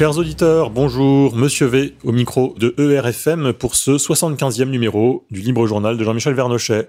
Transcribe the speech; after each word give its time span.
Chers 0.00 0.16
auditeurs, 0.16 0.70
bonjour, 0.70 1.36
Monsieur 1.36 1.66
V 1.66 1.92
au 2.04 2.12
micro 2.12 2.54
de 2.58 2.74
ERFM 2.78 3.52
pour 3.52 3.74
ce 3.74 3.90
75e 3.90 4.70
numéro 4.70 5.26
du 5.30 5.42
Libre 5.42 5.66
Journal 5.66 5.98
de 5.98 6.02
Jean-Michel 6.02 6.32
Vernochet. 6.32 6.88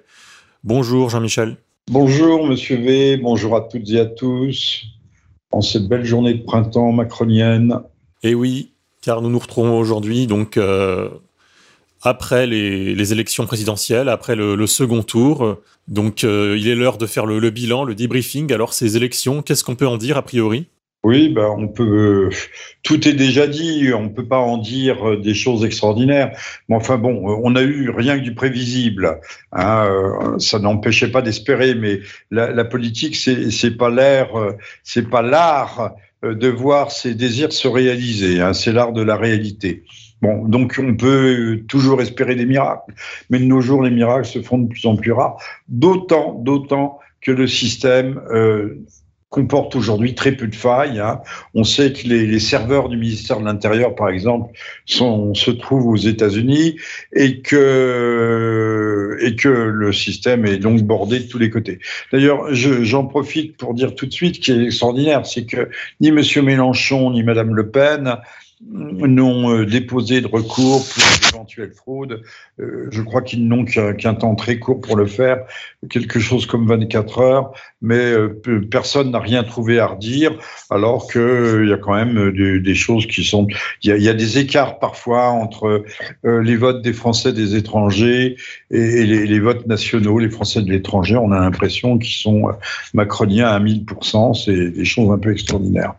Bonjour 0.63 1.09
Jean-Michel. 1.09 1.57
Bonjour 1.91 2.47
Monsieur 2.47 2.77
V, 2.77 3.17
bonjour 3.17 3.57
à 3.57 3.67
toutes 3.69 3.89
et 3.89 3.99
à 3.99 4.05
tous 4.05 4.85
en 5.51 5.59
cette 5.59 5.89
belle 5.89 6.05
journée 6.05 6.35
de 6.35 6.41
printemps 6.41 6.93
macronienne. 6.93 7.81
Eh 8.23 8.33
oui, 8.33 8.71
car 9.01 9.21
nous 9.21 9.29
nous 9.29 9.39
retrouvons 9.39 9.77
aujourd'hui 9.77 10.25
donc 10.25 10.55
euh, 10.55 11.09
après 12.01 12.47
les, 12.47 13.11
élections 13.11 13.45
présidentielles, 13.45 14.07
après 14.07 14.37
le, 14.37 14.65
second 14.67 15.03
tour. 15.03 15.57
Donc 15.89 16.23
euh, 16.23 16.55
il 16.57 16.69
est 16.69 16.75
l'heure 16.75 16.97
de 16.97 17.07
faire 17.07 17.25
le, 17.25 17.49
bilan, 17.49 17.83
le 17.83 17.93
debriefing. 17.93 18.53
Alors 18.53 18.73
ces 18.73 18.95
élections, 18.95 19.41
qu'est-ce 19.41 19.65
qu'on 19.65 19.75
peut 19.75 19.85
en 19.85 19.97
dire 19.97 20.15
a 20.15 20.21
priori? 20.21 20.67
Oui, 21.03 21.29
ben 21.29 21.47
on 21.57 21.67
peut. 21.67 22.29
Tout 22.83 23.07
est 23.07 23.13
déjà 23.13 23.47
dit. 23.47 23.91
On 23.93 24.03
ne 24.03 24.09
peut 24.09 24.27
pas 24.27 24.39
en 24.39 24.57
dire 24.57 25.19
des 25.19 25.33
choses 25.33 25.65
extraordinaires. 25.65 26.37
Mais 26.69 26.75
enfin 26.75 26.97
bon, 26.97 27.39
on 27.43 27.55
a 27.55 27.61
eu 27.61 27.89
rien 27.89 28.17
que 28.17 28.23
du 28.23 28.35
prévisible. 28.35 29.19
Hein, 29.51 29.85
euh, 29.85 30.39
ça 30.39 30.59
n'empêchait 30.59 31.11
pas 31.11 31.21
d'espérer. 31.21 31.75
Mais 31.75 31.99
la, 32.29 32.51
la 32.51 32.65
politique, 32.65 33.15
c'est 33.15 33.77
pas 33.77 33.89
l'air, 33.89 34.29
c'est 34.83 35.09
pas 35.09 35.21
l'art 35.21 35.95
de 36.23 36.47
voir 36.47 36.91
ses 36.91 37.15
désirs 37.15 37.51
se 37.51 37.67
réaliser. 37.67 38.41
Hein, 38.41 38.53
c'est 38.53 38.71
l'art 38.71 38.93
de 38.93 39.01
la 39.01 39.15
réalité. 39.15 39.83
Bon, 40.21 40.47
donc 40.47 40.79
on 40.79 40.95
peut 40.95 41.63
toujours 41.67 41.99
espérer 42.01 42.35
des 42.35 42.45
miracles, 42.45 42.93
mais 43.31 43.39
de 43.39 43.45
nos 43.45 43.59
jours, 43.59 43.81
les 43.81 43.89
miracles 43.89 44.27
se 44.27 44.41
font 44.41 44.59
de 44.59 44.67
plus 44.67 44.85
en 44.85 44.95
plus 44.95 45.11
rares, 45.11 45.37
d'autant, 45.67 46.33
d'autant 46.33 46.99
que 47.21 47.31
le 47.31 47.47
système 47.47 48.21
euh, 48.31 48.83
comporte 49.31 49.77
aujourd'hui 49.77 50.13
très 50.13 50.33
peu 50.33 50.45
de 50.45 50.55
failles. 50.55 50.99
Hein. 50.99 51.21
On 51.55 51.63
sait 51.63 51.93
que 51.93 52.05
les, 52.05 52.39
serveurs 52.39 52.89
du 52.89 52.97
ministère 52.97 53.39
de 53.39 53.45
l'Intérieur, 53.45 53.95
par 53.95 54.09
exemple, 54.09 54.51
sont, 54.85 55.33
se 55.33 55.51
trouvent 55.51 55.87
aux 55.87 55.95
États-Unis 55.95 56.75
et 57.13 57.39
que, 57.39 59.17
et 59.21 59.35
que 59.37 59.47
le 59.47 59.93
système 59.93 60.45
est 60.45 60.57
donc 60.57 60.81
bordé 60.81 61.21
de 61.21 61.27
tous 61.29 61.39
les 61.39 61.49
côtés. 61.49 61.79
D'ailleurs, 62.11 62.53
j'en 62.53 63.05
profite 63.05 63.55
pour 63.55 63.73
dire 63.73 63.95
tout 63.95 64.05
de 64.05 64.13
suite 64.13 64.41
qu'il 64.41 64.61
est 64.61 64.65
extraordinaire, 64.65 65.25
c'est 65.25 65.45
que 65.45 65.69
ni 66.01 66.09
M. 66.09 66.21
Mélenchon 66.43 67.11
ni 67.11 67.23
Mme 67.23 67.55
Le 67.55 67.69
Pen 67.69 68.17
n'ont 68.69 69.51
euh, 69.51 69.65
déposé 69.65 70.21
de 70.21 70.27
recours 70.27 70.85
pour 70.87 71.03
d'éventuelles 71.21 71.71
fraudes. 71.71 72.21
Euh, 72.59 72.87
je 72.91 73.01
crois 73.01 73.21
qu'ils 73.21 73.47
n'ont 73.47 73.65
qu'un 73.65 74.13
temps 74.13 74.35
très 74.35 74.59
court 74.59 74.81
pour 74.81 74.95
le 74.95 75.05
faire, 75.05 75.45
quelque 75.89 76.19
chose 76.19 76.45
comme 76.45 76.67
24 76.67 77.19
heures, 77.19 77.53
mais 77.81 77.95
euh, 77.95 78.39
personne 78.69 79.11
n'a 79.11 79.19
rien 79.19 79.43
trouvé 79.43 79.79
à 79.79 79.87
redire, 79.87 80.33
alors 80.69 81.11
qu'il 81.11 81.67
y 81.69 81.73
a 81.73 81.77
quand 81.77 81.95
même 81.95 82.31
des, 82.31 82.75
choses 82.75 83.07
qui 83.07 83.23
sont... 83.23 83.47
Il 83.83 83.95
y, 83.95 84.09
a, 84.09 84.13
des 84.13 84.37
écarts 84.37 84.79
parfois 84.79 85.29
entre 85.29 85.83
les 86.23 86.55
votes 86.55 86.81
des 86.81 86.93
Français 86.93 87.33
des 87.33 87.55
étrangers 87.55 88.37
et, 88.69 89.05
les, 89.05 89.39
votes 89.39 89.67
nationaux, 89.67 90.19
les 90.19 90.29
Français 90.29 90.61
de 90.61 90.69
l'étranger. 90.69 91.17
On 91.17 91.31
a 91.31 91.39
l'impression 91.39 91.97
qu'ils 91.97 92.13
sont 92.13 92.49
macroniens 92.93 93.47
à 93.47 93.59
1000%, 93.59 94.45
c'est 94.45 94.71
des 94.71 94.85
choses 94.85 95.11
un 95.11 95.17
peu 95.17 95.31
extraordinaires. 95.31 95.95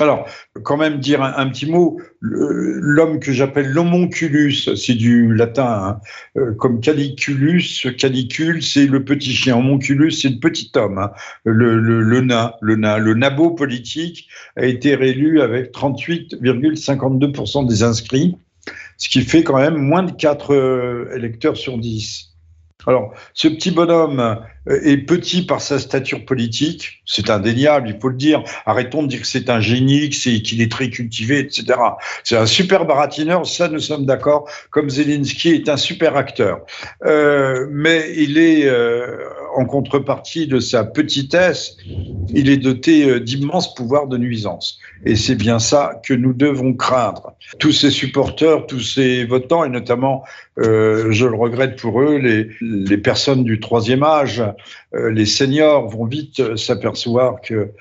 Alors, 0.00 0.26
quand 0.62 0.78
même 0.78 1.00
dire 1.00 1.22
un, 1.22 1.48
petit 1.50 1.70
mot, 1.70 2.00
l'homme 2.20 3.20
que 3.20 3.30
j'appelle 3.30 3.70
l'homonculus, 3.70 4.74
c'est 4.74 4.94
du 4.94 5.34
latin, 5.34 5.66
hein, 5.66 6.00
euh, 6.38 6.54
comme 6.54 6.80
caliculus, 6.80 7.62
calicule, 7.98 8.62
c'est 8.62 8.86
le 8.86 9.04
petit 9.04 9.34
chien, 9.34 9.58
homonculus, 9.58 10.12
c'est 10.12 10.30
le 10.30 10.38
petit 10.38 10.72
homme, 10.76 10.96
hein, 10.96 11.10
le, 11.44 11.78
le, 11.78 12.20
nain, 12.22 12.54
le 12.62 12.76
nain, 12.76 12.96
le 12.96 13.12
nabo 13.12 13.50
politique 13.50 14.28
a 14.56 14.64
été 14.64 14.94
réélu 14.94 15.42
avec 15.42 15.74
38,52% 15.74 17.68
des 17.68 17.82
inscrits, 17.82 18.36
ce 18.96 19.10
qui 19.10 19.20
fait 19.20 19.44
quand 19.44 19.58
même 19.58 19.76
moins 19.76 20.04
de 20.04 20.12
4 20.12 20.54
euh, 20.54 21.14
électeurs 21.14 21.58
sur 21.58 21.76
10. 21.76 22.32
Alors, 22.86 23.12
ce 23.34 23.46
petit 23.46 23.70
bonhomme 23.70 24.40
est 24.66 24.98
petit 24.98 25.44
par 25.44 25.60
sa 25.60 25.78
stature 25.78 26.24
politique, 26.24 27.02
c'est 27.04 27.30
indéniable, 27.30 27.88
il 27.88 28.00
faut 28.00 28.08
le 28.08 28.16
dire. 28.16 28.42
Arrêtons 28.64 29.02
de 29.02 29.08
dire 29.08 29.20
que 29.20 29.26
c'est 29.26 29.50
un 29.50 29.60
génie, 29.60 30.10
qu'il 30.10 30.60
est 30.60 30.70
très 30.70 30.88
cultivé, 30.90 31.40
etc. 31.40 31.78
C'est 32.24 32.36
un 32.36 32.46
super 32.46 32.84
baratineur, 32.84 33.46
ça 33.46 33.68
nous 33.68 33.80
sommes 33.80 34.06
d'accord, 34.06 34.48
comme 34.70 34.88
Zelensky 34.88 35.50
est 35.50 35.68
un 35.68 35.76
super 35.76 36.16
acteur. 36.16 36.60
Euh, 37.04 37.66
mais 37.70 38.12
il 38.16 38.38
est, 38.38 38.66
euh, 38.66 39.16
en 39.56 39.64
contrepartie 39.64 40.46
de 40.46 40.60
sa 40.60 40.84
petitesse, 40.84 41.76
il 42.30 42.48
est 42.48 42.56
doté 42.56 43.08
euh, 43.08 43.20
d'immenses 43.20 43.74
pouvoirs 43.74 44.06
de 44.06 44.16
nuisance. 44.16 44.78
Et 45.04 45.16
c'est 45.16 45.34
bien 45.34 45.58
ça 45.58 46.00
que 46.04 46.14
nous 46.14 46.32
devons 46.32 46.74
craindre. 46.74 47.34
Tous 47.58 47.72
ces 47.72 47.90
supporters, 47.90 48.66
tous 48.66 48.80
ces 48.80 49.24
votants, 49.24 49.64
et 49.64 49.68
notamment, 49.68 50.24
euh, 50.58 51.10
je 51.10 51.26
le 51.26 51.34
regrette 51.34 51.76
pour 51.80 52.00
eux, 52.02 52.18
les, 52.18 52.98
personnes 52.98 53.42
du 53.42 53.58
troisième 53.58 54.02
âge, 54.02 54.40
euh, 54.40 54.51
les 54.92 55.26
seniors 55.26 55.88
vont 55.88 56.04
vite 56.04 56.56
s'apercevoir 56.56 57.40
que 57.40 57.72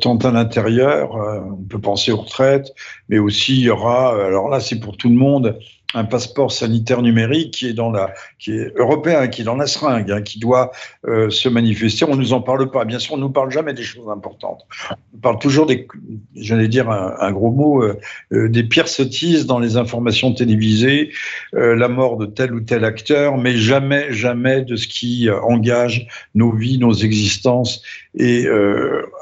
tant 0.00 0.16
à 0.18 0.30
l'intérieur, 0.30 1.14
on 1.14 1.62
peut 1.62 1.80
penser 1.80 2.12
aux 2.12 2.18
retraites, 2.18 2.72
mais 3.08 3.18
aussi 3.18 3.54
il 3.58 3.64
y 3.64 3.70
aura, 3.70 4.24
alors 4.24 4.48
là 4.48 4.60
c'est 4.60 4.80
pour 4.80 4.96
tout 4.96 5.08
le 5.08 5.16
monde, 5.16 5.58
un 5.94 6.04
passeport 6.04 6.52
sanitaire 6.52 7.02
numérique 7.02 7.52
qui 7.52 7.68
est 7.68 7.72
dans 7.72 7.90
la, 7.90 8.14
qui 8.38 8.52
est 8.52 8.72
européen, 8.76 9.28
qui 9.28 9.42
est 9.42 9.44
dans 9.44 9.56
la 9.56 9.66
seringue, 9.66 10.10
hein, 10.10 10.22
qui 10.22 10.38
doit 10.38 10.70
euh, 11.06 11.30
se 11.30 11.48
manifester. 11.48 12.04
On 12.08 12.16
nous 12.16 12.32
en 12.32 12.40
parle 12.40 12.70
pas. 12.70 12.84
Bien 12.84 12.98
sûr, 12.98 13.14
on 13.14 13.18
nous 13.18 13.30
parle 13.30 13.50
jamais 13.50 13.74
des 13.74 13.82
choses 13.82 14.08
importantes. 14.08 14.66
On 15.14 15.18
parle 15.18 15.38
toujours 15.38 15.66
des, 15.66 15.88
j'allais 16.36 16.68
dire 16.68 16.90
un, 16.90 17.32
gros 17.32 17.50
mot, 17.50 17.82
euh, 17.82 17.98
euh, 18.32 18.48
des 18.48 18.62
pires 18.62 18.88
sottises 18.88 19.46
dans 19.46 19.58
les 19.58 19.76
informations 19.76 20.32
télévisées, 20.32 21.10
la 21.52 21.88
mort 21.88 22.16
de 22.16 22.26
tel 22.26 22.54
ou 22.54 22.60
tel 22.60 22.84
acteur, 22.84 23.36
mais 23.36 23.56
jamais, 23.56 24.12
jamais 24.12 24.62
de 24.62 24.76
ce 24.76 24.86
qui 24.86 25.28
engage 25.30 26.06
nos 26.34 26.52
vies, 26.52 26.78
nos 26.78 26.92
existences 26.92 27.82
et 28.14 28.46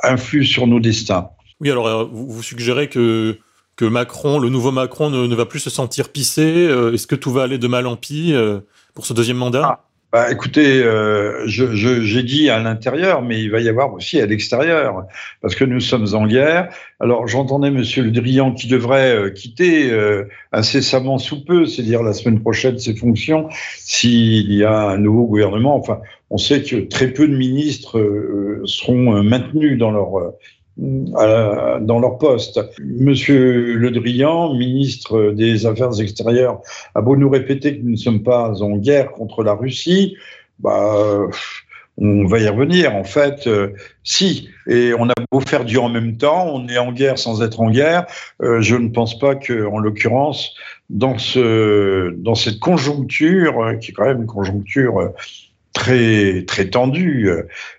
influe 0.03 0.45
sur 0.45 0.67
nos 0.67 0.81
destins. 0.81 1.31
Oui, 1.61 1.71
alors 1.71 2.09
vous 2.09 2.43
suggérez 2.43 2.89
que 2.89 3.39
que 3.78 3.84
Macron, 3.84 4.41
le 4.41 4.49
nouveau 4.49 4.72
Macron, 4.72 5.09
ne, 5.09 5.34
va 5.34 5.47
plus 5.47 5.61
se 5.61 5.71
sentir 5.71 6.09
pissé 6.09 6.66
euh, 6.66 6.93
Est-ce 6.93 7.06
que 7.06 7.15
tout 7.15 7.31
va 7.31 7.44
aller 7.44 7.59
de 7.59 7.69
mal 7.69 7.87
en 7.87 7.94
pis 7.94 8.34
euh, 8.34 8.59
pour 8.93 9.06
ce 9.06 9.12
deuxième 9.12 9.37
mandat? 9.37 9.62
Ah, 9.65 9.84
bah, 10.11 10.33
Écoutez, 10.33 10.83
euh, 10.83 11.47
j'ai 11.47 12.22
dit 12.25 12.50
à 12.50 12.59
l'intérieur, 12.59 13.22
mais 13.22 13.41
il 13.41 13.53
va 13.53 13.61
y 13.61 13.69
avoir 13.69 13.94
aussi 13.94 14.21
à 14.21 14.27
l'extérieur, 14.27 15.05
parce 15.43 15.55
que 15.55 15.65
nous 15.65 15.78
sommes 15.78 16.12
en 16.15 16.27
guerre. 16.27 16.71
Alors 16.99 17.28
j'entendais 17.28 17.71
Monsieur 17.71 18.03
Le 18.03 18.11
Drian 18.11 18.53
qui 18.53 18.66
devrait 18.66 19.33
quitter 19.33 19.93
incessamment 20.50 21.19
sous 21.19 21.45
peu, 21.45 21.65
c'est-à-dire 21.66 22.03
la 22.03 22.15
semaine 22.15 22.41
prochaine, 22.41 22.81
ses 22.81 22.97
fonctions, 22.97 23.49
s'il 23.78 24.53
y 24.53 24.65
a 24.65 24.77
un 24.77 24.99
nouveau 24.99 25.27
gouvernement. 25.27 25.77
Enfin, 25.77 26.00
on 26.31 26.39
sait 26.39 26.62
que 26.62 26.77
très 26.89 27.09
peu 27.12 27.28
de 27.28 27.37
ministres 27.37 28.03
seront 28.65 29.22
maintenus 29.22 29.78
dans 29.78 29.93
leur 29.93 30.33
dans 30.78 31.99
leur 32.00 32.19
poste. 32.19 32.61
Monsieur 32.81 33.75
Le 33.75 33.91
Drian, 33.91 34.55
ministre 34.55 35.33
des 35.33 35.66
Affaires 35.66 36.00
extérieures, 36.00 36.61
a 36.94 37.00
beau 37.00 37.16
nous 37.16 37.28
répéter 37.28 37.78
que 37.78 37.83
nous 37.83 37.93
ne 37.93 37.97
sommes 37.97 38.22
pas 38.22 38.62
en 38.62 38.77
guerre 38.77 39.11
contre 39.11 39.43
la 39.43 39.55
Russie, 39.55 40.16
bah, 40.61 41.28
on 42.00 42.27
va 42.27 42.39
y 42.39 42.49
revenir. 42.49 42.95
En 42.95 43.04
fait, 43.04 43.47
euh, 43.47 43.75
si, 44.04 44.48
et 44.69 44.92
on 44.98 45.09
a 45.09 45.15
beau 45.30 45.41
faire 45.41 45.65
du 45.65 45.78
en 45.78 45.89
même 45.89 46.16
temps, 46.16 46.48
on 46.53 46.69
est 46.69 46.78
en 46.78 46.92
guerre 46.92 47.19
sans 47.19 47.42
être 47.42 47.60
en 47.60 47.71
guerre. 47.71 48.07
Euh, 48.42 48.60
je 48.60 48.77
ne 48.77 48.89
pense 48.89 49.19
pas 49.19 49.34
que, 49.34 49.66
en 49.66 49.78
l'occurrence, 49.78 50.54
dans 50.91 51.19
ce, 51.19 52.15
dans 52.16 52.34
cette 52.34 52.60
conjoncture, 52.60 53.60
euh, 53.60 53.75
qui 53.75 53.91
est 53.91 53.95
quand 53.95 54.07
même 54.07 54.21
une 54.21 54.27
conjoncture 54.27 55.13
très, 55.78 56.71
tendue, 56.71 57.30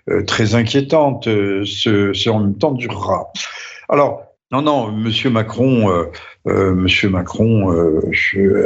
euh, 0.08 0.22
très 0.24 0.54
inquiétante, 0.54 1.28
euh, 1.28 1.64
ce, 1.64 2.28
en 2.28 2.40
même 2.40 2.56
temps 2.56 2.72
durera. 2.72 3.32
Alors, 3.88 4.24
non, 4.52 4.62
non, 4.62 4.90
Monsieur 4.90 5.30
Macron, 5.30 5.90
euh, 6.46 6.74
Monsieur 6.74 7.08
Macron 7.08 7.70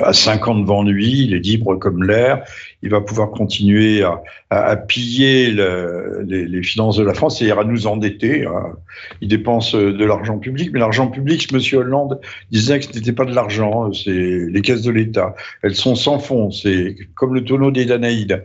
a 0.03 0.13
cinq 0.15 0.49
ans 0.49 0.55
devant 0.55 0.83
lui, 0.83 1.25
il 1.25 1.35
est 1.35 1.41
libre 1.41 1.77
comme 1.77 2.05
l'air, 2.05 2.43
il 2.83 2.89
va 2.89 3.03
pouvoir 3.03 3.33
continuer 3.33 4.03
à, 4.49 4.77
piller 4.77 5.51
les, 5.51 6.63
finances 6.63 6.97
de 6.97 7.05
la 7.05 7.13
France 7.13 7.43
à 7.43 7.65
nous 7.65 7.87
endetter. 7.87 8.47
Hein. 8.47 8.77
Il 9.21 9.29
dépense 9.29 9.75
de 9.75 10.05
l'argent 10.07 10.39
public, 10.39 10.71
mais 10.73 10.79
l'argent 10.79 11.09
public, 11.09 11.53
Monsieur 11.53 11.81
Hollande 11.81 12.19
disait 12.51 12.79
que 12.79 12.87
ce 12.87 12.93
n'était 12.93 13.13
pas 13.13 13.27
de 13.27 13.35
l'argent, 13.35 13.93
c'est 13.93 14.11
les 14.11 14.63
caisses 14.63 14.83
de 14.83 14.91
l'État. 14.91 15.35
Elles 15.63 15.75
sont 15.75 15.97
sans 15.97 16.19
fond, 16.19 16.51
c'est 16.51 16.97
comme 17.15 17.35
le 17.35 17.45
tonneau 17.45 17.71
des 17.71 17.85
Danaïdes 17.85 18.43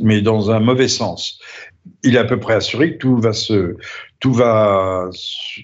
mais 0.00 0.20
dans 0.20 0.50
un 0.50 0.60
mauvais 0.60 0.88
sens. 0.88 1.38
Il 2.02 2.16
est 2.16 2.18
à 2.18 2.24
peu 2.24 2.40
près 2.40 2.54
assuré 2.54 2.92
que 2.92 2.98
tout 2.98 3.16
va 3.16 3.32
se, 3.32 3.76
tout 4.18 4.32
va, 4.32 5.08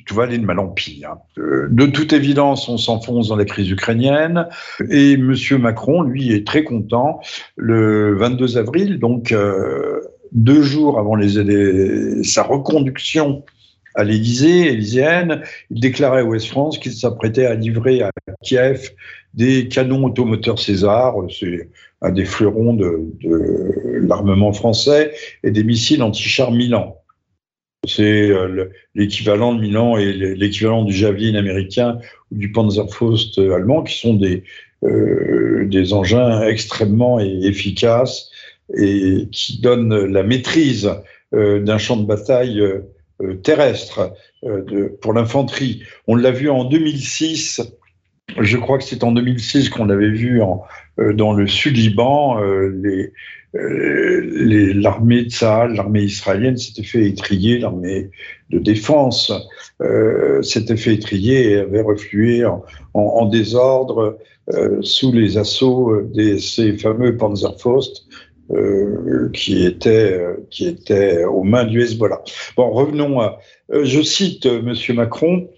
tout 0.07 0.15
va 0.15 0.25
aller 0.25 0.39
de 0.39 0.45
mal 0.45 0.59
en 0.61 0.69
pire. 0.69 1.17
Euh, 1.39 1.67
de 1.71 1.87
toute 1.87 2.13
évidence, 2.13 2.69
on 2.69 2.79
s'enfonce 2.79 3.29
dans 3.29 3.37
la 3.37 3.45
crise 3.45 3.71
ukrainienne 3.71 4.47
et 4.91 5.17
Monsieur 5.17 5.59
Macron, 5.59 6.03
lui, 6.03 6.33
est 6.33 6.47
très 6.47 6.63
content. 6.63 7.21
Le 7.57 8.17
22 8.17 8.59
avril, 8.59 8.99
donc 8.99 9.33
euh, 9.33 10.01
deux 10.33 10.63
jours 10.63 10.99
avant 10.99 11.15
les, 11.15 12.23
sa 12.23 12.43
reconduction 12.43 13.45
à 13.95 14.05
l'Élysée, 14.05 14.73
élyséenne. 14.73 15.43
Il 15.71 15.81
déclarait 15.81 16.21
à 16.21 16.25
Ouest 16.25 16.47
France 16.47 16.79
qu'il 16.79 16.93
s'apprêtait 16.93 17.47
à 17.47 17.55
livrer 17.55 18.03
à 18.03 18.11
Kiev 18.43 18.91
des 19.35 19.69
canons 19.69 20.05
automoteurs 20.05 20.59
César, 20.59 21.15
c'est 21.29 21.69
un 22.03 22.11
des 22.11 22.25
fleurons 22.25 22.75
de, 22.75 23.13
l'armement 24.07 24.53
français, 24.53 25.15
et 25.43 25.51
des 25.51 25.65
missiles 25.65 26.03
anti-chars 26.03 26.53
Milan. 26.53 26.99
C'est 27.87 28.31
euh, 28.31 28.71
l'équivalent 28.95 29.55
de 29.55 29.61
Milan 29.61 29.97
et 29.97 30.13
l'équivalent 30.13 30.85
du 30.85 30.93
Javelin 30.93 31.35
américain 31.35 31.99
ou 32.31 32.37
du 32.37 32.53
Panzerfaust 32.53 33.39
allemand, 33.39 33.83
qui 33.83 33.99
sont 33.99 34.15
des, 34.15 34.45
euh, 34.85 35.69
engins 35.93 36.43
extrêmement 36.43 37.19
efficaces 37.21 38.31
et 38.77 39.29
qui 39.33 39.61
donnent 39.61 40.07
la 40.07 40.23
maîtrise 40.23 40.91
euh, 41.35 41.61
d'un 41.61 41.79
champ 41.79 41.97
de 41.97 42.07
bataille 42.07 42.63
terrestre 43.45 44.13
pour 45.01 45.13
l'infanterie. 45.13 45.83
On 46.09 46.17
l'a 46.17 46.33
vu 46.33 46.51
en 46.51 46.65
2006 46.65 47.63
je 48.41 48.57
crois 48.57 48.79
que 48.79 48.85
c'est 48.85 49.05
en 49.05 49.13
2006 49.13 49.69
qu'on 49.71 49.91
avait 49.91 50.11
vu 50.11 50.41
euh, 50.99 51.13
dans 51.13 51.33
le 51.33 51.47
sud-Liban 51.47 52.41
euh, 52.43 53.11
euh, 53.55 54.73
l'armée 54.75 55.25
de 55.25 55.31
Sahel, 55.31 55.75
l'armée 55.75 56.03
israélienne 56.03 56.57
s'était 56.57 56.83
fait 56.83 57.07
étrier, 57.07 57.59
l'armée 57.59 58.11
de 58.51 58.59
défense 58.59 59.33
s'était 60.43 60.77
fait 60.77 60.95
étrier 60.95 61.51
et 61.51 61.57
avait 61.59 61.83
reflué 61.83 62.45
en, 62.95 63.27
désordre 63.27 64.19
sous 64.81 65.13
les 65.13 65.37
assauts 65.37 66.01
de 66.03 66.37
ces 66.39 66.79
fameux 66.79 67.17
Panzerfaust 67.17 68.07
qui 69.35 69.65
étaient 69.67 70.19
qui 70.51 70.67
étaient 70.67 71.25
aux 71.25 71.43
mains 71.43 71.65
du 71.65 71.83
Hezbollah. 71.83 72.23
Bon, 72.57 72.71
revenons 72.71 73.21
à. 73.21 73.39
je 73.71 74.01
cite 74.03 74.47
Monsieur 74.47 74.95
Macron 74.95 75.49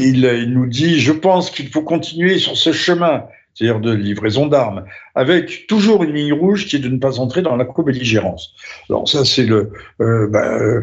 il, 0.00 0.52
nous 0.52 0.66
dit, 0.66 1.00
je 1.00 1.12
pense 1.12 1.50
qu'il 1.50 1.68
faut 1.68 1.82
continuer 1.82 2.38
sur 2.38 2.56
ce 2.56 2.72
chemin, 2.72 3.24
c'est-à-dire 3.54 3.80
de 3.80 3.92
livraison 3.92 4.46
d'armes, 4.46 4.84
avec 5.14 5.66
toujours 5.66 6.04
une 6.04 6.14
ligne 6.14 6.32
rouge 6.32 6.66
qui 6.66 6.76
est 6.76 6.80
de 6.80 6.88
ne 6.88 6.98
pas 6.98 7.20
entrer 7.20 7.42
dans 7.42 7.56
la 7.56 7.64
co-belligérance. 7.64 8.54
Alors 8.88 9.08
ça, 9.08 9.24
c'est 9.24 9.44
le... 9.44 9.72
Euh, 10.00 10.28
bah, 10.28 10.46
euh, 10.46 10.82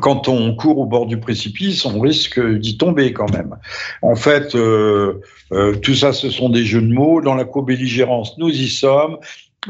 quand 0.00 0.28
on 0.28 0.54
court 0.56 0.78
au 0.78 0.86
bord 0.86 1.06
du 1.06 1.18
précipice, 1.18 1.84
on 1.84 2.00
risque 2.00 2.40
d'y 2.40 2.76
tomber 2.76 3.12
quand 3.12 3.30
même. 3.32 3.56
En 4.02 4.16
fait, 4.16 4.54
euh, 4.56 5.20
tout 5.82 5.94
ça, 5.94 6.12
ce 6.12 6.28
sont 6.30 6.48
des 6.48 6.64
jeux 6.64 6.80
de 6.80 6.92
mots. 6.92 7.20
Dans 7.20 7.34
la 7.34 7.44
co-belligérance, 7.44 8.36
nous 8.38 8.48
y 8.48 8.68
sommes. 8.68 9.18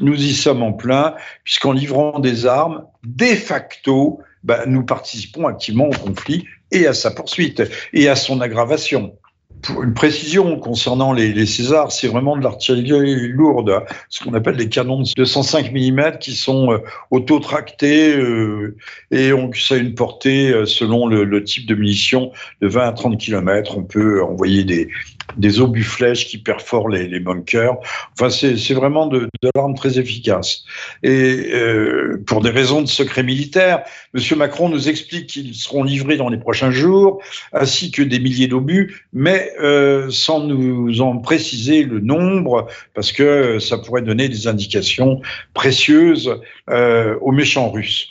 Nous 0.00 0.14
y 0.14 0.32
sommes 0.32 0.62
en 0.62 0.72
plein, 0.72 1.14
puisqu'en 1.44 1.72
livrant 1.72 2.18
des 2.18 2.46
armes, 2.46 2.84
de 3.04 3.26
facto, 3.26 4.20
bah, 4.44 4.64
nous 4.66 4.84
participons 4.84 5.46
activement 5.46 5.86
au 5.86 5.90
conflit 5.90 6.44
et 6.72 6.86
à 6.86 6.94
sa 6.94 7.10
poursuite 7.10 7.62
et 7.92 8.08
à 8.08 8.16
son 8.16 8.40
aggravation. 8.40 9.14
Pour 9.62 9.82
une 9.82 9.94
précision 9.94 10.58
concernant 10.58 11.12
les, 11.12 11.46
Césars, 11.46 11.90
c'est 11.90 12.08
vraiment 12.08 12.36
de 12.36 12.42
l'artillerie 12.42 13.28
lourde, 13.28 13.84
ce 14.10 14.22
qu'on 14.22 14.34
appelle 14.34 14.56
des 14.56 14.68
canons 14.68 15.02
de 15.16 15.24
105 15.24 15.72
mm 15.72 16.18
qui 16.20 16.36
sont 16.36 16.72
euh, 16.72 16.78
auto-tractés 17.10 18.14
euh, 18.16 18.76
et 19.10 19.32
ont, 19.32 19.50
une 19.70 19.94
portée, 19.94 20.50
euh, 20.50 20.66
selon 20.66 21.06
le, 21.06 21.24
le, 21.24 21.42
type 21.42 21.66
de 21.66 21.74
munition, 21.74 22.32
de 22.60 22.68
20 22.68 22.88
à 22.88 22.92
30 22.92 23.18
km. 23.18 23.78
On 23.78 23.82
peut 23.82 24.22
envoyer 24.22 24.62
des, 24.62 24.88
des 25.36 25.60
obus 25.60 25.82
flèches 25.82 26.26
qui 26.26 26.38
perforent 26.38 26.88
les, 26.88 27.20
bunkers. 27.20 27.76
Enfin, 28.12 28.30
c'est 28.30 28.74
vraiment 28.74 29.06
de, 29.06 29.28
l'arme 29.54 29.74
très 29.74 29.98
efficace. 29.98 30.64
Et 31.02 31.50
euh, 31.52 32.22
pour 32.26 32.40
des 32.42 32.50
raisons 32.50 32.82
de 32.82 32.86
secret 32.86 33.22
militaire, 33.22 33.82
M. 34.14 34.38
Macron 34.38 34.68
nous 34.68 34.88
explique 34.88 35.28
qu'ils 35.28 35.54
seront 35.54 35.82
livrés 35.82 36.16
dans 36.16 36.28
les 36.28 36.38
prochains 36.38 36.70
jours, 36.70 37.20
ainsi 37.52 37.90
que 37.90 38.02
des 38.02 38.20
milliers 38.20 38.48
d'obus, 38.48 39.06
mais 39.12 39.52
euh, 39.60 40.08
sans 40.10 40.40
nous 40.40 41.00
en 41.00 41.18
préciser 41.18 41.82
le 41.84 42.00
nombre, 42.00 42.66
parce 42.94 43.12
que 43.12 43.58
ça 43.58 43.78
pourrait 43.78 44.02
donner 44.02 44.28
des 44.28 44.46
indications 44.46 45.20
précieuses 45.54 46.40
euh, 46.70 47.16
aux 47.20 47.32
méchants 47.32 47.70
russes. 47.70 48.08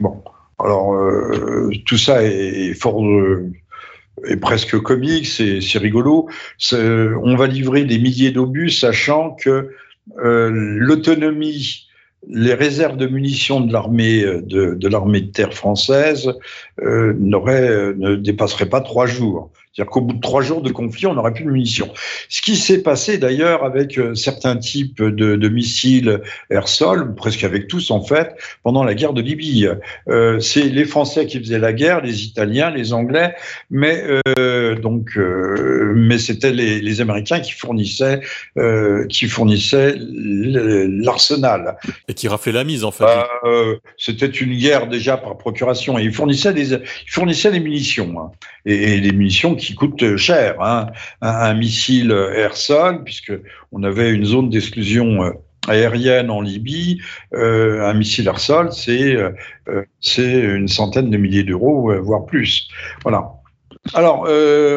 Bon, 0.00 0.22
alors 0.58 0.94
tout 1.86 1.98
ça 1.98 2.24
est 2.24 2.74
fort 2.74 3.00
est 4.26 4.36
presque 4.36 4.78
comique, 4.80 5.26
c'est 5.26 5.78
rigolo. 5.78 6.28
On 6.72 7.36
va 7.36 7.46
livrer 7.46 7.84
des 7.84 7.98
milliers 7.98 8.30
d'obus, 8.30 8.70
sachant 8.70 9.32
que 9.32 9.70
euh, 10.22 10.50
l'autonomie, 10.52 11.88
les 12.28 12.54
réserves 12.54 12.96
de 12.96 13.06
munitions 13.06 13.60
de 13.60 13.72
l'armée 13.72 14.24
l'armée 14.88 15.20
de 15.20 15.30
terre 15.30 15.54
française 15.54 16.32
euh, 16.82 17.14
ne 17.16 18.16
dépasseraient 18.16 18.68
pas 18.68 18.80
trois 18.80 19.06
jours. 19.06 19.50
C'est-à-dire 19.74 19.90
qu'au 19.90 20.02
bout 20.02 20.14
de 20.14 20.20
trois 20.20 20.42
jours 20.42 20.62
de 20.62 20.70
conflit, 20.70 21.06
on 21.06 21.14
n'aurait 21.14 21.32
plus 21.32 21.44
de 21.44 21.50
munitions. 21.50 21.92
Ce 22.28 22.40
qui 22.40 22.54
s'est 22.54 22.82
passé 22.82 23.18
d'ailleurs 23.18 23.64
avec 23.64 23.98
euh, 23.98 24.14
certains 24.14 24.56
types 24.56 25.02
de, 25.02 25.34
de 25.34 25.48
missiles 25.48 26.20
air-sol, 26.48 27.14
presque 27.16 27.42
avec 27.42 27.66
tous 27.66 27.90
en 27.90 28.00
fait, 28.00 28.36
pendant 28.62 28.84
la 28.84 28.94
guerre 28.94 29.14
de 29.14 29.20
Libye. 29.20 29.66
Euh, 30.08 30.38
c'est 30.38 30.68
les 30.68 30.84
Français 30.84 31.26
qui 31.26 31.40
faisaient 31.40 31.58
la 31.58 31.72
guerre, 31.72 32.02
les 32.02 32.24
Italiens, 32.24 32.70
les 32.70 32.92
Anglais, 32.92 33.34
mais 33.68 34.04
euh, 34.38 34.76
donc, 34.76 35.16
euh, 35.16 35.92
mais 35.96 36.18
c'était 36.18 36.52
les, 36.52 36.80
les, 36.80 37.00
Américains 37.00 37.40
qui 37.40 37.52
fournissaient, 37.52 38.20
euh, 38.56 39.06
qui 39.08 39.26
fournissaient 39.26 39.96
l'arsenal 39.98 41.76
et 42.08 42.14
qui 42.14 42.28
raflaient 42.28 42.52
la 42.52 42.64
mise 42.64 42.84
en 42.84 42.92
fait. 42.92 43.04
Euh, 43.44 43.76
c'était 43.98 44.26
une 44.26 44.56
guerre 44.56 44.86
déjà 44.86 45.16
par 45.16 45.36
procuration 45.36 45.98
et 45.98 46.04
ils 46.04 46.12
fournissaient 46.12 46.52
des, 46.52 46.63
ils 46.72 47.10
fournissaient 47.10 47.50
des 47.50 47.60
munitions 47.60 48.14
hein, 48.18 48.30
et, 48.66 49.00
des 49.00 49.12
munitions 49.12 49.54
qui 49.54 49.74
coûte 49.74 50.16
cher. 50.16 50.60
Hein. 50.60 50.86
Un, 51.20 51.54
missile 51.54 52.10
air-sol, 52.10 53.04
puisque 53.04 53.32
on 53.72 53.82
avait 53.82 54.10
une 54.10 54.24
zone 54.24 54.50
d'exclusion 54.50 55.24
euh, 55.24 55.32
aérienne 55.68 56.30
en 56.30 56.40
Libye, 56.40 57.00
euh, 57.34 57.84
un 57.84 57.94
missile 57.94 58.26
air-sol, 58.26 58.72
c'est 58.72 59.16
euh, 59.16 59.32
c'est 60.00 60.40
une 60.40 60.68
centaine 60.68 61.10
de 61.10 61.16
milliers 61.16 61.44
d'euros, 61.44 61.92
voire 62.02 62.26
plus. 62.26 62.68
Voilà. 63.02 63.30
Alors, 63.92 64.28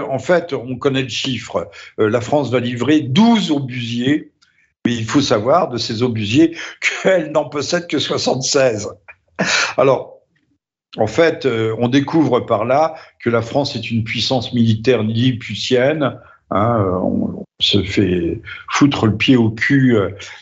en 0.09 0.19
fait, 0.19 0.51
on 0.53 0.75
connaît 0.75 1.03
le 1.03 1.09
chiffre. 1.09 1.69
la 1.97 2.19
France 2.19 2.51
va 2.51 2.59
livrer 2.59 2.99
12 3.01 3.51
obusiers, 3.51 4.31
mais 4.85 4.93
il 4.93 5.05
faut 5.05 5.21
savoir 5.21 5.69
de 5.69 5.77
ces 5.77 6.03
obusiers 6.03 6.57
qu'elle 7.03 7.31
n'en 7.31 7.47
possède 7.47 7.87
que 7.87 7.99
76. 7.99 8.89
Alors, 9.77 10.16
en 10.95 11.07
fait, 11.07 11.45
euh, 11.45 11.75
on 11.79 11.89
découvre 11.89 12.39
par 12.39 12.63
là 12.65 12.95
que 13.19 13.29
la 13.29 13.41
France 13.41 13.75
est 13.75 13.91
une 13.91 14.03
puissance 14.03 14.53
militaire 14.53 15.03
lilliputienne. 15.03 16.17
Hein, 16.49 16.79
euh, 16.79 16.91
on, 16.99 17.43
se 17.59 17.81
fait 17.81 18.39
foutre 18.69 19.07
le 19.07 19.17
pied 19.17 19.35
au 19.35 19.49
cul 19.49 19.97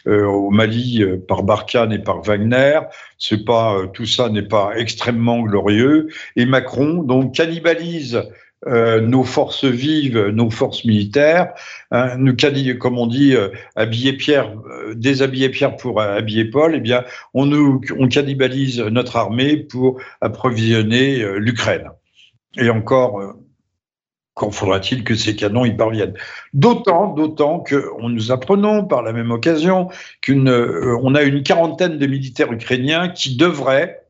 euh, 0.06 0.25
au 0.25 0.50
Mali 0.50 1.02
par 1.30 1.44
Barkhane 1.44 1.94
et 1.94 2.00
par 2.00 2.22
Wagner. 2.22 2.82
C'est 3.18 3.46
pas 3.46 3.88
tout 3.94 4.06
ça 4.06 4.28
n'est 4.28 4.42
pas 4.42 4.74
extrêmement 4.75 5.40
glorieux. 5.40 6.10
Et 6.36 6.46
Macron 6.46 7.04
donc 7.04 7.34
cannibalise 7.34 8.22
euh, 8.67 9.00
nos 9.00 9.24
forces 9.24 9.65
vives, 9.65 10.17
nos 10.29 10.50
forces 10.50 10.86
militaires, 10.86 11.53
hein, 11.91 12.17
nous, 12.17 12.36
comme 12.79 12.98
on 12.98 13.05
dit, 13.05 13.36
euh, 13.36 13.50
habiller 13.75 14.13
Pierre, 14.13 14.51
euh, 14.67 14.95
déshabiller 14.95 15.50
Pierre 15.50 15.75
pour 15.75 16.01
habiller 16.01 16.45
Paul, 16.45 16.74
eh 16.75 16.79
bien, 16.79 17.03
on, 17.36 17.45
nous, 17.45 17.79
on 18.00 18.07
cannibalise 18.07 18.79
notre 18.79 19.17
armée 19.17 19.57
pour 19.57 20.01
approvisionner 20.19 21.24
l'Ukraine. 21.38 21.91
Et 22.57 22.69
encore, 22.72 23.36
quand 24.34 24.50
faudra-t-il 24.50 25.03
que 25.03 25.13
ces 25.13 25.36
canons 25.36 25.65
y 25.65 25.75
parviennent? 25.75 26.15
D'autant, 26.53 27.13
d'autant 27.13 27.60
que 27.60 27.86
nous 28.01 28.31
apprenons 28.31 28.86
par 28.86 29.03
la 29.03 29.13
même 29.13 29.29
occasion 29.31 29.89
qu'on 30.25 30.48
on 30.48 31.15
a 31.15 31.22
une 31.22 31.43
quarantaine 31.43 32.00
de 32.00 32.07
militaires 32.07 32.51
ukrainiens 32.51 33.10
qui 33.10 33.38
devraient 33.38 34.04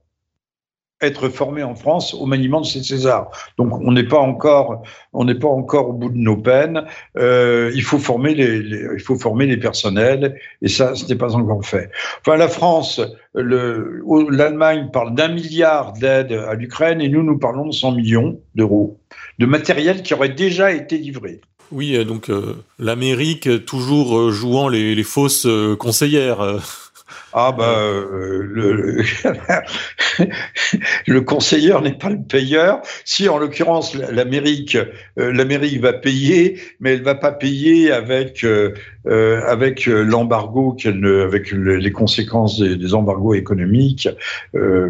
être 1.06 1.30
formé 1.30 1.64
en 1.64 1.76
France 1.76 2.14
au 2.14 2.26
maniement 2.26 2.62
de 2.62 2.66
ces 2.66 2.84
Césars. 2.84 3.30
Donc 3.58 3.80
on 3.80 3.92
n'est 3.92 4.08
pas 4.08 4.20
encore, 4.20 4.84
on 5.14 5.26
n'est 5.26 5.36
pas 5.36 5.48
encore 5.48 5.90
au 5.90 5.94
bout 5.94 6.10
de 6.10 6.18
nos 6.18 6.38
peines. 6.38 6.84
Euh, 7.18 7.72
il 7.76 7.84
faut 7.84 8.00
former 8.00 8.36
les, 8.36 8.58
il 8.94 9.00
faut 9.00 9.18
former 9.18 9.46
les 9.46 9.58
personnels 9.58 10.40
et 10.62 10.68
ça, 10.68 10.96
ce 10.96 11.06
n'est 11.08 11.16
pas 11.16 11.36
encore 11.36 11.66
fait. 11.66 11.90
Enfin, 12.22 12.38
la 12.38 12.48
France, 12.48 13.02
l'Allemagne 13.34 14.90
parle 14.92 15.16
d'un 15.16 15.30
milliard 15.30 15.94
d'aides 15.94 16.34
à 16.34 16.54
l'Ukraine 16.54 17.02
et 17.02 17.10
nous, 17.10 17.24
nous 17.24 17.38
parlons 17.38 17.68
de 17.68 17.74
100 17.74 17.94
millions 17.94 18.40
d'euros 18.56 19.00
de 19.40 19.46
matériel 19.46 20.02
qui 20.04 20.14
aurait 20.14 20.30
déjà 20.30 20.72
été 20.72 20.98
livré. 20.98 21.42
Oui, 21.72 22.04
donc 22.06 22.30
euh, 22.30 22.64
l'Amérique 22.78 23.66
toujours 23.66 24.18
euh, 24.18 24.32
jouant 24.32 24.70
les 24.70 25.04
fausses 25.04 25.48
conseillères. 25.80 26.85
Ah 27.38 27.52
bah 27.52 27.76
le, 27.76 29.04
le 31.06 31.22
conseiller 31.22 31.76
n'est 31.82 31.98
pas 31.98 32.10
le 32.10 32.22
payeur. 32.22 32.82
Si 33.04 33.28
en 33.28 33.38
l'occurrence 33.38 33.94
l'Amérique 33.94 34.78
l'Amérique 35.18 35.82
va 35.82 35.92
payer, 35.92 36.58
mais 36.80 36.94
elle 36.94 37.04
va 37.04 37.16
pas 37.16 37.34
payer 37.34 37.92
avec 37.92 38.46
avec 39.06 39.86
l'embargo 39.86 40.78
avec 40.86 41.52
les 41.52 41.92
conséquences 41.92 42.62
des, 42.62 42.94
embargos 42.94 43.34
économiques, 43.34 44.08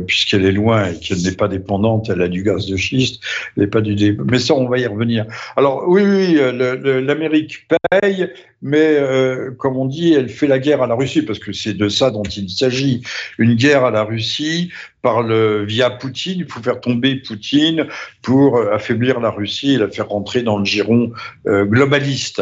puisqu'elle 0.06 0.46
est 0.46 0.52
loin 0.52 0.92
et 0.92 1.00
qu'elle 1.00 1.24
n'est 1.24 1.32
pas 1.32 1.48
dépendante, 1.48 2.12
elle 2.12 2.22
a 2.22 2.28
du 2.28 2.44
gaz 2.44 2.68
de 2.68 2.78
schiste, 2.78 3.24
elle 3.58 3.64
n'est 3.64 3.70
pas 3.70 3.82
du 3.82 4.20
mais 4.30 4.38
ça 4.38 4.54
on 4.54 4.70
va 4.70 4.78
y 4.78 4.86
revenir. 4.86 5.26
Alors 5.56 5.86
oui 5.88 6.04
oui, 6.04 6.40
l'Amérique 7.04 7.68
paye, 7.90 8.30
mais 8.66 9.00
comme 9.60 9.78
on 9.78 9.86
dit, 9.86 10.14
elle 10.14 10.28
fait 10.28 10.48
la 10.48 10.58
guerre 10.58 10.82
à 10.82 10.88
la 10.88 10.96
Russie 10.96 11.22
parce 11.22 11.38
que 11.38 11.54
c'est 11.54 11.76
de 11.76 11.88
ça 11.88 12.10
dont 12.10 12.24
il 12.24 12.50
s'agit. 12.50 13.04
Une 13.38 13.54
guerre 13.54 13.86
à 13.86 13.92
la 13.92 14.04
Russie 14.04 14.72
par 15.04 15.22
le, 15.22 15.64
via 15.66 15.92
Poutine. 15.92 16.40
Il 16.40 16.52
faut 16.52 16.64
faire 16.64 16.82
tomber 16.82 17.18
Poutine 17.18 17.86
pour 18.24 18.58
euh, 18.58 18.74
affaiblir 18.74 19.20
la 19.20 19.30
Russie 19.30 19.74
et 19.74 19.78
la 19.78 19.88
faire 19.88 20.10
rentrer 20.10 20.42
dans 20.42 20.58
le 20.58 20.66
giron 20.66 21.12
euh, 21.46 21.64
globaliste. 21.64 22.42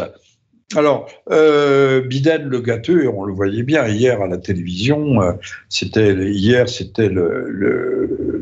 Alors, 0.74 1.10
euh, 1.30 2.00
Biden 2.00 2.48
le 2.48 2.60
gâteux, 2.62 3.06
on 3.08 3.24
le 3.24 3.34
voyait 3.34 3.62
bien 3.62 3.86
hier 3.86 4.22
à 4.22 4.26
la 4.26 4.38
télévision, 4.38 5.20
c'était 5.68 6.14
hier, 6.14 6.70
c'était 6.70 7.10
le 7.10 8.40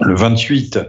28 0.00 0.80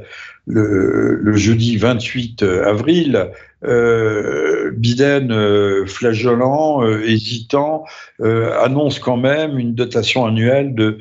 le, 0.47 1.33
jeudi 1.35 1.77
28 1.77 2.43
avril, 2.43 3.29
euh, 3.63 4.72
Biden, 4.72 5.32
euh, 5.32 5.86
flageolant, 5.86 6.84
euh, 6.84 7.03
hésitant, 7.06 7.86
annonce 8.20 9.00
quand 9.00 9.18
même 9.18 9.58
une 9.58 9.74
dotation 9.74 10.25
annuelle 10.25 10.75
de 10.75 11.00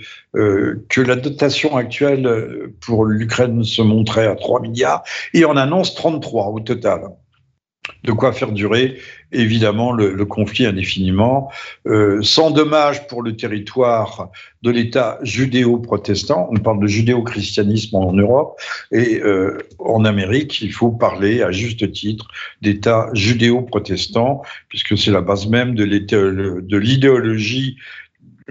que 0.88 1.00
la 1.00 1.17
dotation 1.17 1.76
actuelle 1.76 2.71
pour 2.81 3.05
l'Ukraine 3.05 3.62
se 3.64 3.83
montrait 3.83 4.26
à 4.26 4.37
3 4.37 4.61
milliards 4.61 5.02
et 5.35 5.45
en 5.45 5.57
annonce 5.57 5.95
33 5.95 6.49
au 6.49 6.61
total 6.61 7.00
de 8.04 8.12
quoi 8.12 8.32
faire 8.32 8.52
durer 8.52 8.99
évidemment 9.32 9.92
le, 9.92 10.25
conflit 10.25 10.66
indéfiniment, 10.66 11.50
euh, 11.87 12.20
sans 12.23 12.50
dommage 12.50 13.06
pour 13.06 13.23
le 13.23 13.37
territoire 13.37 14.30
de 14.62 14.70
l'État 14.70 15.18
judéo-protestant. 15.23 16.49
On 16.50 16.56
parle 16.56 16.80
de 16.80 16.87
judéo-christianisme 16.87 17.97
en 17.97 18.12
Europe 18.12 18.61
et 18.92 19.20
euh, 19.20 19.59
en 19.78 20.04
Amérique, 20.04 20.61
il 20.61 20.73
faut 20.73 20.90
parler 20.90 21.42
à 21.42 21.52
juste 21.52 21.90
titre 21.92 22.26
d'État 22.61 23.09
judéo-protestant, 23.14 24.42
puisque 24.68 24.99
c'est 24.99 25.11
la 25.11 25.20
base 25.20 25.47
même 25.47 25.75
de 25.75 26.76
l'idéologie 26.76 27.76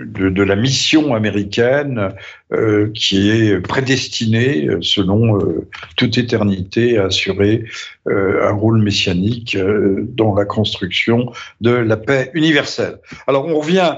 de, 0.06 0.44
la 0.44 0.56
mission 0.56 1.13
américaine 1.13 2.13
euh, 2.51 2.89
qui 2.94 3.29
est 3.29 3.60
prédestinée, 3.60 4.68
selon 4.82 5.38
euh, 5.38 5.68
toute 5.96 6.18
éternité, 6.18 6.98
à 6.98 7.06
assurer 7.06 7.65
euh, 8.08 8.48
un 8.48 8.51
rôle 8.51 8.82
messianique 8.82 9.58
dans 9.58 10.34
la 10.34 10.46
construction 10.46 11.32
de 11.62 11.72
la 11.72 11.98
paix 11.98 12.32
universelle. 12.34 13.00
Alors 13.27 13.46
on 13.46 13.60
revient 13.60 13.96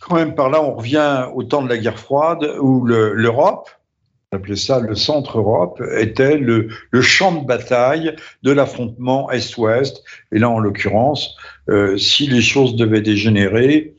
quand 0.00 0.14
même 0.14 0.34
par 0.34 0.48
là, 0.48 0.62
on 0.62 0.74
revient 0.74 1.26
au 1.34 1.42
temps 1.42 1.62
de 1.62 1.68
la 1.68 1.76
guerre 1.76 1.98
froide 1.98 2.46
où 2.60 2.86
l'Europe, 2.86 3.68
on 4.32 4.36
appelait 4.36 4.56
ça 4.56 4.80
le 4.80 4.94
centre 4.94 5.38
Europe, 5.38 5.82
était 5.98 6.38
le, 6.38 6.68
le 6.90 7.02
champ 7.02 7.32
de 7.32 7.46
bataille 7.46 8.14
de 8.42 8.50
l'affrontement 8.50 9.30
Est-Ouest. 9.30 10.02
Et 10.32 10.38
là, 10.38 10.48
en 10.48 10.58
l'occurrence, 10.58 11.36
si 11.98 12.28
les 12.28 12.40
choses 12.40 12.76
devaient 12.76 13.02
dégénérer, 13.02 13.94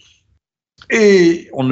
et 0.91 1.50
on 1.53 1.63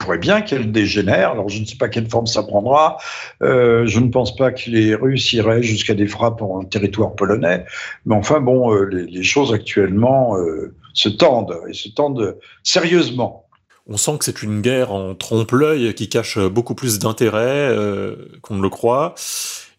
pourrait 0.00 0.18
bien 0.18 0.40
qu'elle 0.40 0.72
dégénère. 0.72 1.32
Alors, 1.32 1.48
je 1.48 1.60
ne 1.60 1.64
sais 1.64 1.76
pas 1.76 1.88
quelle 1.88 2.08
forme 2.08 2.26
ça 2.26 2.42
prendra. 2.42 2.96
Euh, 3.42 3.86
je 3.86 4.00
ne 4.00 4.08
pense 4.08 4.34
pas 4.34 4.50
que 4.50 4.68
les 4.68 4.94
Russes 4.94 5.32
iraient 5.32 5.62
jusqu'à 5.62 5.94
des 5.94 6.06
frappes 6.06 6.42
en 6.42 6.64
territoire 6.64 7.14
polonais. 7.14 7.64
Mais 8.06 8.16
enfin, 8.16 8.40
bon, 8.40 8.74
euh, 8.74 8.86
les, 8.86 9.22
choses 9.22 9.52
actuellement 9.52 10.36
euh, 10.36 10.74
se 10.94 11.08
tendent 11.08 11.60
et 11.68 11.74
se 11.74 11.88
tendent 11.90 12.36
sérieusement. 12.64 13.46
On 13.86 13.96
sent 13.96 14.18
que 14.18 14.24
c'est 14.24 14.42
une 14.42 14.60
guerre 14.60 14.92
en 14.92 15.14
trompe-l'œil 15.14 15.94
qui 15.94 16.08
cache 16.08 16.38
beaucoup 16.38 16.74
plus 16.74 16.98
d'intérêt 16.98 17.74
qu'on 18.40 18.56
ne 18.56 18.62
le 18.62 18.68
croit. 18.68 19.14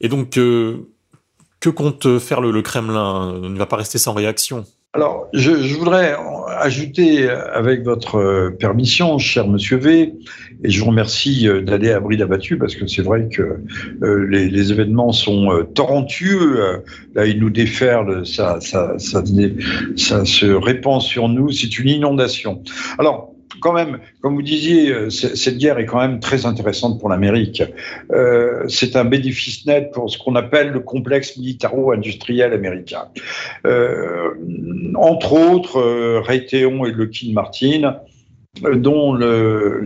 Et 0.02 0.10
donc, 0.10 0.32
que 0.32 1.70
compte 1.70 2.20
faire 2.20 2.42
le, 2.42 2.52
le 2.52 2.62
Kremlin? 2.62 3.40
Il 3.42 3.54
ne 3.54 3.58
va 3.58 3.68
pas 3.68 3.78
rester 3.78 3.98
sans 3.98 4.14
réaction. 4.14 4.66
Alors, 4.94 5.30
je, 5.34 5.52
je, 5.56 5.76
voudrais 5.78 6.18
ajouter, 6.60 7.30
avec 7.30 7.84
votre 7.84 8.50
permission, 8.60 9.18
cher 9.20 9.48
Monsieur 9.48 9.78
V, 9.78 10.14
et 10.64 10.70
je 10.70 10.82
vous 10.82 10.88
remercie 10.88 11.48
euh, 11.48 11.62
d'aller 11.62 11.92
à 11.92 12.02
bride 12.02 12.22
abattue 12.22 12.58
parce 12.58 12.76
que 12.76 12.86
c'est 12.88 13.02
vrai 13.02 13.30
que 13.30 13.62
euh, 14.04 14.28
les, 14.30 14.50
les, 14.50 14.72
événements 14.74 15.14
sont 15.14 15.50
euh, 15.50 15.64
torrentueux. 15.64 16.84
Là, 17.16 17.26
ils 17.26 17.40
nous 17.40 17.50
déferlent, 17.50 18.26
ça, 18.26 18.60
ça, 18.60 18.96
ça, 18.98 19.24
se 19.24 20.46
répand 20.54 21.02
sur 21.02 21.30
nous. 21.30 21.52
C'est 21.52 21.80
une 21.80 21.88
inondation. 21.88 22.62
Alors, 23.00 23.32
quand 23.62 23.74
même, 23.74 24.00
comme 24.22 24.36
vous 24.36 24.42
disiez, 24.42 24.92
euh, 24.92 25.10
cette 25.10 25.58
guerre 25.58 25.80
est 25.80 25.86
quand 25.86 26.00
même 26.00 26.20
très 26.20 26.46
intéressante 26.46 27.00
pour 27.00 27.10
l'Amérique. 27.10 27.64
Euh, 28.12 28.64
c'est 28.68 28.96
un 28.96 29.06
bénéfice 29.06 29.66
net 29.66 29.92
pour 29.94 30.10
ce 30.10 30.18
qu'on 30.18 30.36
appelle 30.36 30.70
le 30.70 30.80
complexe 30.80 31.38
militaro-industriel 31.38 32.54
américain. 32.54 33.06
Euh, 33.66 34.32
entre 34.96 35.34
autres, 35.34 35.78
euh, 35.78 36.22
Raytheon 36.22 36.86
et 36.86 36.92
Lockheed 36.92 37.34
Martin 37.34 38.02
dont 38.60 39.14
le, 39.14 39.82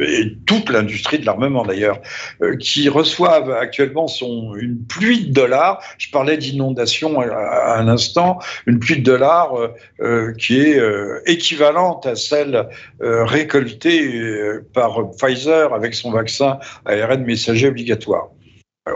et 0.00 0.36
toute 0.46 0.70
l'industrie 0.70 1.18
de 1.18 1.26
l'armement 1.26 1.64
d'ailleurs, 1.64 2.00
euh, 2.42 2.56
qui 2.56 2.88
reçoivent 2.88 3.50
actuellement 3.50 4.06
une 4.56 4.78
pluie 4.86 5.26
de 5.26 5.32
dollars. 5.32 5.82
Je 5.98 6.10
parlais 6.10 6.38
d'inondation 6.38 7.20
à, 7.20 7.76
un 7.78 7.88
instant, 7.88 8.38
une 8.66 8.78
pluie 8.78 8.98
de 8.98 9.04
dollars 9.04 9.54
euh, 9.56 9.68
euh, 10.00 10.32
qui 10.32 10.60
est 10.60 10.80
équivalente 11.26 12.06
à 12.06 12.16
celle 12.16 12.68
récoltée 13.00 14.10
par 14.72 15.10
Pfizer 15.12 15.72
avec 15.74 15.94
son 15.94 16.10
vaccin 16.10 16.58
ARN 16.86 17.24
messager 17.24 17.68
obligatoire 17.68 18.28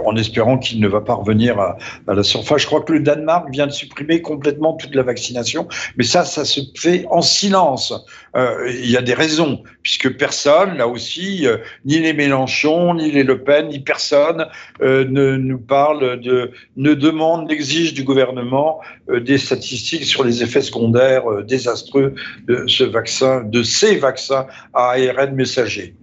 en 0.04 0.16
espérant 0.16 0.58
qu'il 0.58 0.80
ne 0.80 0.88
va 0.88 1.00
pas 1.00 1.14
revenir 1.14 1.58
à, 1.58 1.78
la 2.06 2.22
surface. 2.22 2.62
Je 2.62 2.66
crois 2.66 2.82
que 2.82 2.92
le 2.92 3.00
Danemark 3.00 3.48
vient 3.50 3.66
de 3.66 3.72
supprimer 3.72 4.20
complètement 4.20 4.74
toute 4.74 4.94
la 4.94 5.02
vaccination, 5.02 5.66
mais 5.96 6.04
ça, 6.04 6.24
ça 6.24 6.44
se 6.44 6.60
fait 6.76 7.06
en 7.10 7.22
silence. 7.22 7.94
Euh, 8.36 8.70
il 8.70 8.90
y 8.90 8.98
a 8.98 9.02
des 9.02 9.14
raisons, 9.14 9.62
puisque 9.82 10.14
personne, 10.18 10.76
là 10.76 10.86
aussi, 10.86 11.46
euh, 11.46 11.56
ni 11.86 12.00
les 12.00 12.12
Mélenchon, 12.12 12.94
ni 12.94 13.10
les 13.10 13.22
Le 13.22 13.42
Pen, 13.42 13.68
ni 13.68 13.78
personne 13.80 14.46
euh, 14.82 15.06
ne 15.08 15.36
nous 15.36 15.58
parle 15.58 16.20
de, 16.20 16.50
ne 16.76 16.92
demande, 16.92 17.48
n'exige 17.48 17.94
du 17.94 18.04
gouvernement 18.04 18.80
des 19.08 19.38
statistiques 19.38 20.04
sur 20.04 20.22
les 20.22 20.42
effets 20.42 20.60
secondaires 20.60 21.24
désastreux 21.44 22.14
de 22.46 22.66
ce 22.66 22.84
vaccin, 22.84 23.42
de 23.42 23.62
ces 23.62 23.96
vaccins 23.96 24.46
à 24.74 24.90
ARN 24.90 25.34
messager. 25.34 25.94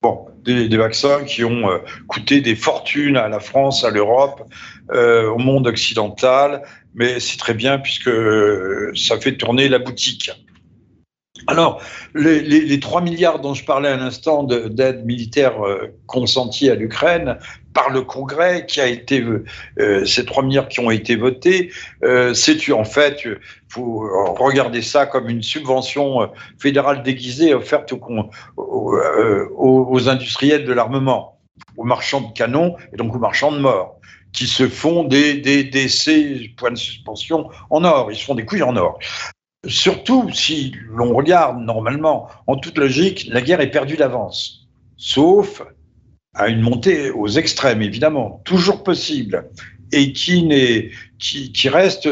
Bon, 0.00 0.26
des, 0.44 0.76
vaccins 0.76 1.24
qui 1.24 1.44
ont 1.44 1.70
euh, 1.70 1.78
coûté 2.08 2.40
des 2.40 2.54
fortunes 2.54 3.16
à 3.16 3.28
la 3.28 3.40
France, 3.40 3.84
à 3.84 3.90
l'Europe, 3.90 4.42
euh, 4.92 5.28
au 5.28 5.38
monde 5.38 5.66
occidental, 5.66 6.62
mais 6.94 7.20
c'est 7.20 7.38
très 7.38 7.54
bien 7.54 7.78
puisque 7.78 8.08
euh, 8.08 8.92
ça 8.94 9.18
fait 9.18 9.36
tourner 9.36 9.68
la 9.68 9.78
boutique. 9.78 10.30
Alors, 11.46 11.82
les, 12.14 12.40
les, 12.40 12.80
3 12.80 13.00
milliards 13.00 13.40
dont 13.40 13.54
je 13.54 13.64
parlais 13.64 13.88
à 13.88 13.96
l'instant 13.96 14.44
d'aide 14.44 15.04
militaire 15.04 15.54
consentie 16.06 16.70
à 16.70 16.74
l'Ukraine 16.74 17.38
par 17.72 17.90
le 17.90 18.02
Congrès, 18.02 18.66
qui 18.66 18.80
a 18.80 18.86
été 18.86 19.24
euh, 19.78 20.04
ces 20.04 20.24
3 20.24 20.42
milliards 20.42 20.68
qui 20.68 20.80
ont 20.80 20.90
été 20.90 21.16
votés, 21.16 21.70
euh, 22.04 22.34
c'est 22.34 22.70
en 22.72 22.84
fait, 22.84 23.26
faut 23.68 24.08
regarder 24.38 24.82
ça 24.82 25.06
comme 25.06 25.28
une 25.28 25.42
subvention 25.42 26.30
fédérale 26.58 27.02
déguisée 27.02 27.54
offerte 27.54 27.92
aux, 28.56 30.08
industriels 30.08 30.64
de 30.64 30.72
l'armement, 30.72 31.38
aux 31.76 31.84
marchands 31.84 32.20
de 32.20 32.32
canons 32.32 32.76
et 32.92 32.96
donc 32.96 33.14
aux 33.14 33.18
marchands 33.18 33.52
de 33.52 33.58
morts 33.58 33.98
qui 34.32 34.46
se 34.46 34.68
font 34.68 35.04
des, 35.04 35.34
des, 35.34 35.64
points 36.56 36.70
de 36.70 36.76
suspension 36.76 37.48
en 37.70 37.84
or, 37.84 38.10
ils 38.10 38.16
se 38.16 38.24
font 38.24 38.34
des 38.34 38.44
couilles 38.44 38.62
en 38.62 38.76
or. 38.76 38.98
Surtout 39.66 40.28
si 40.32 40.74
l'on 40.88 41.14
regarde 41.14 41.60
normalement, 41.60 42.28
en 42.46 42.56
toute 42.56 42.78
logique, 42.78 43.26
la 43.30 43.40
guerre 43.40 43.60
est 43.60 43.70
perdue 43.70 43.96
d'avance. 43.96 44.68
Sauf 44.96 45.62
à 46.34 46.48
une 46.48 46.60
montée 46.60 47.10
aux 47.10 47.28
extrêmes, 47.28 47.82
évidemment, 47.82 48.40
toujours 48.44 48.82
possible, 48.82 49.50
et 49.92 50.12
qui 50.12 50.48
qui, 51.18 51.52
qui 51.52 51.68
reste 51.68 52.08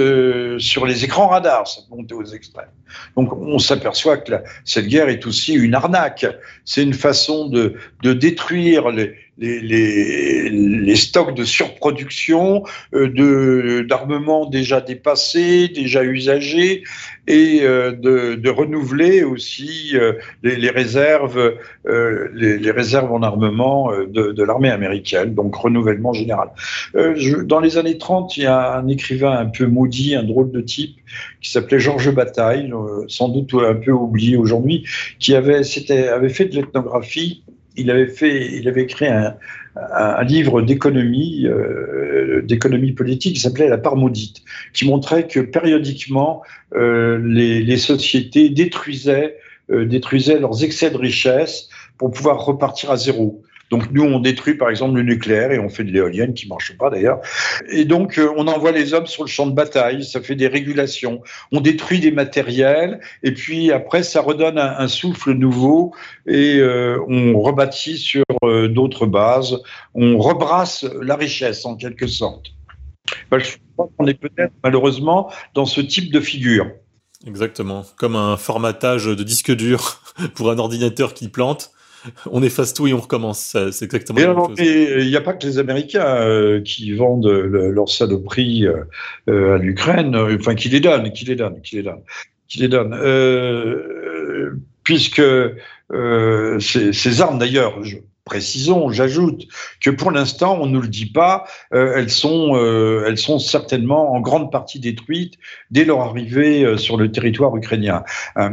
sur 0.59 0.87
les 0.87 1.05
écrans 1.05 1.29
radars, 1.29 1.67
ça 1.67 1.81
monte 1.91 2.13
aux 2.13 2.25
extrêmes. 2.25 2.71
Donc 3.17 3.33
on 3.33 3.59
s'aperçoit 3.59 4.19
que 4.19 4.33
cette 4.65 4.87
guerre 4.87 5.09
est 5.09 5.27
aussi 5.27 5.55
une 5.55 5.75
arnaque. 5.75 6.27
C'est 6.65 6.83
une 6.83 6.95
façon 6.95 7.49
de, 7.49 7.75
de 8.03 8.13
détruire 8.13 8.91
les, 8.91 9.15
les, 9.41 10.97
stocks 10.97 11.35
de 11.35 11.45
surproduction, 11.45 12.65
euh, 12.95 13.85
d'armements 13.85 14.47
déjà 14.47 14.81
dépassés, 14.81 15.69
déjà 15.69 16.05
usagés, 16.05 16.85
et 17.27 17.61
euh, 17.63 17.93
de, 17.93 18.35
de, 18.35 18.51
renouveler 18.51 19.23
aussi 19.23 19.93
euh, 19.95 20.15
les, 20.43 20.71
réserves, 20.71 21.55
les, 21.85 22.71
réserves 22.71 23.13
en 23.13 23.23
armement 23.23 23.93
de, 23.93 24.33
de 24.33 24.43
l'armée 24.43 24.71
américaine, 24.71 25.35
donc 25.35 25.55
renouvellement 25.55 26.13
général. 26.13 26.51
Dans 27.45 27.61
les 27.61 27.79
années 27.79 27.99
30, 27.99 28.37
il 28.37 28.45
y 28.45 28.47
a 28.47 28.77
un 28.77 28.89
écrivain 28.89 29.33
un 29.39 29.47
peu 29.47 29.67
maudit, 29.67 30.15
un 30.15 30.25
drôle 30.25 30.51
de 30.51 30.61
type, 30.61 30.99
qui 31.41 31.51
s'appelait 31.51 31.81
Georges 31.81 32.13
Bataille, 32.13 32.69
sans 33.09 33.29
doute 33.29 33.55
un 33.55 33.75
peu 33.75 33.93
oublié 33.93 34.37
aujourd'hui, 34.37 34.85
qui 35.19 35.35
avait, 35.35 35.63
avait 35.91 36.29
fait 36.29 36.47
de 36.47 36.57
l'ethnographie 36.57 37.43
il 37.77 37.91
avait 37.91 38.07
fait, 38.07 38.57
il 38.57 38.69
avait 38.69 38.83
écrit 38.83 39.07
un, 39.07 39.37
livre 40.25 40.63
d'économie, 40.63 41.47
euh, 41.47 42.43
d'économie 42.43 42.93
politique 42.93 43.35
qui 43.35 43.41
s'appelait 43.41 43.69
La 43.69 43.79
part 43.79 43.97
maudite, 43.97 44.43
qui 44.73 44.87
montrait 44.87 45.27
que 45.27 45.41
périodiquement 45.41 46.43
euh, 46.75 47.19
les, 47.25 47.77
sociétés 47.77 48.51
détruisaient, 48.51 49.37
euh, 49.71 49.87
détruisaient 49.87 50.41
leurs 50.41 50.65
excès 50.65 50.91
de 50.91 50.97
richesse 50.97 51.69
pour 51.99 52.11
pouvoir 52.11 52.45
repartir 52.45 52.91
à 52.91 52.97
zéro. 52.97 53.43
Donc 53.71 53.93
nous, 53.93 54.03
on 54.03 54.19
détruit 54.19 54.55
par 54.55 54.69
exemple 54.69 54.97
le 54.97 55.03
nucléaire 55.03 55.53
et 55.53 55.61
on 55.61 55.69
fait 55.69 55.85
de 55.85 55.93
l'éolienne 55.93 56.35
qui 56.35 56.49
marche 56.49 56.77
pas 56.77 56.91
d'ailleurs. 56.91 57.21
Et 57.71 57.85
donc 57.85 58.19
euh, 58.19 58.33
on 58.37 58.49
envoie 58.49 58.73
les 58.73 58.95
hommes 58.95 59.07
sur 59.07 59.23
le 59.23 59.29
champ 59.29 59.47
de 59.47 59.55
bataille, 59.55 60.05
ça 60.05 60.21
fait 60.21 60.35
des 60.35 60.49
régulations. 60.49 61.23
On 61.53 61.61
détruit 61.61 62.01
des 62.01 62.11
matériels 62.11 63.01
et 63.23 63.33
puis 63.33 63.71
après 63.71 64.03
ça 64.03 64.21
redonne 64.21 64.59
un, 64.59 64.89
souffle 64.89 65.33
nouveau 65.33 65.95
et 66.27 66.59
euh, 66.59 66.99
on 67.09 67.41
rebâtit 67.41 67.97
sur 67.97 68.25
euh, 68.43 68.67
d'autres 68.67 69.07
bases. 69.07 69.63
On 69.95 70.19
rebrasse 70.19 70.85
la 71.01 71.15
richesse 71.15 71.65
en 71.65 71.77
quelque 71.77 72.09
sorte. 72.09 72.47
je 73.31 73.57
crois 73.77 73.89
qu'on 73.97 74.07
est 74.09 74.19
peut-être 74.19 74.53
malheureusement 74.65 75.33
dans 75.55 75.65
ce 75.65 75.81
type 75.81 76.13
de 76.13 76.19
figure. 76.19 76.67
Exactement, 77.25 77.85
comme 77.97 78.17
un 78.17 78.37
formatage 78.37 79.05
de 79.05 79.23
disque 79.23 79.55
dur 79.55 80.03
pour 80.35 80.51
un 80.51 80.59
ordinateur 80.59 81.15
qui 81.15 81.29
plante 81.29 81.71
on 82.31 82.43
efface 82.43 82.75
tout 82.75 82.87
et 82.87 82.93
on 82.93 83.01
recommence. 83.01 83.57
C'est 83.73 83.85
exactement 83.85 84.53
Il 84.59 85.07
n'y 85.07 85.17
a 85.17 85.21
pas 85.21 85.33
que 85.33 85.47
les 85.47 85.59
Américains 85.59 86.17
euh, 86.17 86.61
qui 86.61 86.93
vendent 86.93 87.27
leur 87.27 87.89
saloperie 87.89 88.67
euh, 88.67 88.85
euh, 89.29 89.55
à 89.55 89.59
l'Ukraine, 89.59 90.17
enfin 90.17 90.55
qui 90.55 90.69
les 90.69 90.81
donnent, 90.81 91.13
qui 91.13 91.25
les 91.25 91.37
donnent, 91.37 91.61
qui 91.63 91.77
les 91.77 91.83
donnent, 91.83 92.03
qui 92.49 92.59
les 92.61 92.69
donnent. 92.69 92.97
puisque 94.85 95.23
ces, 96.61 97.21
armes, 97.21 97.39
d'ailleurs, 97.39 97.81
Précisons, 98.25 98.91
j'ajoute 98.91 99.47
que 99.81 99.89
pour 99.89 100.11
l'instant, 100.11 100.59
on 100.61 100.67
ne 100.67 100.73
nous 100.73 100.83
le 100.83 100.89
dit 100.89 101.11
pas, 101.11 101.47
euh, 101.73 101.95
elles, 101.97 102.11
sont, 102.11 102.51
euh, 102.55 103.05
elles 103.07 103.17
sont 103.17 103.39
certainement 103.39 104.13
en 104.13 104.21
grande 104.21 104.53
partie 104.53 104.79
détruites 104.79 105.35
dès 105.71 105.87
leur 105.87 106.01
arrivée 106.01 106.65
euh, 106.65 106.77
sur 106.77 106.99
le 106.99 107.11
territoire 107.11 107.57
ukrainien. 107.57 108.05
à 108.37 108.51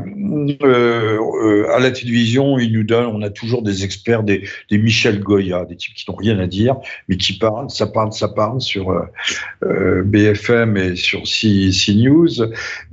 la 1.79 1.91
télévision, 1.91 2.57
ils 2.57 2.71
nous 2.71 2.83
donnent, 2.83 3.07
on 3.07 3.21
a 3.21 3.29
toujours 3.29 3.61
des 3.61 3.83
experts, 3.83 4.23
des, 4.23 4.47
Michel 4.71 5.19
Goya, 5.19 5.65
des 5.65 5.75
types 5.75 5.93
qui 5.95 6.09
n'ont 6.09 6.15
rien 6.15 6.39
à 6.39 6.47
dire, 6.47 6.77
mais 7.09 7.17
qui 7.17 7.37
parlent, 7.37 7.69
ça 7.69 7.87
parle, 7.87 8.13
ça 8.13 8.29
parle 8.29 8.61
sur 8.61 8.95
BFM 9.61 10.77
et 10.77 10.95
sur 10.95 11.23
CNews. 11.23 12.43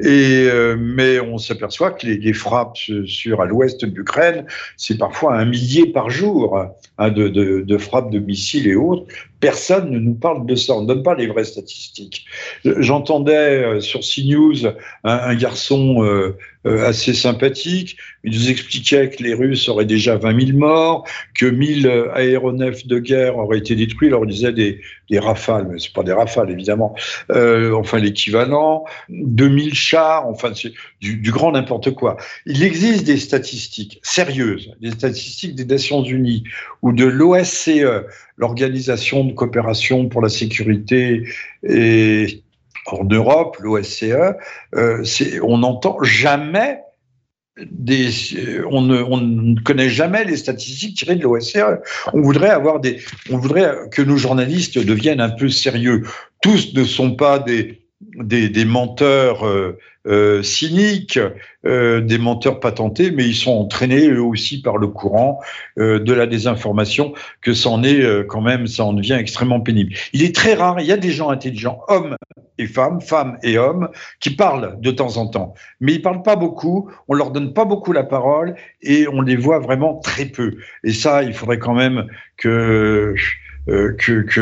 Et, 0.00 0.48
mais 0.76 1.20
on 1.20 1.38
s'aperçoit 1.38 1.92
que 1.92 2.06
les, 2.06 2.18
les 2.18 2.32
frappes 2.32 2.76
sur 3.06 3.40
à 3.40 3.46
l'ouest 3.46 3.84
de 3.84 3.94
l'Ukraine, 3.94 4.44
c'est 4.76 4.98
parfois 4.98 5.36
un 5.36 5.44
millier 5.44 5.86
par 5.86 6.10
jour. 6.10 6.63
Hein, 6.98 7.10
de, 7.10 7.28
de, 7.28 7.78
frappes 7.78 8.10
de 8.10 8.18
missiles 8.18 8.68
et 8.68 8.76
autres. 8.76 9.14
Personne 9.44 9.90
ne 9.90 9.98
nous 9.98 10.14
parle 10.14 10.46
de 10.46 10.54
ça. 10.54 10.72
On 10.72 10.80
ne 10.80 10.86
donne 10.86 11.02
pas 11.02 11.14
les 11.14 11.26
vraies 11.26 11.44
statistiques. 11.44 12.24
J'entendais 12.64 13.62
euh, 13.62 13.80
sur 13.82 14.00
CNews 14.00 14.72
un, 15.04 15.34
garçon 15.34 16.02
euh, 16.02 16.38
euh, 16.66 16.86
assez 16.86 17.12
sympathique. 17.12 17.98
Il 18.24 18.32
nous 18.32 18.48
expliquait 18.48 19.10
que 19.10 19.22
les 19.22 19.34
Russes 19.34 19.68
auraient 19.68 19.84
déjà 19.84 20.16
20 20.16 20.46
000 20.46 20.58
morts, 20.58 21.06
que 21.38 21.44
1000 21.44 21.86
aéronefs 22.14 22.86
de 22.86 22.98
guerre 22.98 23.36
auraient 23.36 23.58
été 23.58 23.76
détruits. 23.76 24.08
Alors, 24.08 24.24
il 24.24 24.30
disait 24.30 24.54
des, 24.54 24.80
rafales, 25.18 25.68
mais 25.70 25.78
c'est 25.78 25.92
pas 25.92 26.02
des 26.02 26.14
rafales, 26.14 26.50
évidemment. 26.50 26.96
enfin, 27.28 27.98
l'équivalent. 27.98 28.86
2000 29.10 29.74
chars. 29.74 30.26
Enfin, 30.26 30.52
du 31.02 31.30
grand 31.30 31.52
n'importe 31.52 31.90
quoi. 31.90 32.16
Il 32.46 32.62
existe 32.62 33.04
des 33.04 33.18
statistiques 33.18 34.00
sérieuses, 34.02 34.74
des 34.80 34.92
statistiques 34.92 35.54
des 35.54 35.66
Nations 35.66 36.02
Unies 36.02 36.44
ou 36.80 36.92
de 36.92 37.04
l'OSCE, 37.04 37.84
l'Organisation 38.36 39.24
de 39.24 39.32
coopération 39.32 40.08
pour 40.08 40.20
la 40.20 40.28
sécurité 40.28 41.24
et 41.62 42.42
en 42.86 43.04
Europe, 43.04 43.56
l'OSCE, 43.60 44.04
euh, 44.74 45.04
on 45.42 45.58
n'entend 45.58 46.02
jamais 46.02 46.80
des, 47.56 48.10
on 48.70 48.82
ne, 48.82 49.00
on 49.02 49.18
ne, 49.18 49.60
connaît 49.60 49.88
jamais 49.88 50.24
les 50.24 50.36
statistiques 50.36 50.96
tirées 50.96 51.16
de 51.16 51.22
l'OSCE. 51.22 51.80
On 52.12 52.20
voudrait 52.20 52.50
avoir 52.50 52.80
des, 52.80 53.00
on 53.30 53.38
voudrait 53.38 53.74
que 53.90 54.02
nos 54.02 54.16
journalistes 54.16 54.78
deviennent 54.78 55.20
un 55.20 55.30
peu 55.30 55.48
sérieux. 55.48 56.02
Tous 56.42 56.74
ne 56.74 56.84
sont 56.84 57.14
pas 57.14 57.38
des, 57.38 57.86
des, 58.18 58.48
des 58.48 58.64
menteurs 58.64 59.46
euh, 59.46 59.78
euh, 60.06 60.42
cyniques, 60.42 61.18
euh, 61.64 62.02
des 62.02 62.18
menteurs 62.18 62.60
patentés, 62.60 63.10
mais 63.10 63.24
ils 63.24 63.34
sont 63.34 63.52
entraînés 63.52 64.08
eux 64.08 64.22
aussi 64.22 64.60
par 64.60 64.76
le 64.76 64.88
courant 64.88 65.40
euh, 65.78 65.98
de 65.98 66.12
la 66.12 66.26
désinformation, 66.26 67.14
que 67.40 67.54
ça 67.54 67.70
en 67.70 67.82
est 67.82 68.26
quand 68.26 68.42
même, 68.42 68.66
ça 68.66 68.84
en 68.84 68.92
devient 68.92 69.14
extrêmement 69.14 69.60
pénible. 69.60 69.94
Il 70.12 70.22
est 70.22 70.34
très 70.34 70.54
rare, 70.54 70.78
il 70.80 70.86
y 70.86 70.92
a 70.92 70.98
des 70.98 71.10
gens 71.10 71.30
intelligents, 71.30 71.80
hommes 71.88 72.16
et 72.58 72.66
femmes, 72.66 73.00
femmes 73.00 73.38
et 73.42 73.56
hommes, 73.56 73.88
qui 74.20 74.30
parlent 74.30 74.78
de 74.80 74.90
temps 74.90 75.16
en 75.16 75.26
temps, 75.26 75.54
mais 75.80 75.94
ils 75.94 76.02
parlent 76.02 76.22
pas 76.22 76.36
beaucoup, 76.36 76.90
on 77.08 77.14
leur 77.14 77.30
donne 77.30 77.54
pas 77.54 77.64
beaucoup 77.64 77.92
la 77.92 78.04
parole 78.04 78.56
et 78.82 79.08
on 79.08 79.22
les 79.22 79.36
voit 79.36 79.58
vraiment 79.58 80.00
très 80.00 80.26
peu. 80.26 80.56
Et 80.82 80.92
ça, 80.92 81.22
il 81.22 81.32
faudrait 81.32 81.58
quand 81.58 81.74
même 81.74 82.06
que 82.36 83.14
que, 83.66 84.40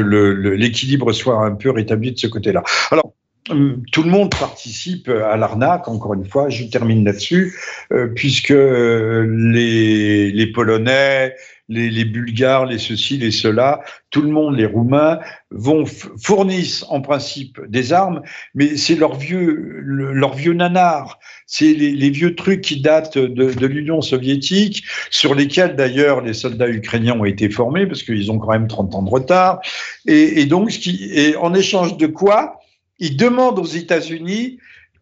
l'équilibre 0.56 1.12
soit 1.12 1.44
un 1.44 1.54
peu 1.54 1.70
rétabli 1.70 2.10
de 2.10 2.18
ce 2.18 2.26
côté-là. 2.26 2.64
Alors, 2.90 3.14
tout 3.44 4.02
le 4.02 4.10
monde 4.10 4.30
participe 4.30 5.08
à 5.08 5.36
l'arnaque, 5.36 5.88
encore 5.88 6.14
une 6.14 6.24
fois, 6.24 6.48
je 6.48 6.64
termine 6.64 7.04
là-dessus, 7.04 7.58
euh, 7.92 8.06
puisque 8.06 8.50
les, 8.50 10.46
Polonais, 10.54 11.34
les, 11.68 12.04
Bulgares, 12.04 12.66
les 12.66 12.78
ceci, 12.78 13.18
les 13.18 13.32
cela, 13.32 13.80
tout 14.10 14.22
le 14.22 14.28
monde, 14.28 14.56
les 14.56 14.66
Roumains, 14.66 15.18
vont 15.50 15.84
fournissent 15.86 16.84
en 16.88 17.00
principe 17.00 17.60
des 17.68 17.92
armes, 17.92 18.22
mais 18.54 18.76
c'est 18.76 18.94
leur 18.94 19.16
vieux, 19.16 19.80
leur 19.82 20.34
vieux 20.34 20.52
nanar, 20.52 21.18
c'est 21.46 21.74
les, 21.74 22.10
vieux 22.10 22.36
trucs 22.36 22.60
qui 22.60 22.80
datent 22.80 23.18
de, 23.18 23.52
de 23.52 23.66
l'Union 23.66 24.02
soviétique, 24.02 24.84
sur 25.10 25.34
lesquels 25.34 25.74
d'ailleurs 25.74 26.20
les 26.20 26.34
soldats 26.34 26.68
ukrainiens 26.68 27.18
ont 27.18 27.24
été 27.24 27.50
formés, 27.50 27.86
parce 27.86 28.04
qu'ils 28.04 28.30
ont 28.30 28.38
quand 28.38 28.52
même 28.52 28.68
30 28.68 28.94
ans 28.94 29.02
de 29.02 29.10
retard, 29.10 29.60
et, 30.06 30.40
et 30.40 30.46
donc, 30.46 30.70
ce 30.70 30.78
qui, 30.78 31.10
et 31.12 31.34
en 31.36 31.54
échange 31.54 31.96
de 31.96 32.06
quoi 32.06 32.60
il 33.02 33.16
demande 33.16 33.58
aux 33.58 33.64
États-Unis, 33.64 34.58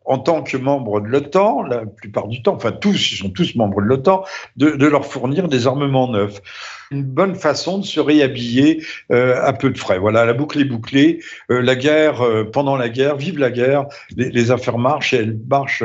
en 0.06 0.18
tant 0.18 0.42
que 0.42 0.56
membres 0.56 1.02
de 1.02 1.06
l'OTAN, 1.06 1.62
la 1.62 1.84
plupart 1.84 2.28
du 2.28 2.42
temps, 2.42 2.54
enfin 2.54 2.72
tous, 2.72 3.12
ils 3.12 3.16
sont 3.16 3.28
tous 3.28 3.54
membres 3.54 3.82
de 3.82 3.86
l'OTAN, 3.86 4.24
de, 4.56 4.86
leur 4.86 5.04
fournir 5.04 5.48
des 5.48 5.66
armements 5.66 6.08
neufs. 6.08 6.40
Une 6.90 7.04
bonne 7.04 7.34
façon 7.34 7.78
de 7.78 7.84
se 7.84 8.00
réhabiller 8.00 8.82
euh, 9.12 9.36
à 9.42 9.52
peu 9.52 9.70
de 9.70 9.78
frais. 9.78 9.98
Voilà, 9.98 10.24
la 10.24 10.32
boucle 10.32 10.58
est 10.58 10.64
bouclée. 10.64 11.20
Euh, 11.50 11.60
la 11.60 11.76
guerre, 11.76 12.22
euh, 12.22 12.44
pendant 12.44 12.74
la 12.74 12.88
guerre, 12.88 13.16
vive 13.16 13.38
la 13.38 13.50
guerre, 13.50 13.84
les, 14.16 14.50
affaires 14.50 14.78
marchent 14.78 15.12
et 15.12 15.18
elles 15.18 15.38
marchent 15.48 15.84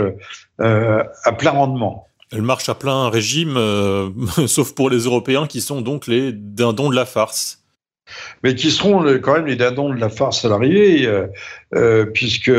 à 0.60 1.32
plein 1.38 1.52
rendement. 1.52 2.08
Elles 2.32 2.42
marchent 2.42 2.70
à 2.70 2.76
plein 2.76 3.10
régime, 3.10 3.56
sauf 4.48 4.74
pour 4.74 4.90
les 4.90 5.00
Européens 5.00 5.48
qui 5.48 5.60
sont 5.60 5.82
donc 5.82 6.08
les 6.08 6.32
dindons 6.32 6.90
de 6.90 6.96
la 6.96 7.06
farce 7.06 7.65
mais 8.44 8.56
qui 8.56 8.72
seront 8.72 9.04
quand 9.20 9.34
même 9.34 9.48
les 9.48 9.56
dindons 9.56 9.94
de 9.94 10.00
la 10.00 10.10
farce 10.10 10.46
à 10.46 10.50
l'arrivée, 10.50 11.06
euh, 11.08 11.28
euh, 11.76 12.06
puisque 12.06 12.52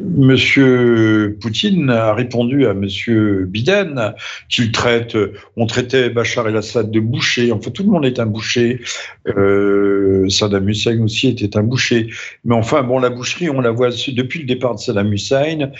M. 0.00 1.36
Poutine 1.40 1.90
a 1.90 2.14
répondu 2.14 2.66
à 2.66 2.70
M. 2.70 2.86
Biden 3.46 4.14
qu'il 4.48 4.72
traite, 4.72 5.16
on 5.56 5.66
traitait 5.66 6.10
Bachar 6.10 6.48
el-Assad 6.48 6.90
de 6.90 6.98
boucher, 6.98 7.52
enfin 7.52 7.70
tout 7.70 7.84
le 7.84 7.90
monde 7.90 8.04
est 8.04 8.18
un 8.18 8.26
boucher, 8.26 8.80
euh, 9.28 10.28
Saddam 10.28 10.68
Hussein 10.68 11.00
aussi 11.02 11.28
était 11.28 11.56
un 11.56 11.62
boucher, 11.62 12.08
mais 12.44 12.54
enfin 12.54 12.82
bon 12.82 12.98
la 12.98 13.10
boucherie 13.10 13.48
on 13.50 13.60
la 13.60 13.70
voit 13.70 13.90
depuis 13.90 14.40
le 14.40 14.46
départ 14.46 14.74
de 14.74 14.80
Saddam 14.80 15.12
Hussein 15.12 15.70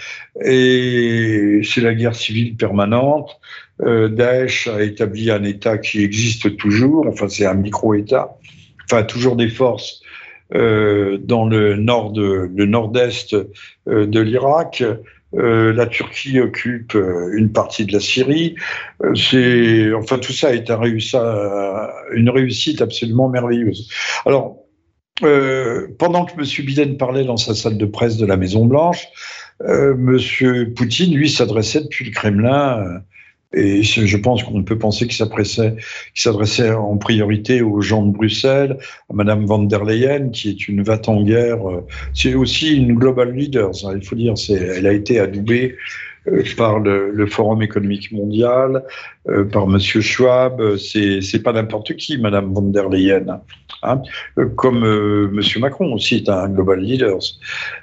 et 0.44 1.60
c'est 1.64 1.80
la 1.80 1.94
guerre 1.94 2.14
civile 2.14 2.54
permanente. 2.54 3.40
Euh, 3.80 4.08
Daesh 4.08 4.68
a 4.68 4.82
établi 4.82 5.30
un 5.30 5.42
État 5.44 5.78
qui 5.78 6.02
existe 6.04 6.56
toujours, 6.56 7.06
enfin 7.08 7.28
c'est 7.28 7.46
un 7.46 7.54
micro-État, 7.54 8.36
enfin 8.84 9.02
toujours 9.02 9.36
des 9.36 9.48
forces 9.48 10.02
dans 10.54 11.46
le 11.48 11.76
nord 11.76 12.12
de, 12.12 12.50
le 12.54 12.66
nord-est 12.66 13.34
de 13.86 14.20
l'Irak. 14.20 14.84
la 15.32 15.86
Turquie 15.86 16.40
occupe 16.40 16.94
une 17.32 17.52
partie 17.52 17.86
de 17.86 17.94
la 17.94 18.00
Syrie. 18.00 18.56
c'est, 19.14 19.94
enfin, 19.94 20.18
tout 20.18 20.34
ça 20.34 20.54
est 20.54 20.70
un 20.70 20.82
une 20.82 22.28
réussite 22.28 22.82
absolument 22.82 23.30
merveilleuse. 23.30 23.88
Alors, 24.26 24.58
pendant 25.98 26.26
que 26.26 26.32
M. 26.38 26.66
Biden 26.66 26.98
parlait 26.98 27.24
dans 27.24 27.38
sa 27.38 27.54
salle 27.54 27.78
de 27.78 27.86
presse 27.86 28.18
de 28.18 28.26
la 28.26 28.36
Maison 28.36 28.66
Blanche, 28.66 29.08
euh, 29.64 29.94
Monsieur 29.96 30.72
Poutine, 30.72 31.14
lui, 31.14 31.28
s'adressait 31.28 31.82
depuis 31.82 32.04
le 32.04 32.10
Kremlin, 32.10 32.80
euh, 32.80 32.98
et 33.54 33.82
je 33.82 34.16
pense 34.16 34.42
qu'on 34.42 34.62
peut 34.62 34.78
penser 34.78 35.06
qu'il 35.06 35.26
s'adressait 36.14 36.70
en 36.72 36.96
priorité 36.96 37.62
aux 37.62 37.80
gens 37.80 38.04
de 38.04 38.12
Bruxelles, 38.12 38.78
à 39.10 39.14
Madame 39.14 39.46
van 39.46 39.60
der 39.60 39.84
Leyen, 39.84 40.30
qui 40.30 40.50
est 40.50 40.68
une 40.68 40.82
vate 40.82 41.08
en 41.08 41.22
guerre. 41.22 41.68
Euh, 41.68 41.86
c'est 42.14 42.34
aussi 42.34 42.76
une 42.76 42.94
global 42.94 43.34
leader, 43.34 43.70
il 43.94 44.04
faut 44.04 44.16
dire. 44.16 44.34
Elle 44.50 44.86
a 44.86 44.92
été 44.92 45.18
adoubée 45.18 45.76
par 46.56 46.78
le, 46.78 47.26
Forum 47.26 47.62
économique 47.62 48.12
mondial, 48.12 48.84
par 49.52 49.66
Monsieur 49.66 50.00
Schwab. 50.00 50.76
C'est 50.76 51.42
pas 51.42 51.52
n'importe 51.52 51.94
qui, 51.96 52.18
Madame 52.18 52.52
von 52.52 52.62
der 52.62 52.88
Leyen. 52.88 53.40
Hein, 53.82 54.02
comme 54.56 54.84
euh, 54.84 55.28
M. 55.32 55.60
Macron 55.60 55.92
aussi 55.92 56.16
est 56.16 56.28
un 56.28 56.48
global 56.48 56.80
leader, 56.80 57.18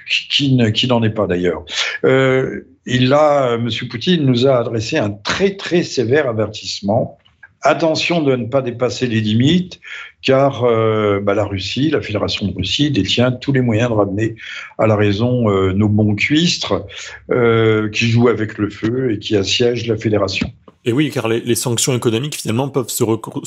qui, 0.08 0.56
n'en 0.56 1.02
est 1.02 1.10
pas 1.10 1.26
d'ailleurs. 1.26 1.64
Euh, 2.04 2.62
il 2.86 3.12
a, 3.12 3.54
M. 3.54 3.68
Poutine 3.88 4.24
nous 4.24 4.46
a 4.46 4.58
adressé 4.58 4.98
un 4.98 5.10
très 5.10 5.56
très 5.56 5.82
sévère 5.82 6.28
avertissement. 6.28 7.18
Attention 7.62 8.22
de 8.22 8.34
ne 8.36 8.46
pas 8.46 8.62
dépasser 8.62 9.06
les 9.06 9.20
limites, 9.20 9.80
car 10.22 10.64
euh, 10.64 11.20
bah, 11.20 11.34
la 11.34 11.44
Russie, 11.44 11.90
la 11.90 12.00
Fédération 12.00 12.46
de 12.46 12.54
Russie, 12.54 12.90
détient 12.90 13.32
tous 13.32 13.52
les 13.52 13.60
moyens 13.60 13.90
de 13.90 13.94
ramener 13.94 14.36
à 14.78 14.86
la 14.86 14.96
raison 14.96 15.50
euh, 15.50 15.72
nos 15.72 15.88
bons 15.88 16.14
cuistres 16.14 16.86
qui 17.28 18.08
jouent 18.08 18.28
avec 18.28 18.56
le 18.56 18.70
feu 18.70 19.12
et 19.12 19.18
qui 19.18 19.36
assiègent 19.36 19.86
la 19.86 19.96
Fédération. 19.96 20.50
Et 20.86 20.92
oui, 20.92 21.10
car 21.10 21.28
les, 21.28 21.54
sanctions 21.54 21.94
économiques 21.94 22.36
finalement 22.36 22.70
peuvent 22.70 22.88
se 22.88 23.04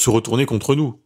retourner 0.09 0.45
contre 0.45 0.75
nous. 0.75 0.99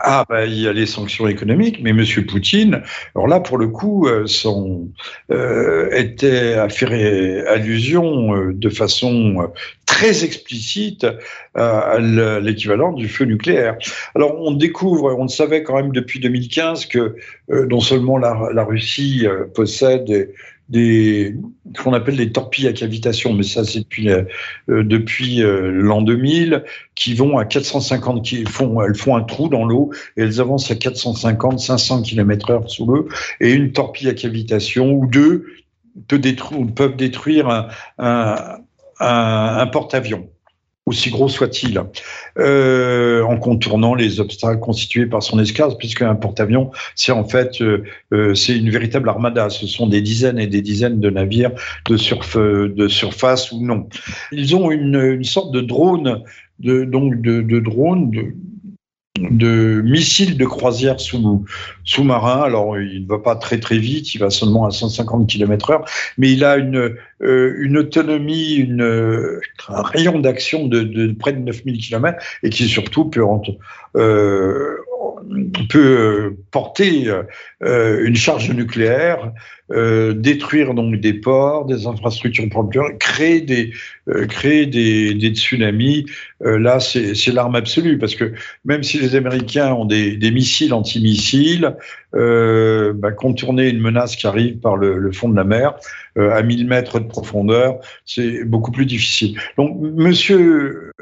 Ah, 0.00 0.24
ben, 0.28 0.44
il 0.44 0.60
y 0.60 0.66
a 0.66 0.72
les 0.72 0.86
sanctions 0.86 1.28
économiques, 1.28 1.78
mais 1.80 1.90
M. 1.90 2.04
Poutine, 2.26 2.82
alors 3.14 3.28
là, 3.28 3.38
pour 3.38 3.58
le 3.58 3.68
coup, 3.68 4.08
euh, 4.08 4.26
son, 4.26 4.88
euh, 5.30 5.88
était 5.92 6.54
à 6.54 6.68
faire 6.68 6.90
allusion 7.48 8.34
euh, 8.34 8.52
de 8.52 8.68
façon 8.68 9.52
très 9.86 10.24
explicite 10.24 11.06
à 11.54 11.98
l'équivalent 12.00 12.92
du 12.92 13.08
feu 13.08 13.24
nucléaire. 13.24 13.76
Alors, 14.16 14.40
on 14.40 14.50
découvre, 14.50 15.14
on 15.16 15.28
savait 15.28 15.62
quand 15.62 15.76
même 15.76 15.92
depuis 15.92 16.18
2015 16.18 16.86
que 16.86 17.16
non 17.48 17.80
seulement 17.80 18.18
la, 18.18 18.48
la 18.52 18.64
Russie 18.64 19.26
possède 19.54 20.32
des 20.68 21.36
qu'on 21.82 21.92
appelle 21.92 22.16
des 22.16 22.32
torpilles 22.32 22.68
à 22.68 22.72
cavitation, 22.72 23.32
mais 23.32 23.42
ça 23.42 23.64
c'est 23.64 23.80
depuis 23.80 24.10
euh, 24.10 24.24
depuis 24.68 25.42
euh, 25.42 25.70
l'an 25.70 26.02
2000, 26.02 26.64
qui 26.94 27.14
vont 27.14 27.38
à 27.38 27.44
450, 27.44 28.24
qui 28.24 28.44
font 28.44 28.82
elles 28.82 28.94
font 28.94 29.16
un 29.16 29.22
trou 29.22 29.48
dans 29.48 29.64
l'eau 29.64 29.90
et 30.16 30.22
elles 30.22 30.40
avancent 30.40 30.70
à 30.70 30.76
450, 30.76 31.58
500 31.58 32.02
km/h 32.02 32.68
sous 32.68 32.86
l'eau. 32.86 33.08
Et 33.40 33.52
une 33.52 33.72
torpille 33.72 34.08
à 34.08 34.14
cavitation 34.14 34.92
ou 34.92 35.06
deux 35.06 35.46
peuvent 36.08 36.96
détruire 36.96 37.48
un, 37.48 37.68
un, 37.98 38.58
un 38.98 39.66
porte-avions 39.66 40.28
aussi 40.86 41.10
gros 41.10 41.28
soit-il, 41.28 41.80
euh, 42.38 43.22
en 43.22 43.38
contournant 43.38 43.94
les 43.94 44.20
obstacles 44.20 44.60
constitués 44.60 45.06
par 45.06 45.22
son 45.22 45.38
escadre, 45.38 45.78
puisque 45.78 46.02
un 46.02 46.14
porte-avions, 46.14 46.70
c'est 46.94 47.12
en 47.12 47.24
fait 47.24 47.62
euh, 47.62 47.84
euh, 48.12 48.34
c'est 48.34 48.56
une 48.56 48.68
véritable 48.70 49.08
armada. 49.08 49.48
Ce 49.48 49.66
sont 49.66 49.86
des 49.86 50.02
dizaines 50.02 50.38
et 50.38 50.46
des 50.46 50.60
dizaines 50.60 51.00
de 51.00 51.08
navires 51.08 51.52
de, 51.88 51.96
surf, 51.96 52.36
de 52.36 52.88
surface 52.88 53.50
ou 53.50 53.64
non. 53.64 53.88
Ils 54.30 54.54
ont 54.54 54.70
une, 54.70 54.96
une 54.96 55.24
sorte 55.24 55.52
de 55.52 55.62
drone, 55.62 56.22
de, 56.58 56.84
donc 56.84 57.20
de, 57.22 57.40
de 57.40 57.60
drone, 57.60 58.10
de, 58.10 58.34
de 59.20 59.80
missiles 59.84 60.36
de 60.36 60.44
croisière 60.44 60.98
sous, 60.98 61.44
sous-marin. 61.84 62.42
Alors, 62.42 62.78
il 62.78 63.04
ne 63.04 63.08
va 63.08 63.18
pas 63.18 63.36
très 63.36 63.60
très 63.60 63.78
vite, 63.78 64.14
il 64.14 64.18
va 64.18 64.30
seulement 64.30 64.66
à 64.66 64.72
150 64.72 65.28
km 65.28 65.70
heure, 65.70 65.84
mais 66.18 66.32
il 66.32 66.44
a 66.44 66.56
une, 66.56 66.96
euh, 67.22 67.54
une 67.58 67.78
autonomie, 67.78 68.54
une, 68.54 69.40
un 69.68 69.82
rayon 69.82 70.18
d'action 70.18 70.66
de, 70.66 70.80
de, 70.80 71.12
près 71.12 71.32
de 71.32 71.38
9000 71.38 71.78
km 71.78 72.18
et 72.42 72.50
qui 72.50 72.66
surtout 72.66 73.04
peut, 73.04 73.22
euh, 73.96 74.78
peut 75.68 75.78
euh, 75.78 76.36
porter 76.50 77.08
euh, 77.62 78.04
une 78.04 78.16
charge 78.16 78.50
nucléaire, 78.50 79.32
euh, 79.72 80.12
détruire 80.12 80.74
donc 80.74 80.96
des 80.96 81.14
ports, 81.14 81.64
des 81.66 81.86
infrastructures 81.86 82.48
propres, 82.48 82.90
créer 82.98 83.40
des 83.40 83.72
créer 84.28 84.66
des, 84.66 85.14
des 85.14 85.30
tsunamis. 85.30 86.04
là, 86.40 86.78
c'est 86.78 87.32
l'arme 87.32 87.54
absolue 87.54 87.96
parce 87.96 88.14
que 88.14 88.34
même 88.66 88.82
si 88.82 88.98
les 88.98 89.16
Américains 89.16 89.72
ont 89.72 89.86
des, 89.86 90.18
des 90.18 90.30
missiles 90.30 90.74
antimissiles, 90.74 91.74
bah, 92.12 93.12
contourner 93.16 93.70
une 93.70 93.80
menace 93.80 94.16
qui 94.16 94.26
arrive 94.26 94.58
par 94.58 94.76
le, 94.76 94.98
le 94.98 95.12
fond 95.12 95.30
de 95.30 95.36
la 95.36 95.44
mer 95.44 95.74
à 96.16 96.42
1000 96.42 96.66
mètres 96.66 97.00
de 97.00 97.06
profondeur, 97.06 97.78
c'est 98.04 98.44
beaucoup 98.44 98.70
plus 98.70 98.84
difficile. 98.84 99.40
Donc, 99.56 99.80
Monsieur 99.80 100.92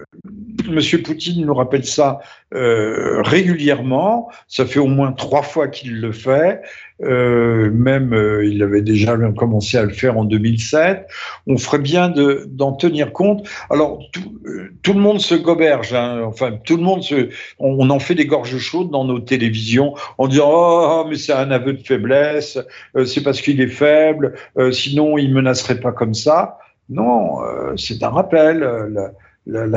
Monsieur 0.68 1.02
Poutine 1.02 1.44
nous 1.44 1.54
rappelle 1.54 1.84
ça 1.84 2.20
euh, 2.54 3.22
régulièrement. 3.22 4.30
Ça 4.48 4.66
fait 4.66 4.78
au 4.78 4.86
moins 4.86 5.12
trois 5.12 5.42
fois 5.42 5.68
qu'il 5.68 6.00
le 6.00 6.12
fait. 6.12 6.60
Euh, 7.02 7.70
même 7.72 8.12
euh, 8.12 8.46
il 8.46 8.62
avait 8.62 8.82
déjà 8.82 9.16
commencé 9.36 9.76
à 9.76 9.82
le 9.82 9.92
faire 9.92 10.18
en 10.18 10.24
2007. 10.24 11.06
On 11.46 11.56
ferait 11.58 11.78
bien 11.78 12.12
d'en 12.46 12.72
tenir 12.72 13.12
compte. 13.12 13.48
Alors 13.70 14.00
tout, 14.12 14.92
le 14.92 15.00
monde 15.00 15.20
se 15.20 15.34
goberge, 15.34 15.94
hein. 15.94 16.22
enfin 16.24 16.52
tout 16.64 16.76
le 16.76 16.82
monde 16.82 17.02
se, 17.02 17.30
on, 17.58 17.88
en 17.90 17.98
fait 17.98 18.14
des 18.14 18.26
gorges 18.26 18.58
chaudes 18.58 18.90
dans 18.90 19.04
nos 19.04 19.18
télévisions 19.18 19.94
en 20.18 20.28
disant 20.28 20.50
oh 20.50 21.06
mais 21.08 21.16
c'est 21.16 21.32
un 21.32 21.50
aveu 21.50 21.72
de 21.72 21.82
faiblesse, 21.82 22.58
c'est 23.04 23.22
parce 23.22 23.40
qu'il 23.40 23.60
est 23.60 23.66
faible, 23.68 24.34
sinon 24.70 25.18
il 25.18 25.32
menacerait 25.32 25.80
pas 25.80 25.92
comme 25.92 26.14
ça. 26.14 26.58
Non, 26.88 27.38
c'est 27.76 28.02
un 28.02 28.10
rappel 28.10 29.12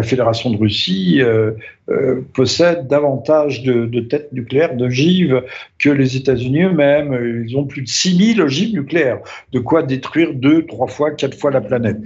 Fédération 0.03 0.51
de 0.51 0.57
Russie 0.57 1.21
euh, 1.21 1.51
euh, 1.89 2.21
possède 2.33 2.87
davantage 2.87 3.63
de, 3.63 3.99
têtes 4.01 4.31
nucléaires, 4.31 4.75
de 4.75 4.89
gives, 4.89 5.41
que 5.79 5.89
les 5.89 6.15
États-Unis 6.15 6.63
eux-mêmes. 6.63 7.45
Ils 7.47 7.57
ont 7.57 7.65
plus 7.65 7.81
de 7.81 7.87
6000 7.87 8.41
ogives 8.41 8.73
nucléaires, 8.73 9.19
de 9.53 9.59
quoi 9.59 9.81
détruire 9.81 10.33
deux, 10.33 10.65
trois 10.65 10.87
fois, 10.87 11.11
quatre 11.11 11.37
fois 11.37 11.51
la 11.51 11.61
planète. 11.61 11.97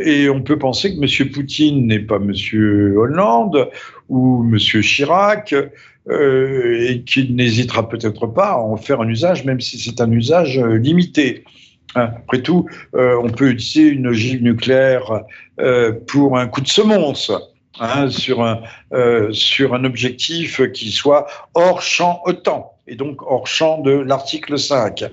Et 0.00 0.28
on 0.28 0.42
peut 0.42 0.58
penser 0.58 0.94
que 0.94 1.00
M. 1.00 1.30
Poutine 1.30 1.86
n'est 1.86 1.98
pas 1.98 2.16
M. 2.16 2.32
Hollande 2.96 3.68
ou 4.08 4.44
M. 4.48 4.56
Chirac, 4.58 5.54
euh, 6.08 6.88
et 6.88 7.02
qu'il 7.02 7.34
n'hésitera 7.34 7.88
peut-être 7.88 8.26
pas 8.26 8.52
à 8.52 8.58
en 8.58 8.76
faire 8.76 9.00
un 9.00 9.08
usage, 9.08 9.44
même 9.44 9.60
si 9.60 9.76
c'est 9.78 10.00
un 10.00 10.10
usage 10.10 10.58
limité. 10.58 11.44
Après 12.04 12.42
tout, 12.42 12.66
euh, 12.94 13.20
on 13.22 13.30
peut 13.30 13.50
utiliser 13.50 13.90
une 13.90 14.06
ogive 14.06 14.42
nucléaire 14.42 15.22
euh, 15.60 15.92
pour 16.06 16.38
un 16.38 16.46
coup 16.46 16.60
de 16.60 16.68
semonce. 16.68 17.32
Hein, 17.80 18.10
sur, 18.10 18.42
un, 18.42 18.62
euh, 18.92 19.30
sur 19.30 19.72
un 19.72 19.84
objectif 19.84 20.60
qui 20.72 20.90
soit 20.90 21.28
hors 21.54 21.80
champ 21.80 22.20
OTAN 22.24 22.72
et 22.88 22.96
donc 22.96 23.22
hors 23.22 23.46
champ 23.46 23.78
de 23.78 23.92
l'article 23.92 24.58
5. 24.58 25.04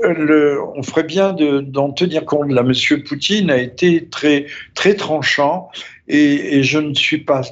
Le, 0.00 0.60
on 0.76 0.82
ferait 0.84 1.02
bien 1.02 1.32
d'en 1.32 1.90
tenir 1.90 2.24
compte. 2.24 2.52
Là, 2.52 2.60
M. 2.60 3.02
Poutine 3.02 3.50
a 3.50 3.56
été 3.56 4.06
très, 4.10 4.46
très 4.74 4.94
tranchant 4.94 5.70
et, 6.06 6.58
et 6.58 6.62
je 6.62 6.78
ne 6.78 6.94
suis 6.94 7.18
pas 7.18 7.42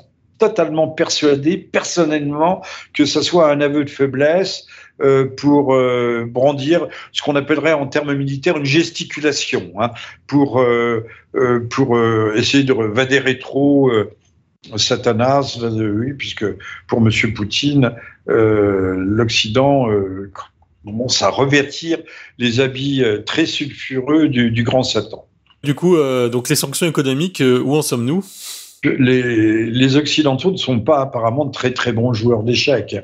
totalement 0.43 0.89
persuadé, 0.89 1.57
personnellement, 1.57 2.63
que 2.95 3.05
ce 3.05 3.23
soit 3.23 3.49
un 3.49 3.61
aveu 3.61 3.85
de 3.85 3.91
faiblesse 3.91 4.67
euh, 5.03 5.27
pour 5.27 5.75
euh, 5.75 6.25
brandir 6.29 6.87
ce 7.13 7.23
qu'on 7.23 7.35
appellerait 7.35 7.73
en 7.73 7.87
termes 7.87 8.15
militaires 8.15 8.57
une 8.57 8.65
gesticulation, 8.65 9.73
hein, 9.81 9.91
pour, 10.29 10.61
euh, 10.61 11.05
pour 11.71 11.99
essayer 12.35 12.63
de 12.65 12.73
vader 12.73 13.19
rétro. 13.19 13.91
Satanas, 14.77 15.59
oui, 15.61 16.13
puisque 16.13 16.45
pour 16.87 17.01
M. 17.01 17.11
Poutine, 17.35 17.97
l'Occident 18.27 19.89
commence 20.85 21.21
à 21.21 21.31
revêtir 21.31 21.99
les 22.39 22.61
habits 22.61 23.03
très 23.27 23.47
sulfureux 23.47 24.29
du, 24.29 24.63
grand 24.63 24.85
Satan. 24.85 25.27
Du 25.65 25.75
coup, 25.75 25.97
donc 26.31 26.49
les 26.49 26.55
sanctions 26.55 26.87
économiques, 26.87 27.43
où 27.43 27.75
en 27.75 27.83
sommes-nous? 27.83 28.25
Les, 28.85 29.97
Occidentaux 29.97 30.51
ne 30.51 30.57
sont 30.57 30.81
pas 30.81 31.01
apparemment 31.01 31.45
de 31.45 31.53
très 31.53 31.73
très 31.73 31.93
bons 31.93 32.13
joueurs 32.13 32.43
d'échecs. 32.43 32.97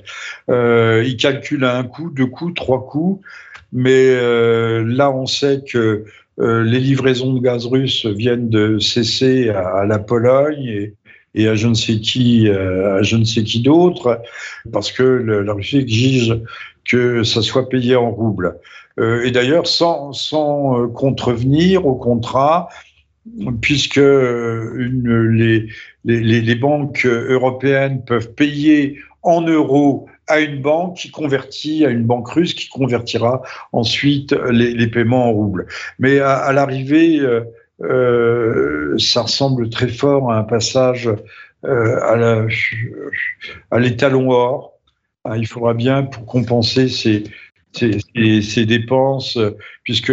Euh, 0.50 1.04
ils 1.06 1.16
calculent 1.16 1.64
un 1.64 1.84
coup, 1.84 2.10
deux 2.10 2.26
coups, 2.26 2.54
trois 2.54 2.86
coups, 2.86 3.24
mais 3.72 4.08
euh, 4.08 4.84
là 4.86 5.10
on 5.10 5.26
sait 5.26 5.62
que 5.66 6.04
euh, 6.40 6.62
les 6.62 6.80
livraisons 6.80 7.32
de 7.32 7.40
gaz 7.40 7.66
russe 7.66 8.06
viennent 8.06 8.48
de 8.48 8.78
cesser 8.78 9.50
à, 9.50 9.84
la 9.84 9.98
Pologne 9.98 10.64
et, 10.64 10.94
et 11.34 11.48
à 11.48 11.54
je 11.54 11.68
ne 11.68 11.74
sais 11.74 12.00
qui, 12.00 12.48
à 12.48 13.02
je 13.02 13.16
ne 13.16 13.24
sais 13.24 13.42
qui 13.42 13.60
d'autre, 13.60 14.20
parce 14.72 14.92
que 14.92 15.02
la 15.02 15.52
Russie 15.52 15.78
exige 15.78 16.36
que 16.88 17.22
ça 17.22 17.42
soit 17.42 17.68
payé 17.68 17.96
en 17.96 18.10
roubles. 18.10 18.56
et 18.98 19.30
d'ailleurs, 19.30 19.66
sans, 19.66 20.12
sans 20.12 20.88
contrevenir 20.88 21.86
au 21.86 21.94
contrat, 21.94 22.68
puisque 23.60 23.96
une, 23.96 25.68
les, 26.04 26.54
banques 26.54 27.06
européennes 27.06 28.04
peuvent 28.04 28.32
payer 28.34 28.98
en 29.22 29.42
euros 29.42 30.06
à 30.26 30.40
une 30.40 30.60
banque 30.60 30.96
qui 30.96 31.10
convertit, 31.10 31.84
à 31.84 31.90
une 31.90 32.04
banque 32.04 32.28
russe 32.28 32.54
qui 32.54 32.68
convertira 32.68 33.42
ensuite 33.72 34.32
les, 34.50 34.86
paiements 34.86 35.28
en 35.28 35.32
roubles. 35.32 35.66
Mais 35.98 36.20
à, 36.20 36.52
l'arrivée, 36.52 37.18
euh, 37.20 37.44
euh 37.82 38.98
ça 38.98 39.22
ressemble 39.22 39.70
très 39.70 39.88
fort 39.88 40.32
à 40.32 40.38
un 40.38 40.44
passage 40.44 41.08
euh, 41.64 42.44
à 43.70 43.78
l'étalon 43.78 44.30
or. 44.30 44.74
Ah, 45.24 45.36
il 45.36 45.46
faudra 45.46 45.74
bien, 45.74 46.04
pour 46.04 46.26
compenser 46.26 46.88
ces, 46.88 47.24
ces 47.72 48.66
dépenses, 48.66 49.38
puisque 49.82 50.12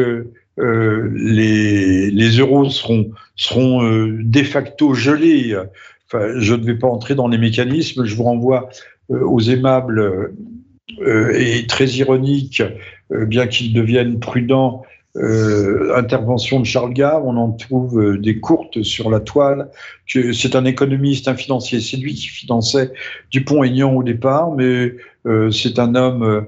euh, 0.60 1.12
les, 1.14 2.38
euros 2.38 2.70
seront, 2.70 3.12
seront 3.36 3.84
euh, 3.84 4.20
de 4.24 4.44
facto 4.44 4.94
gelés. 4.94 5.56
Enfin, 6.08 6.40
je 6.40 6.54
ne 6.54 6.64
vais 6.64 6.76
pas 6.76 6.88
entrer 6.88 7.16
dans 7.16 7.28
les 7.28 7.38
mécanismes, 7.38 8.06
je 8.06 8.16
vous 8.16 8.24
renvoie 8.24 8.70
euh, 9.12 9.22
aux 9.26 9.42
aimables 9.42 10.34
et 11.34 11.66
très 11.68 11.88
ironiques, 11.88 12.62
bien 13.10 13.48
qu'ils 13.48 13.74
deviennent 13.74 14.20
prudents, 14.20 14.84
intervention 15.96 16.60
de 16.60 16.66
Charles 16.66 16.94
Gave, 16.94 17.26
on 17.26 17.36
en 17.38 17.52
trouve 17.52 18.20
des 18.20 18.40
courtes 18.40 18.84
sur 18.84 19.10
la 19.10 19.20
toile. 19.20 19.70
C'est 20.06 20.56
un 20.56 20.64
économiste, 20.64 21.28
un 21.28 21.36
financier. 21.36 21.82
C'est 21.82 21.98
lui 21.98 22.14
qui 22.14 22.28
finançait 22.28 22.92
Dupont-Aignan 23.32 23.94
au 23.94 24.04
départ, 24.04 24.52
mais 24.52 24.94
c'est 25.52 25.80
un 25.80 25.96
homme 25.96 26.46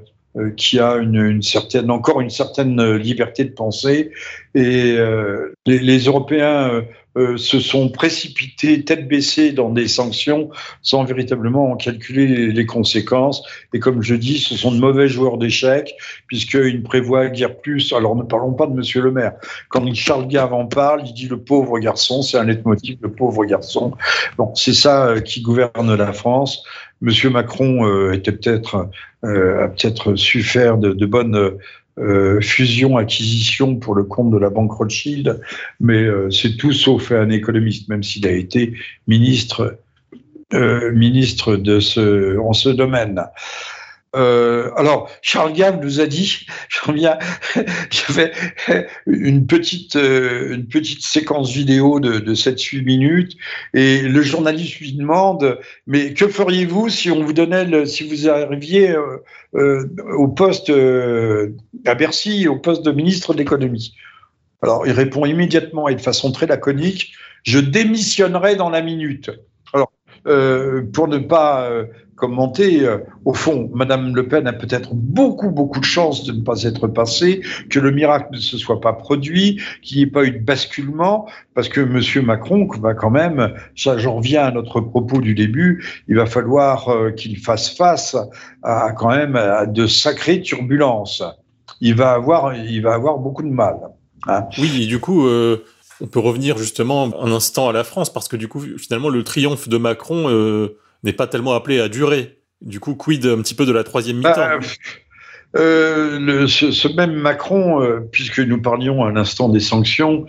qui 0.56 0.80
a 0.80 0.96
une, 0.96 1.16
une, 1.16 1.42
certaine, 1.42 1.90
encore 1.92 2.22
une 2.22 2.30
certaine 2.30 2.80
euh, 2.80 2.98
liberté 2.98 3.44
de 3.44 3.52
penser. 3.52 4.12
Et 4.56 4.96
euh, 4.98 5.54
les, 5.66 5.80
les, 5.80 6.00
Européens 6.00 6.84
euh, 7.18 7.36
se 7.36 7.60
sont 7.60 7.90
précipités 7.90 8.86
tête 8.86 9.08
baissée 9.08 9.52
dans 9.52 9.70
des 9.70 9.88
sanctions 9.88 10.50
sans 10.84 11.04
véritablement 11.04 11.72
en 11.72 11.76
calculer 11.76 12.52
les, 12.52 12.66
conséquences. 12.66 13.44
Et 13.74 13.80
comme 13.80 14.04
je 14.04 14.14
dis, 14.14 14.38
ce 14.38 14.56
sont 14.56 14.72
de 14.72 14.80
mauvais 14.80 15.08
joueurs 15.08 15.38
d'échecs 15.38 15.96
puisqu'ils 16.28 16.78
ne 16.78 16.84
prévoient 16.84 17.28
guère 17.30 17.58
plus. 17.58 17.92
Alors 17.94 18.16
ne 18.16 18.24
parlons 18.24 18.54
pas 18.54 18.68
de 18.68 18.74
Monsieur 18.74 19.02
le 19.02 19.12
maire. 19.12 19.34
Quand 19.70 19.92
Charles 19.96 20.28
Gave 20.28 20.54
en 20.54 20.68
parle, 20.68 21.02
il 21.06 21.14
dit 21.14 21.28
le 21.28 21.38
pauvre 21.38 21.80
garçon, 21.80 22.22
c'est 22.22 22.38
un 22.38 22.44
leitmotiv, 22.44 22.98
le 23.02 23.12
pauvre 23.12 23.46
garçon. 23.46 23.94
Bon, 24.38 24.54
c'est 24.54 24.76
ça 24.76 25.16
qui 25.26 25.42
gouverne 25.42 25.96
la 25.96 26.14
France. 26.14 26.64
Monsieur 27.02 27.30
Macron 27.30 27.86
euh, 27.88 28.20
euh, 29.24 29.64
a 29.64 29.68
peut-être 29.70 30.16
su 30.16 30.44
faire 30.44 30.78
de 30.78 31.06
bonnes 31.06 31.58
euh, 31.98 32.40
fusions-acquisitions 32.42 33.78
pour 33.78 33.96
le 33.96 34.04
compte 34.04 34.32
de 34.32 34.38
la 34.38 34.50
banque 34.50 34.72
Rothschild, 34.72 35.40
mais 35.80 36.04
euh, 36.04 36.30
c'est 36.30 36.58
tout 36.58 36.74
sauf 36.74 37.12
un 37.12 37.30
économiste, 37.30 37.90
même 37.90 38.04
s'il 38.04 38.28
a 38.28 38.32
été 38.32 38.74
ministre 39.08 39.80
ministre 40.94 41.58
de 41.58 41.82
ce 41.82 42.38
en 42.40 42.54
ce 42.54 42.70
domaine. 42.70 43.22
Euh, 44.18 44.72
alors, 44.76 45.10
Charles 45.22 45.54
Gave 45.54 45.80
nous 45.82 46.00
a 46.00 46.08
dit, 46.08 46.48
j'avais 47.92 48.32
une 49.06 49.46
petite, 49.46 49.96
euh, 49.96 50.56
une 50.56 50.68
petite 50.68 51.04
séquence 51.04 51.52
vidéo 51.52 52.00
de, 52.00 52.20
de 52.20 52.36
7-8 52.36 52.84
minutes, 52.84 53.38
et 53.74 54.02
le 54.02 54.22
journaliste 54.22 54.80
lui 54.80 54.94
demande, 54.94 55.60
mais 55.86 56.14
que 56.14 56.28
feriez-vous 56.28 56.90
si 56.90 57.12
on 57.12 57.24
vous 57.24 57.34
donnait, 57.34 57.66
le, 57.66 57.86
si 57.86 58.08
vous 58.08 58.28
arriviez 58.28 58.96
euh, 59.54 59.88
au 60.18 60.28
poste 60.28 60.72
à 61.86 61.96
Bercy, 61.96 62.48
au 62.48 62.58
poste 62.58 62.84
de 62.84 62.92
ministre 62.92 63.34
de 63.34 63.38
l'économie? 63.38 63.94
Alors, 64.64 64.88
il 64.88 64.94
répond 64.94 65.26
immédiatement 65.26 65.88
et 65.88 65.96
de 65.96 66.02
façon 66.02 66.32
très 66.32 66.48
laconique, 66.48 67.14
je 67.44 67.60
démissionnerai 67.60 68.56
dans 68.56 68.72
la 68.72 68.82
minute. 68.82 69.30
Euh, 70.28 70.82
pour 70.92 71.08
ne 71.08 71.20
pas 71.20 71.70
euh, 71.70 71.86
commenter, 72.16 72.86
euh, 72.86 72.98
au 73.24 73.34
fond, 73.34 73.70
Madame 73.74 74.14
Le 74.14 74.28
Pen 74.28 74.46
a 74.46 74.52
peut-être 74.52 74.94
beaucoup, 74.94 75.52
beaucoup 75.52 75.80
de 75.80 75.86
chance 75.86 76.26
de 76.26 76.34
ne 76.34 76.42
pas 76.42 76.64
être 76.64 76.88
passée, 76.88 77.42
que 77.70 77.80
le 77.80 77.92
miracle 77.92 78.30
ne 78.34 78.38
se 78.38 78.58
soit 78.58 78.82
pas 78.82 78.92
produit, 78.92 79.62
qu'il 79.82 79.98
n'y 79.98 80.04
ait 80.04 80.12
pas 80.12 80.26
eu 80.26 80.32
de 80.32 80.44
basculement, 80.44 81.30
parce 81.54 81.70
que 81.70 81.80
Monsieur 81.80 82.22
Macron 82.22 82.68
va 82.82 82.94
quand 82.94 83.10
même, 83.10 83.54
ça 83.76 83.98
j'en 83.98 84.16
reviens 84.16 84.44
à 84.44 84.52
notre 84.52 84.82
propos 84.82 85.22
du 85.22 85.34
début, 85.34 85.86
il 86.10 86.16
va 86.16 86.26
falloir 86.26 86.90
qu'il 87.16 87.38
fasse 87.38 87.70
face 87.70 88.18
à 88.64 88.92
quand 88.92 89.10
même 89.10 89.36
à 89.38 89.66
de 89.66 89.88
sacrées 89.88 90.42
turbulences. 90.42 91.24
Il 91.80 91.96
va 91.96 92.12
avoir, 92.12 92.56
il 92.56 92.82
va 92.82 92.96
avoir 92.96 93.18
beaucoup 93.20 93.44
de 93.44 93.50
mal. 93.50 93.78
Hein. 94.28 94.44
Oui, 94.58 94.88
du 94.88 95.00
coup. 95.00 95.28
On 96.02 96.08
peut 96.08 96.20
revenir 96.20 96.58
justement 96.58 97.22
un 97.22 97.32
instant 97.32 97.70
à 97.70 97.74
la 97.74 97.84
France 97.84 98.12
parce 98.12 98.28
que 98.28 98.36
du 98.36 98.48
coup, 98.48 98.64
finalement, 98.78 99.10
le 99.10 99.24
triomphe 99.24 99.68
de 99.68 99.78
Macron 99.78 100.30
euh, 100.30 100.78
n'est 101.04 101.14
pas 101.14 101.28
tellement 101.28 101.54
appelé 101.54 101.80
à 101.80 101.90
durer. 101.90 102.40
Du 102.62 102.80
coup, 102.80 102.96
quid 102.96 103.26
un 103.26 103.42
petit 103.42 103.56
peu 103.56 103.66
de 103.66 103.72
la 103.72 103.84
troisième 103.84 104.18
mi-temps? 104.18 104.34
Bah, 104.36 104.60
euh, 105.56 106.48
ce, 106.48 106.96
même 106.96 107.14
Macron, 107.14 107.82
euh, 107.82 108.02
puisque 108.12 108.40
nous 108.40 108.62
parlions 108.62 109.06
à 109.06 109.12
l'instant 109.12 109.50
des 109.50 109.60
sanctions, 109.60 110.26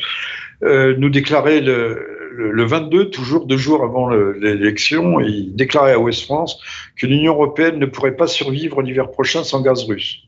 nous 0.62 1.10
déclarait 1.10 1.60
le, 1.60 2.30
le, 2.32 2.50
le, 2.50 2.64
22, 2.64 3.10
toujours 3.10 3.46
deux 3.46 3.56
jours 3.56 3.84
avant 3.84 4.08
l'élection, 4.08 5.20
il 5.20 5.54
déclarait 5.54 5.92
à 5.92 5.98
Ouest 5.98 6.24
France 6.24 6.60
que 6.96 7.06
l'Union 7.06 7.34
européenne 7.34 7.78
ne 7.78 7.86
pourrait 7.86 8.16
pas 8.16 8.26
survivre 8.26 8.82
l'hiver 8.82 9.10
prochain 9.10 9.44
sans 9.44 9.60
gaz 9.60 9.84
russe. 9.84 10.27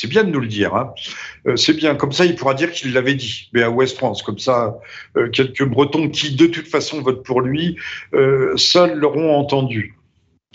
C'est 0.00 0.06
bien 0.06 0.22
de 0.22 0.30
nous 0.30 0.38
le 0.38 0.46
dire. 0.46 0.76
Hein. 0.76 0.94
Euh, 1.48 1.56
c'est 1.56 1.72
bien. 1.72 1.96
Comme 1.96 2.12
ça, 2.12 2.24
il 2.24 2.36
pourra 2.36 2.54
dire 2.54 2.70
qu'il 2.70 2.92
l'avait 2.92 3.16
dit. 3.16 3.50
Mais 3.52 3.64
à 3.64 3.70
Ouest 3.70 3.96
France, 3.96 4.22
comme 4.22 4.38
ça, 4.38 4.78
euh, 5.16 5.28
quelques 5.28 5.64
Bretons 5.64 6.08
qui, 6.08 6.36
de 6.36 6.46
toute 6.46 6.68
façon, 6.68 7.02
votent 7.02 7.24
pour 7.24 7.40
lui, 7.40 7.76
euh, 8.14 8.56
seuls 8.56 8.96
l'auront 8.96 9.34
entendu. 9.34 9.96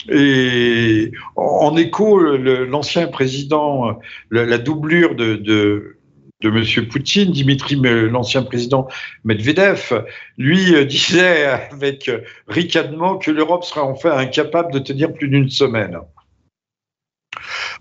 Et 0.10 1.12
en, 1.36 1.76
écho, 1.76 2.20
l'ancien 2.20 3.08
président, 3.08 4.00
la, 4.32 4.58
doublure 4.58 5.14
de, 5.16 5.36
de 5.36 5.98
de 6.42 6.50
M. 6.50 6.88
Poutine, 6.88 7.32
Dimitri, 7.32 7.76
l'ancien 7.76 8.44
président 8.44 8.88
Medvedev, 9.24 10.06
lui 10.38 10.86
disait 10.88 11.46
avec 11.46 12.10
ricanement 12.48 13.18
que 13.18 13.32
l'Europe 13.32 13.64
serait 13.64 13.82
enfin 13.82 14.18
incapable 14.18 14.74
de 14.74 14.80
tenir 14.80 15.14
plus 15.14 15.30
d'une 15.30 15.50
semaine. 15.50 16.00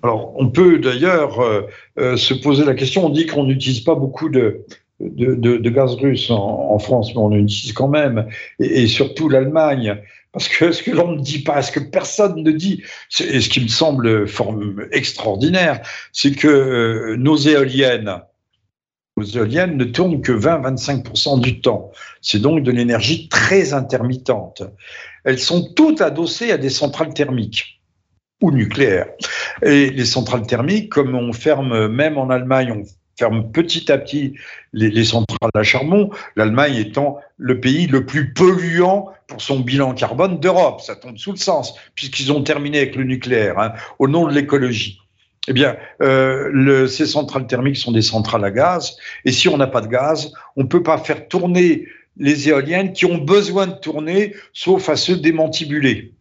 Alors, 0.02 0.34
on 0.36 0.48
peut 0.48 0.78
d'ailleurs 0.78 1.40
euh, 1.40 1.62
euh, 1.98 2.16
se 2.16 2.34
poser 2.34 2.64
la 2.64 2.74
question, 2.74 3.06
on 3.06 3.10
dit 3.10 3.26
qu'on 3.26 3.44
n'utilise 3.44 3.80
pas 3.80 3.94
beaucoup 3.94 4.28
de, 4.28 4.64
gaz 5.00 5.94
russe 5.94 6.30
en, 6.30 6.70
en, 6.72 6.78
France, 6.78 7.14
mais 7.14 7.20
on 7.20 7.32
utilise 7.32 7.72
quand 7.72 7.88
même, 7.88 8.26
et, 8.58 8.82
et 8.82 8.86
surtout 8.88 9.28
l'Allemagne. 9.28 10.00
Parce 10.32 10.48
que 10.48 10.72
ce 10.72 10.82
que 10.82 10.90
l'on 10.90 11.12
ne 11.12 11.20
dit 11.20 11.40
pas, 11.40 11.62
ce 11.62 11.70
que 11.70 11.80
personne 11.80 12.42
ne 12.42 12.50
dit, 12.50 12.82
et 13.20 13.40
ce 13.40 13.48
qui 13.48 13.60
me 13.60 13.68
semble 13.68 14.26
extraordinaire, 14.90 15.82
c'est 16.12 16.32
que 16.32 16.48
euh, 16.48 17.16
nos 17.16 17.36
éoliennes, 17.36 18.22
nos 19.18 19.24
éoliennes 19.24 19.76
ne 19.76 19.84
tournent 19.84 20.22
que 20.22 20.32
20-25% 20.32 21.40
du 21.40 21.60
temps. 21.60 21.92
C'est 22.22 22.40
donc 22.40 22.62
de 22.62 22.70
l'énergie 22.70 23.28
très 23.28 23.74
intermittente. 23.74 24.62
Elles 25.24 25.38
sont 25.38 25.74
toutes 25.74 26.00
adossées 26.00 26.50
à 26.50 26.56
des 26.56 26.70
centrales 26.70 27.12
thermiques 27.12 27.81
ou 28.42 28.50
nucléaire. 28.50 29.06
Et 29.62 29.90
les 29.90 30.04
centrales 30.04 30.46
thermiques, 30.46 30.90
comme 30.90 31.14
on 31.14 31.32
ferme 31.32 31.88
même 31.88 32.18
en 32.18 32.28
Allemagne, 32.28 32.72
on 32.72 32.82
ferme 33.18 33.50
petit 33.52 33.90
à 33.90 33.98
petit 33.98 34.34
les, 34.72 34.90
les 34.90 35.04
centrales 35.04 35.50
à 35.54 35.62
charbon, 35.62 36.10
l'Allemagne 36.36 36.76
étant 36.76 37.18
le 37.36 37.60
pays 37.60 37.86
le 37.86 38.04
plus 38.04 38.32
polluant 38.32 39.10
pour 39.26 39.40
son 39.40 39.60
bilan 39.60 39.94
carbone 39.94 40.40
d'Europe. 40.40 40.80
Ça 40.80 40.96
tombe 40.96 41.16
sous 41.16 41.32
le 41.32 41.38
sens, 41.38 41.74
puisqu'ils 41.94 42.32
ont 42.32 42.42
terminé 42.42 42.78
avec 42.78 42.96
le 42.96 43.04
nucléaire, 43.04 43.58
hein, 43.58 43.72
au 43.98 44.08
nom 44.08 44.26
de 44.26 44.32
l'écologie. 44.32 44.98
Eh 45.48 45.52
bien, 45.52 45.76
euh, 46.00 46.86
ces 46.86 47.06
centrales 47.06 47.46
thermiques 47.46 47.76
sont 47.76 47.92
des 47.92 48.02
centrales 48.02 48.44
à 48.44 48.50
gaz, 48.50 48.96
et 49.24 49.32
si 49.32 49.48
on 49.48 49.56
n'a 49.56 49.66
pas 49.66 49.80
de 49.80 49.88
gaz, 49.88 50.32
on 50.56 50.62
ne 50.62 50.68
peut 50.68 50.82
pas 50.84 50.98
faire 50.98 51.26
tourner 51.26 51.88
les 52.16 52.48
éoliennes 52.48 52.92
qui 52.92 53.06
ont 53.06 53.18
besoin 53.18 53.66
de 53.66 53.74
tourner, 53.74 54.34
sauf 54.52 54.88
à 54.88 54.96
se 54.96 55.12
démantibulés. 55.12 56.12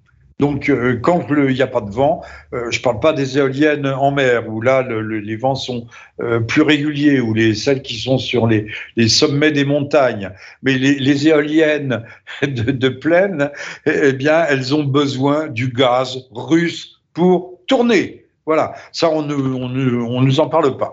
Donc, 0.41 0.69
euh, 0.69 0.97
quand 0.99 1.27
il 1.29 1.53
n'y 1.53 1.61
a 1.61 1.67
pas 1.67 1.81
de 1.81 1.91
vent, 1.91 2.23
euh, 2.55 2.71
je 2.71 2.79
ne 2.79 2.83
parle 2.83 2.99
pas 2.99 3.13
des 3.13 3.37
éoliennes 3.37 3.85
en 3.85 4.09
mer, 4.09 4.49
où 4.49 4.59
là, 4.59 4.81
le, 4.81 4.99
le, 5.03 5.19
les 5.19 5.35
vents 5.35 5.53
sont 5.53 5.85
euh, 6.19 6.39
plus 6.39 6.63
réguliers, 6.63 7.19
ou 7.19 7.35
les, 7.35 7.53
celles 7.53 7.83
qui 7.83 7.93
sont 7.99 8.17
sur 8.17 8.47
les, 8.47 8.67
sommets 9.07 9.51
des 9.51 9.65
montagnes. 9.65 10.31
Mais 10.63 10.79
les, 10.79 11.27
éoliennes 11.27 12.03
de, 12.41 12.89
plaine, 12.89 13.51
eh 13.85 14.13
bien, 14.13 14.43
elles 14.49 14.73
ont 14.73 14.83
besoin 14.83 15.47
du 15.47 15.69
gaz 15.71 16.17
russe 16.31 16.99
pour 17.13 17.59
tourner. 17.67 18.25
Voilà, 18.47 18.73
ça, 18.91 19.11
on 19.11 19.21
ne 19.21 19.35
nous 19.35 20.39
en 20.39 20.49
parle 20.49 20.75
pas. 20.75 20.91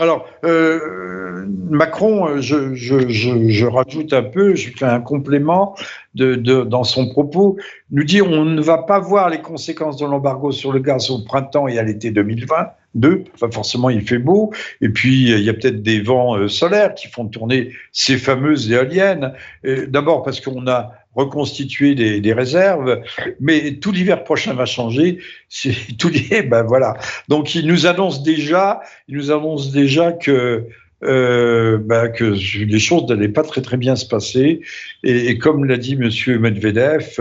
Alors, 0.00 0.26
euh, 0.44 1.46
Macron, 1.70 2.40
je, 2.40 2.74
je, 2.74 3.64
rajoute 3.66 4.12
un 4.12 4.22
peu, 4.22 4.54
je 4.54 4.70
fais 4.76 4.86
un 4.86 5.00
complément 5.00 5.76
dans 6.14 6.84
son 6.84 7.08
propos, 7.08 7.56
nous 7.90 8.04
dit 8.04 8.22
on 8.22 8.44
ne 8.44 8.60
va 8.60 8.78
pas 8.78 8.98
voir 8.98 9.30
les 9.30 9.40
conséquences 9.40 9.96
de 9.96 10.06
l'embargo 10.06 10.52
sur 10.52 10.72
le 10.72 10.80
gaz 10.80 11.10
au 11.10 11.22
printemps 11.24 11.68
et 11.68 11.78
à 11.78 11.82
l'été 11.82 12.10
2022. 12.10 13.24
Enfin, 13.34 13.50
forcément, 13.50 13.90
il 13.90 14.02
fait 14.02 14.18
beau. 14.18 14.52
Et 14.80 14.88
puis, 14.88 15.30
il 15.30 15.42
y 15.42 15.48
a 15.48 15.52
peut-être 15.52 15.82
des 15.82 16.00
vents 16.00 16.36
euh, 16.36 16.48
solaires 16.48 16.94
qui 16.94 17.08
font 17.08 17.26
tourner 17.26 17.70
ces 17.92 18.16
fameuses 18.16 18.70
éoliennes. 18.70 19.32
D'abord 19.64 20.22
parce 20.22 20.40
qu'on 20.40 20.66
a 20.66 20.92
reconstituer 21.14 21.94
des, 21.94 22.20
des, 22.20 22.32
réserves, 22.32 23.00
mais 23.40 23.74
tout 23.74 23.92
l'hiver 23.92 24.24
prochain 24.24 24.54
va 24.54 24.66
changer. 24.66 25.18
C'est 25.48 25.74
tout 25.98 26.08
l'hiver, 26.08 26.44
ben 26.48 26.62
voilà. 26.62 26.94
Donc 27.28 27.54
il 27.54 27.66
nous 27.66 27.86
annonce 27.86 28.22
déjà, 28.22 28.80
il 29.08 29.16
nous 29.16 29.30
annonce 29.30 29.70
déjà 29.70 30.12
que 30.12 30.66
euh, 31.02 31.76
ben, 31.78 32.08
que 32.08 32.34
les 32.64 32.78
choses 32.78 33.06
n'allaient 33.08 33.28
pas 33.28 33.42
très 33.42 33.60
très 33.60 33.76
bien 33.76 33.94
se 33.94 34.06
passer. 34.06 34.60
Et, 35.02 35.28
et 35.28 35.38
comme 35.38 35.64
l'a 35.66 35.76
dit 35.76 35.96
Monsieur 35.96 36.38
Medvedev, 36.38 37.18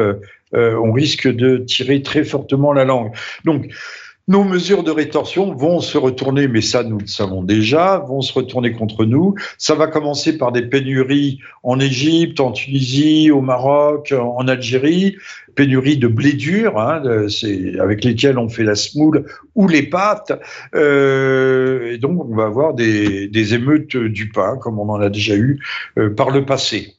euh, 0.55 0.75
on 0.75 0.91
risque 0.91 1.27
de 1.27 1.57
tirer 1.57 2.01
très 2.01 2.23
fortement 2.23 2.73
la 2.73 2.85
langue. 2.85 3.11
Donc 3.43 3.73
nos 4.27 4.45
mesures 4.45 4.83
de 4.83 4.91
rétorsion 4.91 5.53
vont 5.53 5.81
se 5.81 5.97
retourner, 5.97 6.47
mais 6.47 6.61
ça 6.61 6.83
nous 6.83 6.97
le 6.97 7.07
savons 7.07 7.43
déjà, 7.43 7.99
vont 7.99 8.21
se 8.21 8.31
retourner 8.31 8.71
contre 8.71 9.03
nous. 9.05 9.35
Ça 9.57 9.75
va 9.75 9.87
commencer 9.87 10.37
par 10.37 10.53
des 10.53 10.61
pénuries 10.61 11.39
en 11.61 11.79
Égypte, 11.79 12.39
en 12.39 12.51
Tunisie, 12.51 13.31
au 13.31 13.41
Maroc, 13.41 14.13
en 14.17 14.47
Algérie, 14.47 15.17
pénuries 15.55 15.97
de 15.97 16.07
blé 16.07 16.33
dur, 16.33 16.79
hein, 16.79 17.01
avec 17.79 18.03
lesquels 18.05 18.37
on 18.37 18.47
fait 18.47 18.63
la 18.63 18.75
semoule 18.75 19.25
ou 19.55 19.67
les 19.67 19.83
pâtes. 19.83 20.31
Euh, 20.73 21.91
et 21.91 21.97
donc 21.97 22.23
on 22.23 22.35
va 22.35 22.45
avoir 22.45 22.73
des, 22.73 23.27
des, 23.27 23.53
émeutes 23.53 23.97
du 23.97 24.29
pain, 24.29 24.57
comme 24.57 24.79
on 24.79 24.89
en 24.89 25.01
a 25.01 25.09
déjà 25.09 25.35
eu 25.35 25.59
euh, 25.97 26.09
par 26.09 26.29
le 26.29 26.45
passé. 26.45 26.95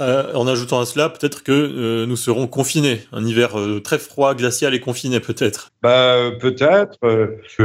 Euh, 0.00 0.32
en 0.34 0.46
ajoutant 0.46 0.80
à 0.80 0.86
cela, 0.86 1.08
peut-être 1.08 1.42
que 1.42 1.52
euh, 1.52 2.06
nous 2.06 2.16
serons 2.16 2.46
confinés, 2.46 3.02
un 3.12 3.24
hiver 3.24 3.58
euh, 3.58 3.80
très 3.80 3.98
froid, 3.98 4.34
glacial 4.34 4.74
et 4.74 4.80
confiné 4.80 5.20
peut-être. 5.20 5.72
Bah 5.82 6.30
peut-être. 6.40 6.98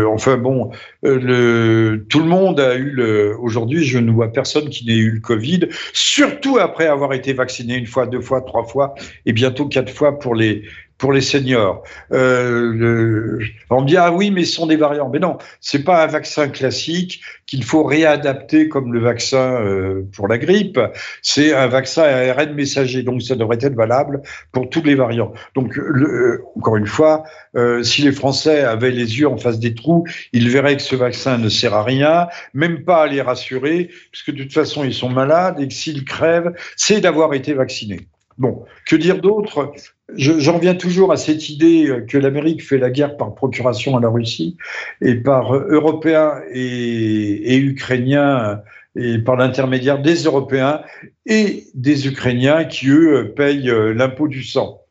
enfin 0.07 0.37
bon, 0.37 0.71
le, 1.03 2.05
tout 2.09 2.19
le 2.19 2.25
monde 2.25 2.59
a 2.59 2.75
eu 2.75 2.89
le. 2.89 3.35
Aujourd'hui, 3.39 3.83
je 3.83 3.97
ne 3.99 4.11
vois 4.11 4.31
personne 4.31 4.69
qui 4.69 4.85
n'ait 4.85 4.95
eu 4.95 5.11
le 5.11 5.19
Covid, 5.19 5.61
surtout 5.93 6.57
après 6.57 6.87
avoir 6.87 7.13
été 7.13 7.33
vacciné 7.33 7.75
une 7.75 7.87
fois, 7.87 8.05
deux 8.05 8.21
fois, 8.21 8.41
trois 8.41 8.65
fois 8.65 8.95
et 9.25 9.33
bientôt 9.33 9.67
quatre 9.67 9.91
fois 9.91 10.19
pour 10.19 10.35
les 10.35 10.63
pour 10.97 11.11
les 11.11 11.21
seniors. 11.21 11.83
Euh, 12.11 13.39
on 13.69 13.81
me 13.81 13.87
dit 13.87 13.97
ah 13.97 14.11
oui, 14.11 14.31
mais 14.31 14.45
ce 14.45 14.53
sont 14.53 14.67
des 14.67 14.77
variants. 14.77 15.09
Mais 15.09 15.19
non, 15.19 15.37
c'est 15.59 15.83
pas 15.83 16.03
un 16.03 16.07
vaccin 16.07 16.47
classique 16.47 17.21
qu'il 17.45 17.63
faut 17.63 17.83
réadapter 17.83 18.69
comme 18.69 18.93
le 18.93 18.99
vaccin 18.99 19.61
euh, 19.61 20.03
pour 20.15 20.27
la 20.27 20.37
grippe. 20.37 20.79
C'est 21.21 21.53
un 21.53 21.67
vaccin 21.67 22.03
ARN 22.03 22.53
messager, 22.53 23.03
donc 23.03 23.21
ça 23.21 23.35
devrait 23.35 23.57
être 23.61 23.75
valable 23.75 24.21
pour 24.51 24.69
tous 24.69 24.83
les 24.83 24.95
variants. 24.95 25.33
Donc 25.53 25.77
euh, 25.77 26.43
encore 26.55 26.77
une 26.77 26.87
fois, 26.87 27.23
euh, 27.55 27.83
si 27.83 28.01
les 28.01 28.11
Français 28.11 28.61
avaient 28.63 28.91
les 28.91 29.19
yeux 29.19 29.27
en 29.27 29.37
face 29.37 29.59
des 29.59 29.75
trous, 29.75 30.05
ils 30.33 30.49
verraient 30.49 30.77
que 30.77 30.81
ce 30.81 30.95
vaccin 30.95 31.37
ne 31.37 31.49
sert 31.49 31.73
à 31.73 31.83
rien, 31.83 32.27
même 32.53 32.83
pas 32.83 33.03
à 33.03 33.07
les 33.07 33.21
rassurer, 33.21 33.89
puisque 34.11 34.31
de 34.31 34.43
toute 34.43 34.53
façon 34.53 34.83
ils 34.83 34.93
sont 34.93 35.09
malades 35.09 35.59
et 35.59 35.67
que 35.67 35.73
s'ils 35.73 36.05
crèvent, 36.05 36.53
c'est 36.75 37.01
d'avoir 37.01 37.33
été 37.33 37.53
vaccinés. 37.53 38.07
Bon, 38.37 38.65
que 38.85 38.95
dire 38.95 39.21
d'autre? 39.21 39.71
J'en 40.17 40.57
viens 40.59 40.75
toujours 40.75 41.11
à 41.11 41.17
cette 41.17 41.49
idée 41.49 42.03
que 42.07 42.17
l'Amérique 42.17 42.63
fait 42.63 42.77
la 42.77 42.89
guerre 42.89 43.17
par 43.17 43.35
procuration 43.35 43.97
à 43.97 44.01
la 44.01 44.09
Russie 44.09 44.57
et 45.01 45.15
par 45.15 45.53
Européens 45.53 46.41
et, 46.51 47.55
et 47.55 47.57
Ukrainiens 47.57 48.61
et 48.95 49.19
par 49.19 49.35
l'intermédiaire 49.35 50.01
des 50.01 50.23
Européens 50.23 50.81
et 51.25 51.65
des 51.73 52.07
Ukrainiens 52.07 52.63
qui, 52.63 52.89
eux, 52.89 53.33
payent 53.35 53.71
l'impôt 53.93 54.27
du 54.27 54.43
sang. 54.43 54.81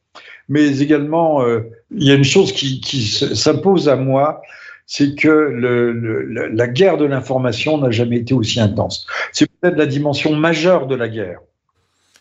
Mais 0.48 0.80
également, 0.80 1.42
euh, 1.42 1.70
il 1.90 2.04
y 2.04 2.10
a 2.10 2.14
une 2.14 2.24
chose 2.24 2.52
qui, 2.52 2.80
qui 2.80 3.02
s'impose 3.02 3.88
à 3.88 3.96
moi, 3.96 4.42
c'est 4.86 5.14
que 5.14 5.28
le, 5.28 5.92
le, 5.92 6.48
la 6.48 6.68
guerre 6.68 6.98
de 6.98 7.06
l'information 7.06 7.78
n'a 7.78 7.90
jamais 7.90 8.18
été 8.18 8.34
aussi 8.34 8.60
intense. 8.60 9.06
C'est 9.32 9.48
peut-être 9.50 9.76
la 9.76 9.86
dimension 9.86 10.34
majeure 10.36 10.86
de 10.86 10.94
la 10.94 11.08
guerre. 11.08 11.40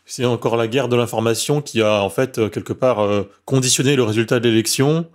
C'est 0.06 0.26
encore 0.26 0.58
la 0.58 0.68
guerre 0.68 0.90
de 0.90 0.96
l'information 0.96 1.62
qui 1.62 1.82
a 1.82 2.04
en 2.04 2.10
fait 2.10 2.38
euh, 2.38 2.50
quelque 2.50 2.74
part 2.74 3.00
euh, 3.00 3.30
conditionné 3.46 3.96
le 3.96 4.04
résultat 4.04 4.40
de 4.40 4.50
l'élection, 4.50 5.08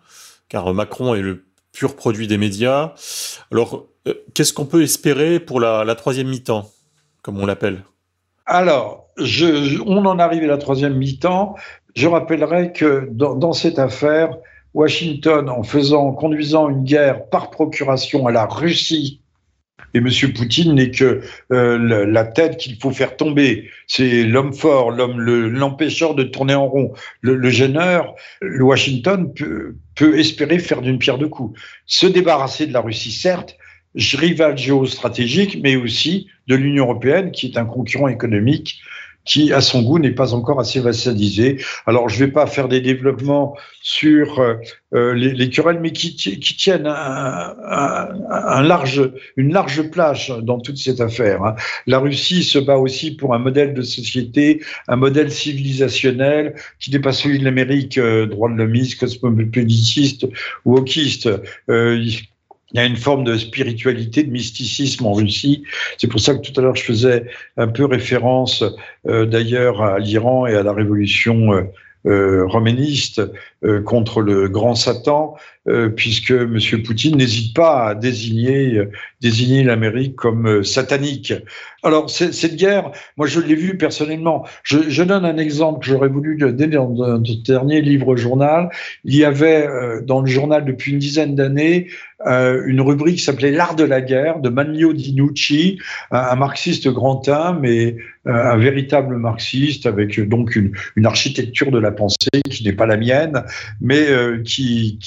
car 0.48 0.72
Macron 0.72 1.14
est 1.14 1.20
le 1.20 1.44
pur 1.72 1.94
produit 1.94 2.26
des 2.26 2.38
médias. 2.38 2.94
Alors, 3.52 3.86
euh, 4.06 4.14
qu'est-ce 4.34 4.52
qu'on 4.52 4.64
peut 4.64 4.82
espérer 4.82 5.40
pour 5.40 5.60
la, 5.60 5.94
troisième 5.94 6.28
mi-temps, 6.28 6.70
comme 7.22 7.38
on 7.38 7.46
l'appelle? 7.46 7.84
Alors, 8.46 9.08
on 9.18 10.06
en 10.06 10.18
arrive 10.18 10.44
à 10.44 10.46
la 10.46 10.58
troisième 10.58 10.96
mi-temps. 10.96 11.54
Je 11.94 12.08
rappellerai 12.08 12.72
que 12.72 13.08
dans, 13.10 13.34
dans 13.34 13.52
cette 13.52 13.78
affaire, 13.78 14.38
Washington, 14.72 15.50
en 15.50 15.62
faisant, 15.62 16.06
en 16.06 16.12
conduisant 16.12 16.70
une 16.70 16.84
guerre 16.84 17.28
par 17.28 17.50
procuration 17.50 18.26
à 18.26 18.32
la 18.32 18.46
Russie 18.46 19.20
et 19.94 19.98
M. 19.98 20.08
Poutine 20.34 20.74
n'est 20.74 20.90
que 20.90 21.22
euh, 21.52 22.06
la 22.06 22.24
tête 22.24 22.56
qu'il 22.56 22.76
faut 22.76 22.90
faire 22.90 23.16
tomber. 23.16 23.70
C'est 23.86 24.24
l'homme 24.24 24.52
fort, 24.52 24.90
l'homme 24.90 25.20
l'empêcheur 25.20 26.14
de 26.14 26.24
tourner 26.24 26.54
en 26.54 26.66
rond, 26.66 26.92
le, 27.20 27.50
gêneur. 27.50 28.14
Le 28.40 28.64
Washington 28.64 29.32
peut, 29.34 29.76
peut 29.94 30.18
espérer 30.18 30.58
faire 30.58 30.82
d'une 30.82 30.98
pierre 30.98 31.18
deux 31.18 31.28
coups. 31.28 31.58
Se 31.86 32.06
débarrasser 32.06 32.66
de 32.66 32.72
la 32.72 32.80
Russie, 32.80 33.12
certes, 33.12 33.56
rival 34.14 34.56
géostratégique, 34.56 35.58
mais 35.62 35.76
aussi 35.76 36.28
de 36.46 36.54
l'Union 36.54 36.84
européenne, 36.84 37.30
qui 37.30 37.46
est 37.46 37.58
un 37.58 37.64
concurrent 37.64 38.08
économique 38.08 38.80
qui, 39.28 39.52
à 39.52 39.60
son 39.60 39.82
goût, 39.82 39.98
n'est 39.98 40.10
pas 40.10 40.32
encore 40.34 40.58
assez 40.58 40.80
vassalisé. 40.80 41.58
Alors, 41.86 42.08
je 42.08 42.18
ne 42.20 42.26
vais 42.26 42.32
pas 42.32 42.46
faire 42.46 42.66
des 42.66 42.80
développements 42.80 43.54
sur 43.82 44.40
euh, 44.40 44.54
euh, 44.94 45.12
les, 45.12 45.32
les, 45.34 45.50
querelles, 45.50 45.80
mais 45.80 45.92
qui, 45.92 46.16
tiennent 46.16 46.86
un, 46.86 48.62
large, 48.62 49.12
une 49.36 49.52
large 49.52 49.82
plage 49.90 50.32
dans 50.42 50.58
toute 50.58 50.78
cette 50.78 51.02
affaire. 51.02 51.44
Hein. 51.44 51.56
La 51.86 51.98
Russie 51.98 52.42
se 52.42 52.58
bat 52.58 52.78
aussi 52.78 53.14
pour 53.14 53.34
un 53.34 53.38
modèle 53.38 53.74
de 53.74 53.82
société, 53.82 54.62
un 54.88 54.96
modèle 54.96 55.30
civilisationnel 55.30 56.54
qui 56.80 56.90
n'est 56.90 56.98
pas 56.98 57.12
celui 57.12 57.38
de 57.38 57.44
l'Amérique, 57.44 57.98
euh, 57.98 58.26
droit 58.26 58.48
de 58.48 58.54
l'homiste, 58.54 58.98
cosmopolitiste 58.98 60.26
ou. 60.64 60.78
Euh, 60.78 62.06
il 62.72 62.80
y 62.80 62.82
a 62.82 62.86
une 62.86 62.96
forme 62.96 63.24
de 63.24 63.36
spiritualité, 63.36 64.22
de 64.22 64.30
mysticisme 64.30 65.06
en 65.06 65.14
Russie. 65.14 65.64
C'est 65.96 66.06
pour 66.06 66.20
ça 66.20 66.34
que 66.34 66.40
tout 66.40 66.58
à 66.60 66.62
l'heure 66.62 66.76
je 66.76 66.84
faisais 66.84 67.24
un 67.56 67.68
peu 67.68 67.84
référence 67.84 68.62
euh, 69.06 69.24
d'ailleurs 69.24 69.82
à 69.82 69.98
l'Iran 69.98 70.46
et 70.46 70.54
à 70.54 70.62
la 70.62 70.72
révolution 70.72 71.52
euh, 71.52 71.62
euh, 72.06 72.46
roméniste 72.46 73.18
euh, 73.18 73.26
contre 73.84 74.20
le 74.20 74.48
grand 74.48 74.74
Satan, 74.76 75.34
euh, 75.68 75.90
puisque 75.90 76.30
M. 76.30 76.58
Poutine 76.84 77.16
n'hésite 77.16 77.54
pas 77.54 77.88
à 77.88 77.94
désigner, 77.94 78.80
désigner 79.20 79.62
l'Amérique 79.62 80.16
comme 80.16 80.64
satanique. 80.64 81.34
Alors, 81.82 82.10
cette 82.10 82.56
guerre, 82.56 82.90
moi 83.16 83.26
je 83.26 83.40
l'ai 83.40 83.54
vue 83.54 83.76
personnellement. 83.76 84.46
Je, 84.62 85.02
donne 85.02 85.24
un 85.24 85.36
exemple 85.36 85.80
que 85.80 85.86
j'aurais 85.86 86.08
voulu 86.08 86.36
donner 86.36 86.68
dans 86.68 86.88
notre 86.88 87.42
dernier 87.44 87.82
livre-journal. 87.82 88.70
Il 89.04 89.14
y 89.14 89.24
avait 89.24 89.68
dans 90.02 90.22
le 90.22 90.26
journal 90.26 90.64
depuis 90.64 90.92
une 90.92 90.98
dizaine 90.98 91.34
d'années 91.34 91.88
une 92.26 92.80
rubrique 92.80 93.18
qui 93.18 93.22
s'appelait 93.22 93.52
L'art 93.52 93.76
de 93.76 93.84
la 93.84 94.00
guerre 94.00 94.40
de 94.40 94.48
Manlio 94.48 94.92
Dinucci, 94.92 95.78
un, 96.10 96.34
marxiste 96.34 96.88
grand 96.88 97.22
mais 97.60 97.96
un 98.26 98.56
véritable 98.56 99.16
marxiste 99.16 99.86
avec 99.86 100.20
donc 100.28 100.56
une 100.56 101.06
architecture 101.06 101.70
de 101.70 101.78
la 101.78 101.92
pensée 101.92 102.42
qui 102.50 102.64
n'est 102.64 102.72
pas 102.72 102.86
la 102.86 102.96
mienne, 102.96 103.44
mais 103.80 104.08
euh, 104.08 104.42
qui, 104.42 104.98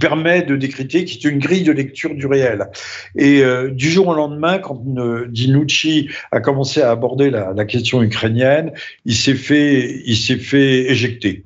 permet 0.00 0.42
de 0.42 0.56
décrypter, 0.56 1.04
qui 1.04 1.18
est 1.18 1.30
une 1.30 1.38
grille 1.38 1.62
de 1.62 1.72
lecture 1.72 2.14
du 2.14 2.26
réel. 2.26 2.66
Et 3.16 3.42
euh, 3.42 3.70
du 3.70 3.90
jour 3.90 4.08
au 4.08 4.14
lendemain, 4.14 4.58
quand 4.58 4.82
euh, 4.96 5.26
Dinucci 5.28 6.08
a 6.32 6.40
commencé 6.40 6.80
à 6.80 6.90
aborder 6.90 7.30
la, 7.30 7.64
question 7.64 8.02
ukrainienne, 8.02 8.72
il 9.04 9.14
s'est 9.14 9.34
fait, 9.34 10.02
il 10.04 10.16
s'est 10.16 10.38
fait 10.38 10.90
éjecter. 10.90 11.44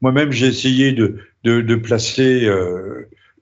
Moi-même, 0.00 0.32
j'ai 0.32 0.46
essayé 0.46 0.92
de, 0.92 1.18
de, 1.44 1.74
placer 1.74 2.48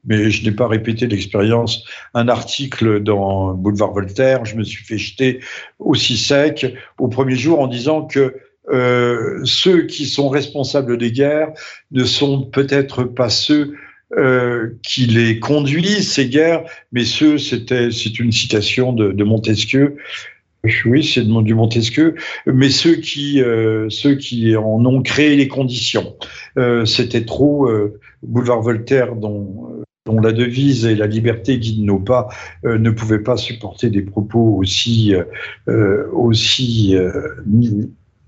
mais 0.04 0.30
je 0.30 0.44
n'ai 0.44 0.52
pas 0.52 0.66
répété 0.66 1.06
l'expérience. 1.06 1.84
Un 2.14 2.28
article 2.28 3.00
dans 3.02 3.54
Boulevard 3.54 3.92
Voltaire, 3.92 4.44
je 4.44 4.56
me 4.56 4.64
suis 4.64 4.84
fait 4.84 4.98
jeter 4.98 5.40
aussi 5.78 6.16
sec 6.16 6.74
au 6.98 7.08
premier 7.08 7.36
jour 7.36 7.60
en 7.60 7.66
disant 7.66 8.06
que 8.06 8.34
euh, 8.70 9.40
ceux 9.44 9.82
qui 9.82 10.06
sont 10.06 10.28
responsables 10.28 10.98
des 10.98 11.12
guerres 11.12 11.52
ne 11.90 12.04
sont 12.04 12.42
peut-être 12.42 13.04
pas 13.04 13.30
ceux 13.30 13.74
euh, 14.16 14.70
qui 14.82 15.06
les 15.06 15.38
conduisent, 15.38 16.12
ces 16.12 16.28
guerres, 16.28 16.64
mais 16.92 17.04
ceux, 17.04 17.38
c'était, 17.38 17.90
c'est 17.90 18.18
une 18.18 18.32
citation 18.32 18.92
de, 18.92 19.24
Montesquieu, 19.24 19.96
oui, 20.84 21.04
c'est 21.04 21.24
du 21.24 21.54
Montesquieu, 21.54 22.14
mais 22.46 22.68
ceux 22.68 22.96
qui, 22.96 23.42
euh, 23.42 23.88
ceux 23.90 24.16
qui 24.16 24.56
en 24.56 24.84
ont 24.84 25.02
créé 25.02 25.36
les 25.36 25.48
conditions. 25.48 26.16
C'était 26.84 27.24
trop 27.24 27.70
Boulevard 28.22 28.62
Voltaire 28.62 29.14
dont 29.14 29.84
dont 30.06 30.20
la 30.20 30.32
devise 30.32 30.86
et 30.86 30.94
la 30.94 31.06
liberté 31.06 31.58
guident 31.58 31.84
nos 31.84 31.98
pas, 31.98 32.28
ne 32.64 32.90
pouvaient 32.90 33.22
pas 33.22 33.36
supporter 33.36 33.90
des 33.90 34.00
propos 34.00 34.56
aussi, 34.56 35.14
aussi 35.66 36.96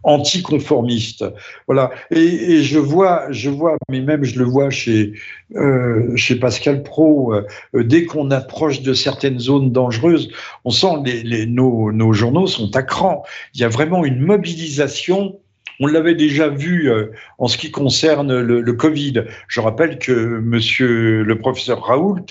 anticonformiste. 0.02 1.24
Voilà. 1.66 1.90
Et, 2.10 2.62
je 2.62 2.78
vois, 2.78 3.30
je 3.30 3.50
vois, 3.50 3.76
mais 3.88 4.00
même 4.00 4.24
je 4.24 4.38
le 4.38 4.44
vois 4.44 4.70
chez 4.70 5.12
euh, 5.56 6.14
chez 6.16 6.36
Pascal 6.36 6.82
Pro. 6.82 7.34
Euh, 7.34 7.44
dès 7.74 8.04
qu'on 8.04 8.30
approche 8.30 8.82
de 8.82 8.94
certaines 8.94 9.38
zones 9.38 9.72
dangereuses, 9.72 10.30
on 10.64 10.70
sent 10.70 11.02
les, 11.04 11.46
nos, 11.46 11.92
nos, 11.92 12.12
journaux 12.12 12.46
sont 12.46 12.74
à 12.76 12.82
cran. 12.82 13.24
Il 13.54 13.60
y 13.60 13.64
a 13.64 13.68
vraiment 13.68 14.04
une 14.04 14.20
mobilisation. 14.20 15.38
On 15.82 15.86
l'avait 15.86 16.14
déjà 16.14 16.48
vu 16.48 16.90
euh, 16.90 17.12
en 17.38 17.48
ce 17.48 17.56
qui 17.56 17.70
concerne 17.70 18.38
le, 18.38 18.72
Covid. 18.72 19.24
Je 19.48 19.60
rappelle 19.60 19.98
que 19.98 20.12
Monsieur 20.12 21.22
le 21.22 21.38
professeur 21.38 21.82
Raoult 21.82 22.26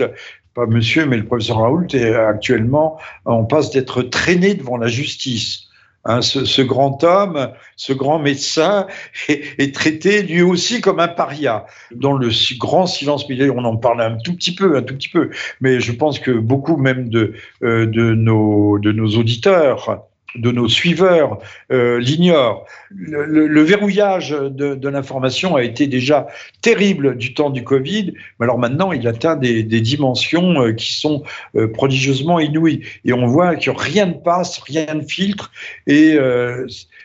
pas 0.56 0.66
monsieur, 0.66 1.06
mais 1.06 1.18
le 1.18 1.26
professeur 1.26 1.58
Raoult 1.58 1.88
est 1.94 2.16
actuellement 2.16 3.00
en 3.26 3.44
passe 3.44 3.70
d'être 3.70 4.02
traîné 4.02 4.56
devant 4.56 4.78
la 4.78 4.88
justice 4.88 5.69
Hein, 6.06 6.22
ce, 6.22 6.62
grand 6.62 7.04
homme, 7.04 7.52
ce 7.76 7.92
grand 7.92 8.20
médecin 8.20 8.88
est, 9.28 9.76
traité 9.76 10.24
lui 10.24 10.42
aussi 10.42 10.80
comme 10.80 11.00
un 11.00 11.10
paria. 11.10 11.66
Dans 11.94 12.14
le 12.14 12.30
grand 12.58 12.88
silence 12.88 13.28
médiatique, 13.28 13.56
on 13.58 13.66
en 13.66 13.76
parle 13.76 14.02
un 14.02 14.18
tout 14.18 14.34
petit 14.34 14.56
peu, 14.56 14.78
un 14.78 14.82
tout 14.82 14.96
petit 14.96 15.10
peu, 15.10 15.30
mais 15.60 15.82
je 15.82 15.92
pense 15.92 16.20
que 16.20 16.32
beaucoup 16.32 16.78
même 16.78 17.10
de, 17.10 17.34
euh, 17.64 17.86
de, 17.86 18.14
nos, 18.14 18.80
de 18.80 18.92
nos 18.94 19.08
auditeurs 19.18 20.06
de 20.36 20.52
nos 20.52 20.68
suiveurs 20.68 21.40
euh, 21.72 22.00
l'ignorent. 22.00 22.66
Le, 22.92 23.62
verrouillage 23.62 24.30
de, 24.30 24.90
l'information 24.90 25.56
a 25.56 25.64
été 25.64 25.88
déjà 25.88 26.28
terrible 26.62 27.18
du 27.18 27.34
temps 27.34 27.50
du 27.50 27.64
Covid, 27.64 28.14
mais 28.40 28.46
alors 28.46 28.58
maintenant 28.58 28.92
il 28.92 29.08
atteint 29.08 29.36
des, 29.36 29.64
dimensions 29.64 30.62
euh, 30.62 30.74
qui 30.74 30.94
sont 30.94 31.24
euh, 31.56 31.68
prodigieusement 31.68 32.40
inouïes. 32.40 32.82
Et 33.06 33.14
on 33.14 33.28
voit 33.28 33.56
que 33.56 33.70
rien 33.70 34.08
ne 34.08 34.14
passe, 34.14 34.60
rien 34.60 34.94
ne 34.94 35.02
filtre, 35.02 35.52
et 35.88 36.18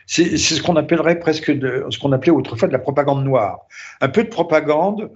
c'est 0.07 0.37
ce 0.37 0.61
qu'on 0.61 0.75
appellerait 0.75 1.19
presque 1.19 1.45
ce 1.45 1.99
qu'on 1.99 2.11
appelait 2.11 2.31
autrefois 2.31 2.67
de 2.67 2.73
la 2.73 2.79
propagande 2.79 3.23
noire. 3.23 3.59
Un 4.01 4.09
peu 4.09 4.23
de 4.23 4.29
propagande, 4.29 5.09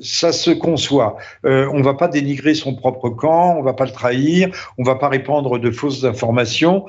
ça 0.00 0.32
se 0.32 0.50
conçoit. 0.50 1.16
on 1.44 1.78
ne 1.78 1.82
va 1.82 1.94
pas 1.94 2.08
dénigrer 2.08 2.54
son 2.54 2.74
propre 2.74 3.10
camp, 3.10 3.56
on 3.56 3.60
ne 3.60 3.64
va 3.64 3.74
pas 3.74 3.84
le 3.84 3.92
trahir, 3.92 4.48
on 4.78 4.82
ne 4.82 4.86
va 4.86 4.96
pas 4.96 5.08
répandre 5.08 5.58
de 5.58 5.70
fausses 5.70 6.04
informations. 6.04 6.86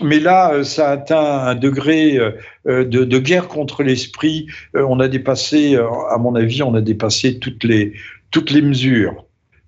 Mais 0.00 0.20
là, 0.20 0.52
euh, 0.52 0.64
ça 0.64 0.90
atteint 0.90 1.46
un 1.46 1.54
degré 1.54 2.16
euh, 2.16 2.32
euh, 2.66 2.84
de, 2.84 3.18
guerre 3.18 3.48
contre 3.48 3.82
l'esprit. 3.82 4.46
On 4.74 5.00
a 5.00 5.08
dépassé, 5.08 5.76
à 5.76 6.18
mon 6.18 6.34
avis, 6.34 6.62
on 6.62 6.74
a 6.74 6.80
dépassé 6.80 7.38
toutes 7.38 7.64
les, 7.64 7.94
toutes 8.30 8.50
les 8.50 8.62
mesures. 8.62 9.24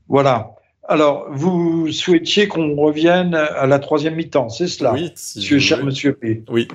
Voilà. 0.08 0.52
Alors, 0.88 1.26
vous 1.30 1.90
souhaitiez 1.92 2.48
qu'on 2.48 2.74
revienne 2.74 3.34
à 3.34 3.66
la 3.66 3.78
troisième 3.78 4.16
mi-temps, 4.16 4.48
c'est 4.48 4.66
cela 4.66 4.92
Oui, 4.92 5.12
monsieur, 5.12 5.58
cher 5.60 5.84
monsieur 5.84 6.14
P. 6.14 6.42
Oui. 6.48 6.66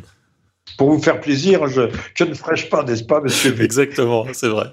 Pour 0.78 0.90
vous 0.92 1.02
faire 1.02 1.20
plaisir, 1.20 1.68
je, 1.68 1.82
ne 2.24 2.34
ferai 2.34 2.56
pas, 2.70 2.84
n'est-ce 2.84 3.04
pas, 3.04 3.20
monsieur 3.22 3.54
P? 3.54 3.64
Exactement, 3.66 4.26
c'est 4.34 4.48
vrai. 4.48 4.68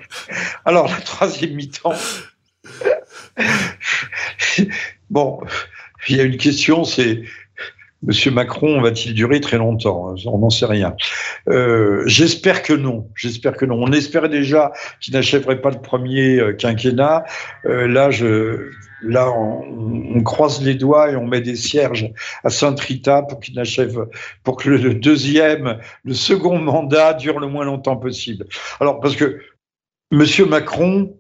Alors, 0.65 0.89
la 0.89 1.01
troisième 1.01 1.55
mi-temps. 1.55 1.95
bon, 5.11 5.41
il 6.09 6.17
y 6.17 6.21
a 6.21 6.25
une 6.25 6.37
question, 6.37 6.85
c'est 6.85 7.23
Monsieur 8.05 8.33
Macron 8.33 8.81
va-t-il 8.81 9.15
durer 9.15 9.41
très 9.41 9.59
longtemps 9.59 10.15
On 10.27 10.39
n'en 10.39 10.51
sait 10.51 10.67
rien. 10.67 10.97
Euh, 11.49 12.03
j'espère 12.07 12.63
que 12.63 12.73
non. 12.73 13.09
J'espère 13.15 13.57
que 13.57 13.65
non. 13.65 13.77
On 13.81 13.93
espérait 13.93 14.29
déjà 14.29 14.73
qu'il 15.01 15.15
n'achèverait 15.15 15.61
pas 15.61 15.71
le 15.71 15.81
premier 15.81 16.39
euh, 16.39 16.53
quinquennat. 16.53 17.25
Euh, 17.65 17.87
là, 19.03 19.31
on, 19.31 20.23
croise 20.25 20.63
les 20.63 20.75
doigts 20.75 21.11
et 21.11 21.17
on 21.17 21.27
met 21.27 21.41
des 21.41 21.55
cierges 21.55 22.11
à 22.43 22.51
Saint-Rita 22.51 23.23
pour 23.23 23.39
qu'il 23.39 23.55
n'achève, 23.55 24.07
pour 24.43 24.57
que 24.57 24.69
le 24.69 24.95
deuxième, 24.95 25.79
le 26.05 26.15
second 26.15 26.59
mandat 26.59 27.15
dure 27.15 27.39
le 27.39 27.47
moins 27.47 27.65
longtemps 27.65 27.97
possible. 27.97 28.47
Alors, 28.81 29.01
parce 29.01 29.15
que 29.15 29.41
Monsieur 30.11 30.47
Macron 30.47 31.17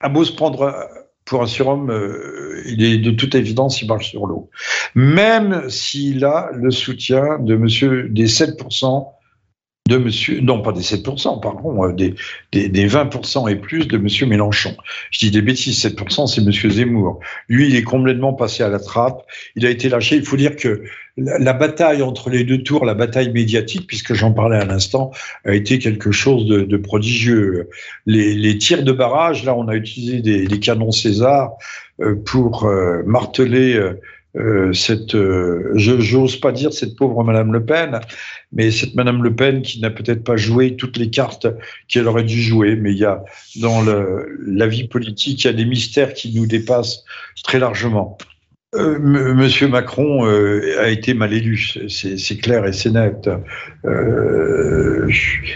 a 0.00 0.08
beau 0.08 0.24
se 0.24 0.32
prendre 0.32 0.88
pour 1.28 1.42
un 1.42 1.46
surhomme, 1.46 1.90
euh, 1.90 2.62
il 2.66 2.82
est 2.82 2.98
de 2.98 3.10
toute 3.10 3.34
évidence, 3.34 3.82
il 3.82 3.88
marche 3.88 4.10
sur 4.10 4.26
l'eau. 4.26 4.50
Même 4.94 5.68
s'il 5.68 6.24
a 6.24 6.50
le 6.54 6.70
soutien 6.70 7.38
de 7.38 7.54
monsieur 7.56 8.08
des 8.08 8.26
7% 8.26 9.06
de 9.88 9.96
monsieur, 9.96 10.40
non 10.40 10.60
pas 10.60 10.72
des 10.72 10.82
7%, 10.82 11.40
pardon, 11.40 11.84
euh, 11.84 11.92
des, 11.92 12.14
des, 12.52 12.68
des 12.68 12.86
20% 12.86 13.50
et 13.50 13.56
plus 13.56 13.88
de 13.88 13.96
monsieur 13.96 14.26
Mélenchon. 14.26 14.76
Je 15.10 15.18
dis 15.18 15.30
des 15.30 15.40
bêtises, 15.40 15.82
7%, 15.82 16.26
c'est 16.26 16.42
monsieur 16.42 16.68
Zemmour. 16.68 17.20
Lui, 17.48 17.68
il 17.68 17.76
est 17.76 17.82
complètement 17.82 18.34
passé 18.34 18.62
à 18.62 18.68
la 18.68 18.78
trappe. 18.78 19.22
Il 19.56 19.64
a 19.64 19.70
été 19.70 19.88
lâché. 19.88 20.16
Il 20.16 20.24
faut 20.24 20.36
dire 20.36 20.56
que 20.56 20.84
la, 21.18 21.52
bataille 21.52 22.02
entre 22.02 22.30
les 22.30 22.44
deux 22.44 22.62
tours, 22.62 22.84
la 22.84 22.94
bataille 22.94 23.30
médiatique, 23.32 23.86
puisque 23.86 24.14
j'en 24.14 24.32
parlais 24.32 24.56
à 24.56 24.64
l'instant, 24.64 25.10
a 25.44 25.54
été 25.54 25.78
quelque 25.78 26.12
chose 26.12 26.46
de, 26.46 26.76
prodigieux. 26.76 27.68
Les, 28.06 28.58
tirs 28.58 28.84
de 28.84 28.92
barrage, 28.92 29.44
là, 29.44 29.54
on 29.54 29.68
a 29.68 29.74
utilisé 29.74 30.20
des, 30.20 30.60
canons 30.60 30.92
César 30.92 31.52
euh, 32.00 32.14
pour 32.14 32.64
euh, 32.64 33.02
marteler 33.04 33.80
euh, 34.36 34.72
cette, 34.72 35.14
je 35.14 36.00
j'ose 36.00 36.36
pas 36.36 36.52
dire 36.52 36.72
cette 36.72 36.94
pauvre 36.94 37.24
Madame 37.24 37.52
Le 37.52 37.64
Pen, 37.64 38.00
mais 38.52 38.70
cette 38.70 38.94
Madame 38.94 39.22
Le 39.22 39.34
Pen 39.34 39.62
qui 39.62 39.80
n'a 39.80 39.90
peut-être 39.90 40.22
pas 40.22 40.36
joué 40.36 40.76
toutes 40.76 40.96
les 40.96 41.10
cartes 41.10 41.46
qu'elle 41.88 42.06
aurait 42.06 42.24
dû 42.24 42.40
jouer. 42.40 42.76
Mais 42.76 42.92
il 42.92 42.98
y 42.98 43.04
a 43.04 43.24
dans 43.56 43.82
la 43.82 44.66
vie 44.66 44.86
politique, 44.86 45.44
il 45.44 45.46
y 45.46 45.50
a 45.50 45.54
des 45.54 45.64
mystères 45.64 46.14
qui 46.14 46.32
nous 46.34 46.46
dépassent 46.46 47.04
très 47.42 47.58
largement. 47.58 48.18
Euh, 48.74 48.98
Monsieur 48.98 49.66
Macron 49.66 50.26
euh, 50.26 50.78
a 50.78 50.90
été 50.90 51.14
mal 51.14 51.32
élu, 51.32 51.56
c'est 51.88 52.36
clair 52.36 52.66
et 52.66 52.74
c'est 52.74 52.90
net. 52.90 53.30
Euh, 53.86 55.10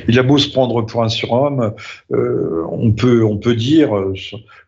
il 0.08 0.18
a 0.18 0.22
beau 0.22 0.38
se 0.38 0.48
prendre 0.48 0.80
pour 0.80 1.02
un 1.02 1.10
surhomme, 1.10 1.74
on 2.10 2.92
peut 2.92 3.22
on 3.22 3.36
peut 3.36 3.54
dire, 3.54 3.90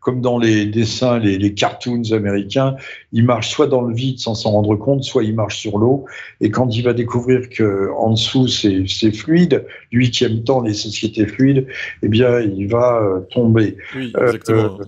comme 0.00 0.20
dans 0.20 0.38
les 0.38 0.66
dessins, 0.66 1.18
les, 1.18 1.38
les, 1.38 1.54
cartoons 1.54 2.12
américains, 2.12 2.76
il 3.12 3.24
marche 3.24 3.48
soit 3.48 3.66
dans 3.66 3.80
le 3.80 3.94
vide 3.94 4.18
sans 4.18 4.34
s'en 4.34 4.50
rendre 4.50 4.76
compte, 4.76 5.04
soit 5.04 5.24
il 5.24 5.34
marche 5.34 5.56
sur 5.56 5.78
l'eau. 5.78 6.04
Et 6.42 6.50
quand 6.50 6.68
il 6.68 6.82
va 6.82 6.92
découvrir 6.92 7.48
que 7.48 7.90
en 7.96 8.10
dessous 8.10 8.46
c'est 8.48 9.12
fluide, 9.12 9.64
lui 9.90 10.10
qui 10.10 10.24
aime 10.24 10.44
tant 10.44 10.60
les 10.60 10.74
sociétés 10.74 11.26
fluides, 11.26 11.66
eh 12.02 12.08
bien 12.08 12.40
il 12.40 12.68
va 12.68 13.22
tomber. 13.30 13.78
Oui, 13.96 14.12
exactement. 14.20 14.80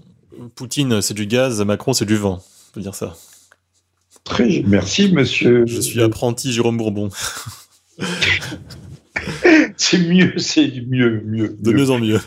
Poutine 0.54 1.00
c'est 1.00 1.14
du 1.14 1.26
gaz, 1.26 1.62
Macron 1.64 1.94
c'est 1.94 2.04
du 2.04 2.16
vent, 2.16 2.42
on 2.42 2.74
peut 2.74 2.82
dire 2.82 2.94
ça. 2.94 3.14
Très, 4.26 4.62
merci, 4.66 5.12
monsieur. 5.12 5.64
Je 5.66 5.80
suis 5.80 6.02
apprenti 6.02 6.52
Jérôme 6.52 6.76
Bourbon. 6.76 7.10
c'est 9.76 9.98
mieux, 9.98 10.36
c'est 10.36 10.72
mieux, 10.88 11.22
mieux. 11.24 11.56
De 11.60 11.72
mieux 11.72 11.90
en 11.90 12.00
mieux. 12.00 12.20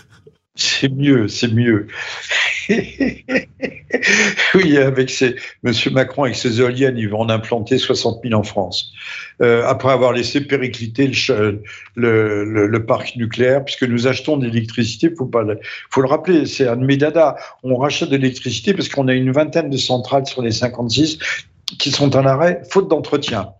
C'est 0.56 0.90
mieux, 0.90 1.28
c'est 1.28 1.52
mieux. 1.52 1.88
oui, 4.56 4.78
avec 4.78 5.10
ces, 5.10 5.36
Monsieur 5.64 5.92
Macron, 5.92 6.24
avec 6.24 6.36
ses 6.36 6.62
éoliennes, 6.62 6.98
il 6.98 7.10
va 7.10 7.18
en 7.18 7.28
implanter 7.28 7.78
60 7.78 8.22
000 8.24 8.40
en 8.40 8.44
France. 8.44 8.94
Euh, 9.42 9.64
après 9.66 9.92
avoir 9.92 10.14
laissé 10.14 10.40
péricliter 10.42 11.08
le, 11.08 11.64
le, 11.96 12.68
le, 12.68 12.86
parc 12.86 13.16
nucléaire, 13.18 13.66
puisque 13.66 13.84
nous 13.84 14.08
achetons 14.08 14.38
de 14.38 14.46
l'électricité, 14.46 15.10
faut 15.18 15.26
pas, 15.26 15.44
faut 15.90 16.02
le 16.02 16.08
rappeler, 16.08 16.46
c'est 16.46 16.68
un 16.68 16.78
de 16.78 16.86
mes 16.86 16.98
dada. 16.98 17.36
On 17.64 17.76
rachète 17.76 18.10
de 18.10 18.18
l'électricité 18.18 18.74
parce 18.74 18.88
qu'on 18.88 19.08
a 19.08 19.14
une 19.14 19.32
vingtaine 19.32 19.70
de 19.70 19.78
centrales 19.78 20.28
sur 20.28 20.42
les 20.42 20.52
56 20.52 21.20
qui 21.78 21.92
sont 21.92 22.16
en 22.16 22.26
arrêt 22.26 22.62
faute 22.70 22.88
d'entretien. 22.88 23.54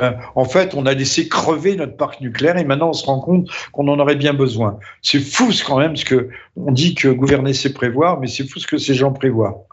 Euh, 0.00 0.12
en 0.34 0.44
fait, 0.44 0.74
on 0.74 0.84
a 0.84 0.92
laissé 0.92 1.26
crever 1.28 1.74
notre 1.74 1.96
parc 1.96 2.20
nucléaire 2.20 2.58
et 2.58 2.64
maintenant 2.64 2.90
on 2.90 2.92
se 2.92 3.06
rend 3.06 3.20
compte 3.20 3.48
qu'on 3.72 3.88
en 3.88 3.98
aurait 3.98 4.16
bien 4.16 4.34
besoin. 4.34 4.78
C'est 5.00 5.20
fou 5.20 5.50
quand 5.66 5.78
même, 5.78 5.92
parce 5.92 6.04
que 6.04 6.28
on 6.56 6.70
dit 6.70 6.94
que 6.94 7.08
gouverner 7.08 7.54
c'est 7.54 7.72
prévoir, 7.72 8.20
mais 8.20 8.26
c'est 8.26 8.46
fou 8.46 8.58
ce 8.58 8.66
que 8.66 8.76
ces 8.76 8.94
gens 8.94 9.12
prévoient. 9.12 9.66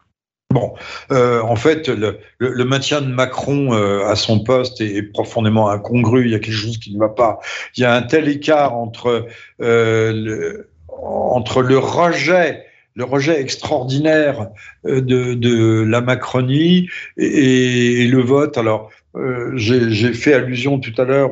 Bon, 0.49 0.75
euh, 1.11 1.41
en 1.41 1.55
fait, 1.55 1.89
le, 1.89 2.19
le, 2.37 2.63
maintien 2.63 3.01
de 3.01 3.07
Macron 3.07 3.73
euh, 3.73 4.05
à 4.05 4.15
son 4.15 4.39
poste 4.39 4.79
est, 4.81 5.01
profondément 5.01 5.69
incongru. 5.69 6.25
Il 6.25 6.31
y 6.31 6.35
a 6.35 6.39
quelque 6.39 6.53
chose 6.53 6.77
qui 6.77 6.93
ne 6.93 6.99
va 6.99 7.09
pas. 7.09 7.39
Il 7.75 7.81
y 7.81 7.85
a 7.85 7.93
un 7.93 8.03
tel 8.03 8.29
écart 8.29 8.75
entre 8.75 9.27
le, 9.59 10.69
entre 10.87 11.61
le 11.63 11.77
rejet 11.79 12.65
le 12.95 13.03
rejet 13.03 13.39
extraordinaire 13.39 14.49
euh, 14.85 15.01
de, 15.01 15.33
de 15.33 15.83
la 15.83 16.01
Macronie 16.01 16.89
et, 17.17 18.07
le 18.07 18.21
vote. 18.21 18.57
Alors, 18.57 18.89
euh, 19.15 19.51
j'ai 19.55 20.13
fait 20.13 20.33
allusion 20.33 20.79
tout 20.79 20.93
à 21.01 21.05
l'heure 21.05 21.31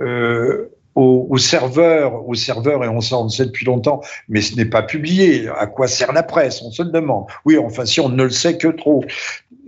euh, 0.00 0.70
au, 0.94 1.26
au, 1.30 1.38
serveur, 1.38 2.28
au 2.28 2.34
serveur, 2.34 2.84
et 2.84 2.88
on, 2.88 2.98
on 3.12 3.24
le 3.24 3.30
sait 3.30 3.46
depuis 3.46 3.64
longtemps, 3.64 4.00
mais 4.28 4.40
ce 4.40 4.56
n'est 4.56 4.64
pas 4.64 4.82
publié. 4.82 5.48
À 5.48 5.66
quoi 5.66 5.86
sert 5.86 6.12
la 6.12 6.22
presse? 6.22 6.62
On 6.62 6.70
se 6.70 6.82
le 6.82 6.90
demande. 6.90 7.24
Oui, 7.44 7.56
enfin, 7.58 7.84
si 7.84 8.00
on 8.00 8.08
ne 8.08 8.24
le 8.24 8.30
sait 8.30 8.58
que 8.58 8.68
trop. 8.68 9.04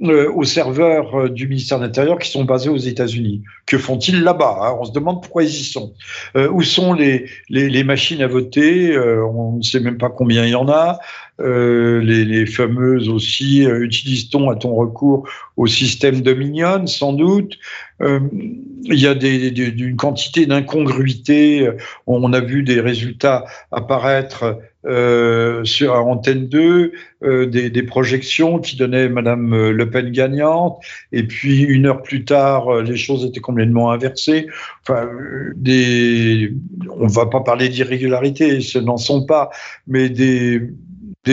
Euh, 0.02 0.32
aux 0.34 0.42
serveurs 0.42 1.14
euh, 1.14 1.28
du 1.28 1.46
ministère 1.46 1.78
de 1.78 1.84
l'Intérieur 1.84 2.18
qui 2.18 2.28
sont 2.28 2.42
basés 2.42 2.68
aux 2.68 2.76
États-Unis. 2.76 3.42
Que 3.66 3.78
font-ils 3.78 4.22
là-bas 4.22 4.58
hein? 4.62 4.76
On 4.80 4.84
se 4.84 4.90
demande 4.90 5.22
pourquoi 5.22 5.44
ils 5.44 5.48
y 5.50 5.64
sont. 5.64 5.92
Euh, 6.34 6.48
où 6.50 6.62
sont 6.62 6.92
les, 6.92 7.26
les, 7.48 7.68
les, 7.68 7.84
machines 7.84 8.20
à 8.20 8.26
voter? 8.26 8.98
On 8.98 9.58
ne 9.58 9.62
sait 9.62 9.78
même 9.78 9.98
pas 9.98 10.10
combien 10.10 10.44
il 10.44 10.50
y 10.50 10.54
en 10.56 10.68
a. 10.68 10.98
les, 11.38 12.46
fameuses 12.46 13.08
aussi, 13.08 13.62
utilise-t-on, 13.64 14.50
à 14.50 14.56
ton 14.56 14.74
recours 14.74 15.28
au 15.56 15.68
système 15.68 16.20
Dominion, 16.20 16.86
sans 16.88 17.12
doute? 17.12 17.58
il 18.00 18.98
y 18.98 19.06
a 19.06 19.14
des, 19.14 19.48
une 19.48 19.96
quantité 19.96 20.46
d'incongruités. 20.46 21.70
On 22.08 22.32
a 22.32 22.40
vu 22.40 22.64
des 22.64 22.80
résultats 22.80 23.44
apparaître 23.70 24.58
euh, 24.84 25.64
sur 25.64 25.94
Antenne 25.94 26.48
2 26.48 26.92
euh, 27.22 27.46
des, 27.46 27.82
projections 27.84 28.58
qui 28.58 28.76
donnaient 28.76 29.08
Madame 29.08 29.54
euh, 29.54 29.70
Le 29.70 29.88
Pen 29.88 30.10
gagnante, 30.10 30.82
et 31.12 31.22
puis 31.22 31.60
une 31.62 31.86
heure 31.86 32.02
plus 32.02 32.24
tard, 32.24 32.82
les 32.82 32.96
choses 32.96 33.24
étaient 33.24 33.40
complètement 33.40 33.92
inversées. 33.92 34.48
Enfin, 34.82 35.08
des, 35.54 36.52
on 36.98 37.06
va 37.06 37.26
pas 37.26 37.40
parler 37.40 37.68
d'irrégularités, 37.68 38.60
ce 38.60 38.80
n'en 38.80 38.96
sont 38.96 39.24
pas, 39.24 39.50
mais 39.86 40.08
des, 40.08 40.60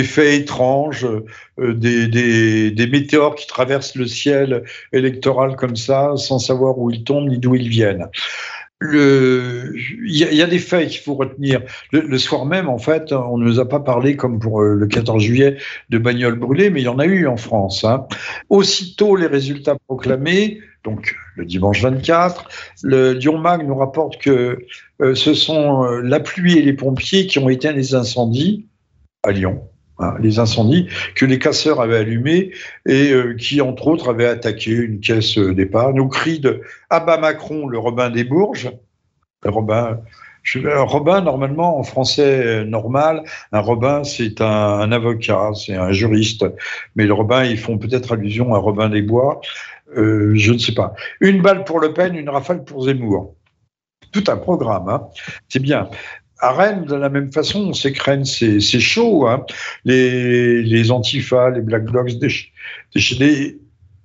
faits 0.03 0.41
étranges, 0.41 1.07
des, 1.57 2.87
météores 2.91 3.33
qui 3.33 3.47
traversent 3.47 3.95
le 3.95 4.05
ciel 4.05 4.63
électoral 4.93 5.55
comme 5.55 5.75
ça, 5.75 6.13
sans 6.17 6.37
savoir 6.37 6.77
où 6.77 6.91
ils 6.91 7.03
tombent 7.03 7.29
ni 7.29 7.39
d'où 7.39 7.55
ils 7.55 7.69
viennent 7.69 8.07
il 8.81 9.75
y, 10.05 10.41
a 10.41 10.47
des 10.47 10.59
faits 10.59 10.89
qu'il 10.89 11.01
faut 11.01 11.15
retenir. 11.15 11.61
Le, 11.91 12.17
soir 12.17 12.45
même, 12.45 12.69
en 12.69 12.77
fait, 12.77 13.11
on 13.11 13.37
ne 13.37 13.45
nous 13.45 13.59
a 13.59 13.67
pas 13.67 13.81
parlé, 13.81 14.15
comme 14.15 14.39
pour 14.39 14.61
euh, 14.61 14.73
le 14.73 14.87
14 14.87 15.21
juillet, 15.21 15.57
de 15.89 15.97
bagnoles 15.97 16.39
brûlées, 16.39 16.69
mais 16.69 16.81
il 16.81 16.85
y 16.85 16.89
en 16.89 16.99
a 16.99 17.05
eu 17.05 17.27
en 17.27 17.35
France. 17.35 17.83
Hein. 17.83 18.07
Aussitôt 18.49 19.17
les 19.17 19.27
résultats 19.27 19.75
proclamés, 19.87 20.61
donc 20.85 21.15
le 21.35 21.45
dimanche 21.45 21.81
24, 21.81 22.47
le 22.83 23.13
Lyon 23.13 23.37
Mag 23.37 23.67
nous 23.67 23.75
rapporte 23.75 24.21
que 24.21 24.59
euh, 25.01 25.15
ce 25.15 25.33
sont 25.33 25.83
euh, 25.83 26.01
la 26.01 26.21
pluie 26.21 26.57
et 26.57 26.61
les 26.61 26.73
pompiers 26.73 27.27
qui 27.27 27.39
ont 27.39 27.49
éteint 27.49 27.73
les 27.73 27.95
incendies 27.95 28.67
à 29.23 29.31
Lyon. 29.31 29.68
Hein, 29.99 30.15
les 30.21 30.39
incendies 30.39 30.87
que 31.15 31.25
les 31.25 31.39
casseurs 31.39 31.81
avaient 31.81 31.97
allumés 31.97 32.51
et 32.85 33.11
euh, 33.11 33.35
qui, 33.35 33.59
entre 33.59 33.87
autres, 33.87 34.09
avaient 34.09 34.27
attaqué 34.27 34.71
une 34.71 35.01
caisse 35.01 35.37
d'épargne 35.37 35.99
au 35.99 36.07
cri 36.07 36.39
de 36.39 36.61
«Abat 36.89 37.17
Macron, 37.17 37.67
le 37.67 37.77
Robin 37.77 38.09
des 38.09 38.23
Bourges». 38.23 38.71
Robin, 39.45 39.99
Robin, 40.55 41.21
normalement, 41.21 41.79
en 41.79 41.83
français 41.83 42.65
normal, 42.65 43.23
un 43.51 43.59
Robin, 43.59 44.03
c'est 44.03 44.41
un, 44.41 44.91
avocat, 44.91 45.51
c'est 45.53 45.75
un 45.75 45.91
juriste. 45.91 46.45
Mais 46.95 47.05
le 47.05 47.13
Robin, 47.13 47.43
ils 47.43 47.57
font 47.57 47.77
peut-être 47.77 48.13
allusion 48.13 48.53
à 48.53 48.57
Robin 48.57 48.89
des 48.89 49.01
Bois. 49.01 49.41
Euh, 49.97 50.31
je 50.35 50.53
ne 50.53 50.57
sais 50.57 50.73
pas. 50.73 50.93
Une 51.19 51.41
balle 51.41 51.63
pour 51.63 51.79
Le 51.79 51.93
Pen, 51.93 52.15
une 52.15 52.29
rafale 52.29 52.63
pour 52.63 52.83
Zemmour. 52.83 53.35
Tout 54.11 54.23
un 54.27 54.37
programme, 54.37 54.89
hein. 54.89 55.07
c'est 55.49 55.59
bien 55.59 55.89
à 56.39 56.51
Rennes, 56.51 56.85
de 56.85 56.95
la 56.95 57.09
même 57.09 57.31
façon, 57.31 57.69
on 57.69 57.73
sait 57.73 57.91
que 57.91 58.23
c'est 58.23 58.79
chaud. 58.79 59.27
Hein. 59.27 59.45
Les, 59.85 60.61
les 60.63 60.91
Antifa, 60.91 61.49
les 61.49 61.61
Black 61.61 61.85
Blocs, 61.85 62.17
des, 62.17 63.59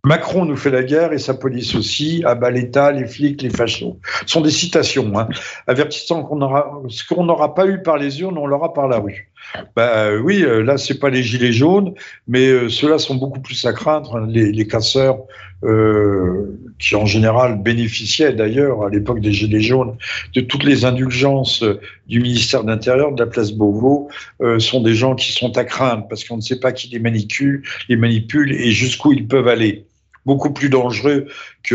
Macron 0.04 0.44
nous 0.44 0.56
fait 0.56 0.70
la 0.70 0.82
guerre 0.82 1.12
et 1.12 1.18
sa 1.18 1.32
police 1.32 1.74
aussi, 1.74 2.22
abat 2.26 2.50
l'État, 2.50 2.92
les 2.92 3.06
flics, 3.06 3.40
les 3.40 3.48
fachos. 3.48 3.98
Ce 4.26 4.32
sont 4.32 4.42
des 4.42 4.50
citations, 4.50 5.18
hein, 5.18 5.28
avertissant 5.66 6.22
qu'on 6.24 6.42
aura, 6.42 6.82
ce 6.88 7.04
qu'on 7.06 7.24
n'aura 7.24 7.54
pas 7.54 7.66
eu 7.66 7.82
par 7.82 7.96
les 7.96 8.20
urnes, 8.20 8.36
on 8.36 8.46
l'aura 8.46 8.74
par 8.74 8.86
la 8.86 8.98
rue. 8.98 9.30
Ben 9.76 10.20
oui, 10.22 10.42
euh, 10.42 10.62
là 10.62 10.76
c'est 10.76 10.98
pas 10.98 11.08
les 11.08 11.22
gilets 11.22 11.52
jaunes, 11.52 11.94
mais 12.28 12.48
euh, 12.48 12.68
ceux-là 12.68 12.98
sont 12.98 13.14
beaucoup 13.14 13.40
plus 13.40 13.64
à 13.64 13.72
craindre. 13.72 14.16
Hein, 14.16 14.26
les 14.28 14.66
casseurs 14.66 15.20
euh, 15.64 16.58
qui 16.78 16.94
en 16.94 17.06
général 17.06 17.62
bénéficiaient 17.62 18.32
d'ailleurs 18.32 18.82
à 18.82 18.90
l'époque 18.90 19.20
des 19.20 19.32
gilets 19.32 19.60
jaunes 19.60 19.96
de 20.34 20.40
toutes 20.40 20.64
les 20.64 20.84
indulgences 20.84 21.64
du 22.06 22.20
ministère 22.20 22.64
de 22.64 22.70
l'Intérieur, 22.70 23.12
de 23.12 23.22
la 23.22 23.30
place 23.30 23.52
Beauvau, 23.52 24.08
euh, 24.42 24.58
sont 24.58 24.82
des 24.82 24.94
gens 24.94 25.14
qui 25.14 25.32
sont 25.32 25.56
à 25.56 25.64
craindre 25.64 26.06
parce 26.08 26.24
qu'on 26.24 26.36
ne 26.36 26.42
sait 26.42 26.60
pas 26.60 26.72
qui 26.72 26.88
les 26.88 26.98
manipule, 26.98 27.62
et 28.52 28.70
jusqu'où 28.72 29.12
ils 29.12 29.26
peuvent 29.26 29.48
aller. 29.48 29.86
Beaucoup 30.26 30.52
plus 30.52 30.70
dangereux 30.70 31.26
que 31.62 31.74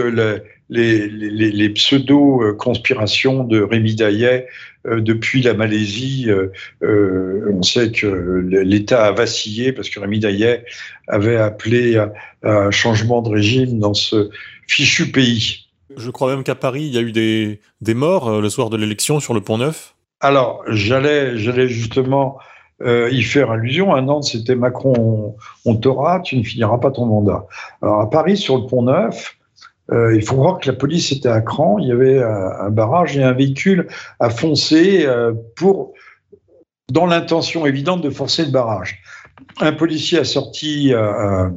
les, 0.70 1.08
les, 1.08 1.70
pseudo-conspirations 1.70 3.44
de 3.44 3.62
Rémi 3.62 3.96
Daillet 3.96 4.48
euh, 4.48 4.79
depuis 4.86 5.42
la 5.42 5.54
Malaisie. 5.54 6.26
Euh, 6.30 6.52
euh, 6.84 7.52
on 7.54 7.62
sait 7.62 7.92
que 7.92 8.08
l'État 8.08 9.06
a 9.06 9.12
vacillé 9.12 9.74
parce 9.74 9.90
que 9.90 10.00
Rémi 10.00 10.20
Daillet 10.20 10.66
avait 11.08 11.38
appelé 11.38 11.98
à, 11.98 12.12
un 12.44 12.72
changement 12.72 13.22
de 13.22 13.30
régime 13.30 13.80
dans 13.80 13.94
ce 13.94 14.30
fichu 14.68 15.12
pays. 15.12 15.66
Je 15.98 16.10
crois 16.12 16.34
même 16.34 16.44
qu'à 16.44 16.56
Paris, 16.56 16.84
il 16.84 16.94
y 16.94 16.98
a 16.98 17.02
eu 17.02 17.12
des, 17.12 17.60
des 17.82 17.94
morts 17.94 18.42
le 18.42 18.50
soir 18.50 18.70
de 18.70 18.78
l'élection 18.78 19.20
sur 19.20 19.34
le 19.34 19.42
Pont 19.42 19.58
Neuf. 19.58 19.96
Alors, 20.22 20.64
j'allais, 20.68 21.38
j'allais 21.38 21.68
justement 21.68 22.40
euh, 22.82 23.10
y 23.12 23.24
faire 23.24 23.52
allusion. 23.52 23.94
À 23.94 24.02
Nantes, 24.02 24.26
c'était 24.26 24.56
Macron, 24.56 25.36
on, 25.66 25.76
t'aura, 25.76 26.22
tu 26.22 26.38
ne 26.38 26.44
finiras 26.44 26.78
pas 26.78 26.92
ton 26.92 27.06
mandat. 27.06 27.46
Alors 27.82 28.00
à 28.02 28.10
Paris, 28.10 28.38
sur 28.38 28.58
le 28.58 28.66
pont 28.68 28.84
Neuf, 28.84 29.36
euh, 29.92 30.16
il 30.16 30.24
faut 30.24 30.36
voir 30.36 30.60
que 30.60 30.68
la 30.68 30.78
police 30.78 31.12
était 31.12 31.30
à 31.30 31.42
cran, 31.42 31.78
il 31.80 31.88
y 31.88 31.92
avait 31.92 32.22
un, 32.22 32.70
barrage 32.70 33.18
et 33.18 33.24
un 33.24 33.34
véhicule 33.34 33.88
à 34.20 34.30
foncer 34.30 35.06
euh, 35.06 35.34
pour, 35.56 35.94
dans 36.92 37.06
l'intention 37.06 37.66
évidente 37.66 38.02
de 38.02 38.10
forcer 38.10 38.46
le 38.46 38.52
barrage. 38.52 39.02
Un 39.60 39.72
policier 39.72 40.20
a 40.20 40.24
sorti 40.24 40.94
un, 40.94 41.54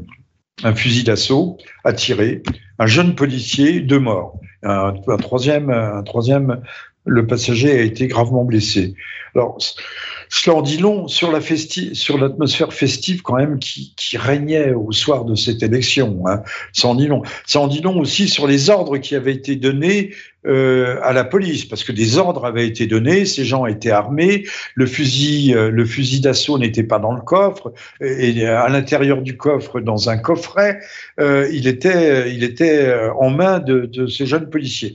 un 0.64 0.74
fusil 0.74 1.04
d'assaut, 1.04 1.58
a 1.84 1.92
tiré, 1.92 2.42
un 2.78 2.86
jeune 2.86 3.14
policier, 3.14 3.80
deux 3.80 3.98
morts. 3.98 4.38
Un, 4.64 4.94
troisième, 5.18 5.70
un 5.70 6.02
troisième, 6.04 6.62
le 7.04 7.26
passager 7.26 7.72
a 7.72 7.82
été 7.82 8.06
gravement 8.06 8.44
blessé. 8.44 8.94
Alors, 9.34 9.58
cela 10.28 10.56
en 10.56 10.62
dit 10.62 10.76
long 10.76 11.08
sur 11.08 11.32
la 11.32 11.40
sur 11.40 12.18
l'atmosphère 12.18 12.72
festive 12.72 13.22
quand 13.22 13.36
même 13.36 13.58
qui, 13.58 13.94
qui, 13.96 14.18
régnait 14.18 14.72
au 14.72 14.92
soir 14.92 15.24
de 15.24 15.34
cette 15.34 15.62
élection. 15.62 16.22
Hein. 16.26 16.42
Ça 16.72 16.88
en 16.88 16.94
dit 16.94 17.06
long. 17.06 17.22
Ça 17.46 17.60
en 17.60 17.66
dit 17.66 17.80
long 17.80 17.98
aussi 17.98 18.28
sur 18.28 18.46
les 18.46 18.70
ordres 18.70 18.98
qui 18.98 19.14
avaient 19.14 19.32
été 19.32 19.56
donnés 19.56 20.12
euh, 20.46 20.98
à 21.02 21.12
la 21.12 21.24
police, 21.24 21.64
parce 21.64 21.84
que 21.84 21.92
des 21.92 22.18
ordres 22.18 22.44
avaient 22.44 22.66
été 22.66 22.86
donnés, 22.86 23.26
ces 23.26 23.44
gens 23.44 23.64
étaient 23.66 23.90
armés, 23.90 24.44
le 24.74 24.86
fusil, 24.86 25.54
euh, 25.54 25.70
le 25.70 25.84
fusil 25.84 26.20
d'assaut 26.20 26.58
n'était 26.58 26.82
pas 26.82 26.98
dans 26.98 27.12
le 27.12 27.20
coffre, 27.20 27.72
et 28.00 28.44
à 28.44 28.68
l'intérieur 28.68 29.22
du 29.22 29.36
coffre, 29.36 29.80
dans 29.80 30.10
un 30.10 30.18
coffret, 30.18 30.80
euh, 31.20 31.48
il 31.52 31.68
était, 31.68 32.34
il 32.34 32.42
était 32.42 32.86
euh, 32.86 33.12
en 33.14 33.30
main 33.30 33.60
de, 33.60 33.86
de 33.86 34.06
ces 34.08 34.26
jeunes 34.26 34.50
policiers. 34.50 34.94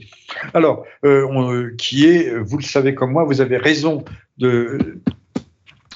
Alors, 0.54 0.84
euh, 1.04 1.26
on, 1.30 1.70
qui 1.76 2.06
est, 2.06 2.34
vous 2.38 2.58
le 2.58 2.62
savez 2.62 2.94
comme 2.94 3.12
moi, 3.12 3.24
vous 3.24 3.40
avez 3.40 3.56
raison 3.56 4.04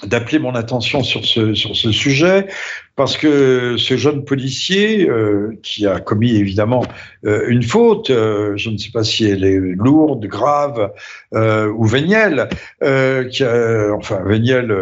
d'appeler 0.06 0.38
mon 0.38 0.54
attention 0.54 1.02
sur 1.02 1.24
ce, 1.24 1.92
sujet, 1.92 2.48
parce 2.96 3.16
que 3.16 3.76
ce 3.78 3.96
jeune 3.96 4.24
policier, 4.24 5.08
euh, 5.08 5.58
qui 5.62 5.86
a 5.86 6.00
commis 6.00 6.36
évidemment 6.36 6.84
euh, 7.24 7.44
une 7.48 7.62
faute, 7.62 8.10
euh, 8.10 8.56
je 8.56 8.70
ne 8.70 8.78
sais 8.78 8.90
pas 8.90 9.04
si 9.04 9.24
elle 9.26 9.44
est 9.44 9.58
lourde, 9.58 10.26
grave 10.26 10.92
ou 11.32 11.84
vénielle, 11.84 12.48
enfin 12.80 14.22
vénielle 14.24 14.76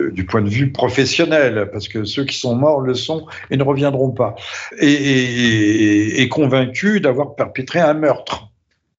du 0.00 0.26
point 0.26 0.42
de 0.42 0.48
vue 0.48 0.72
professionnel, 0.72 1.68
parce 1.72 1.88
que 1.88 2.04
ceux 2.04 2.24
qui 2.24 2.36
sont 2.36 2.56
morts 2.56 2.80
le 2.80 2.94
sont 2.94 3.26
et 3.50 3.56
ne 3.56 3.62
reviendront 3.62 4.10
pas, 4.10 4.34
et, 4.78 6.20
et 6.20 6.28
convaincu 6.28 7.00
d'avoir 7.00 7.36
perpétré 7.36 7.78
un 7.78 7.94
meurtre. 7.94 8.50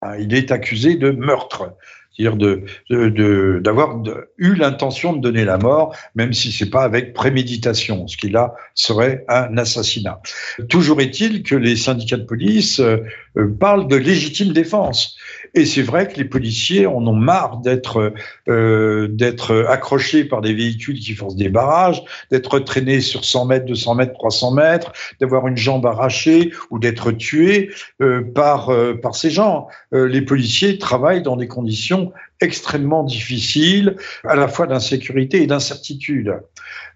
Hein, 0.06 0.18
il 0.20 0.34
est 0.34 0.52
accusé 0.52 0.96
de 0.96 1.12
meurtre 1.12 1.76
c'est-à-dire 2.16 2.38
d'avoir 3.62 4.02
eu 4.38 4.56
l'intention 4.56 5.14
de 5.14 5.22
donner 5.22 5.44
la 5.44 5.58
mort, 5.58 5.96
même 6.16 6.34
si 6.34 6.52
c'est 6.52 6.70
pas 6.70 6.84
avec 6.84 7.14
préméditation, 7.14 8.08
ce 8.08 8.16
qui 8.16 8.30
là 8.30 8.54
serait 8.74 9.26
un 9.28 9.58
assassinat. 9.58 10.22
Toujours 10.70 11.02
est-il 11.02 11.44
que 11.44 11.56
les 11.56 11.76
syndicats 11.76 12.18
de 12.18 12.24
police 12.24 12.80
euh, 12.80 12.98
euh, 13.38 13.54
parlent 13.60 13.88
de 13.88 13.98
légitime 13.98 14.54
défense. 14.54 15.18
Et 15.58 15.66
c'est 15.66 15.82
vrai 15.82 16.08
que 16.08 16.18
les 16.18 16.26
policiers 16.26 16.86
en 16.86 17.08
ont 17.08 17.16
marre 17.16 17.58
d'être 17.58 18.14
euh, 18.50 19.08
d'être 19.08 19.66
accrochés 19.70 20.26
par 20.26 20.42
des 20.42 20.54
véhicules 20.54 21.00
qui 21.00 21.14
forcent 21.14 21.38
des 21.38 21.48
barrages, 21.48 22.04
d'être 22.30 22.60
traînés 22.60 23.00
sur 23.00 23.24
100 23.24 23.46
mètres, 23.46 23.66
200 23.66 23.96
mètres, 23.96 24.14
300 24.14 24.52
mètres, 24.52 24.92
d'avoir 25.22 25.48
une 25.48 25.56
jambe 25.56 25.86
arrachée 25.86 26.52
ou 26.72 26.80
d'être 26.80 27.12
tués 27.14 27.72
euh, 28.02 28.22
par 28.22 28.70
euh, 28.70 28.96
par 28.96 29.16
ces 29.16 29.30
gens. 29.30 29.68
Euh, 29.94 30.10
les 30.10 30.22
policiers 30.22 30.78
travaillent 30.78 31.24
dans 31.24 31.38
des 31.38 31.48
conditions 31.48 32.12
extrêmement 32.42 33.04
difficiles, 33.04 33.96
à 34.26 34.36
la 34.36 34.50
fois 34.50 34.68
d'insécurité 34.68 35.42
et 35.42 35.48
d'incertitude. 35.48 36.36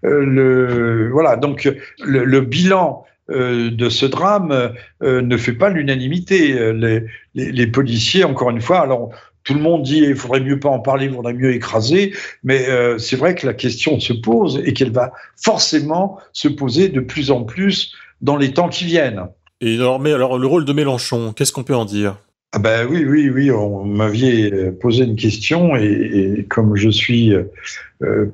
Euh, 0.04 0.24
le, 0.24 1.10
voilà, 1.10 1.36
donc 1.36 1.64
le, 2.04 2.24
le 2.24 2.40
bilan 2.42 3.04
de 3.30 3.88
ce 3.88 4.06
drame 4.06 4.72
euh, 5.02 5.22
ne 5.22 5.36
fait 5.36 5.52
pas 5.52 5.70
l'unanimité. 5.70 6.72
Les, 6.72 7.04
les, 7.34 7.66
policiers, 7.66 8.24
encore 8.24 8.50
une 8.50 8.60
fois, 8.60 8.80
alors 8.80 9.10
tout 9.44 9.54
le 9.54 9.60
monde 9.60 9.82
dit 9.82 9.98
il 9.98 10.16
faudrait 10.16 10.40
mieux 10.40 10.58
pas 10.58 10.68
en 10.68 10.80
parler, 10.80 11.06
il 11.06 11.12
faudrait 11.12 11.34
mieux 11.34 11.54
écraser, 11.54 12.12
mais 12.44 12.68
euh, 12.68 12.98
c'est 12.98 13.16
vrai 13.16 13.34
que 13.34 13.46
la 13.46 13.54
question 13.54 14.00
se 14.00 14.12
pose 14.12 14.60
et 14.64 14.72
qu'elle 14.72 14.92
va 14.92 15.12
forcément 15.36 16.18
se 16.32 16.48
poser 16.48 16.88
de 16.88 17.00
plus 17.00 17.30
en 17.30 17.44
plus 17.44 17.94
dans 18.20 18.36
les 18.36 18.52
temps 18.52 18.68
qui 18.68 18.84
viennent. 18.84 19.26
Et 19.60 19.76
alors, 19.76 20.00
mais 20.00 20.12
alors 20.12 20.38
le 20.38 20.46
rôle 20.46 20.64
de 20.64 20.72
Mélenchon, 20.72 21.32
qu'est-ce 21.34 21.52
qu'on 21.52 21.64
peut 21.64 21.74
en 21.74 21.84
dire? 21.84 22.16
Ah 22.52 22.58
ben 22.58 22.86
oui, 22.90 23.04
oui, 23.04 23.30
oui, 23.30 23.50
on 23.52 23.84
m'avait 23.84 24.72
posé 24.72 25.04
une 25.04 25.14
question 25.14 25.76
et, 25.76 26.46
comme 26.48 26.74
je 26.74 26.90
suis 26.90 27.32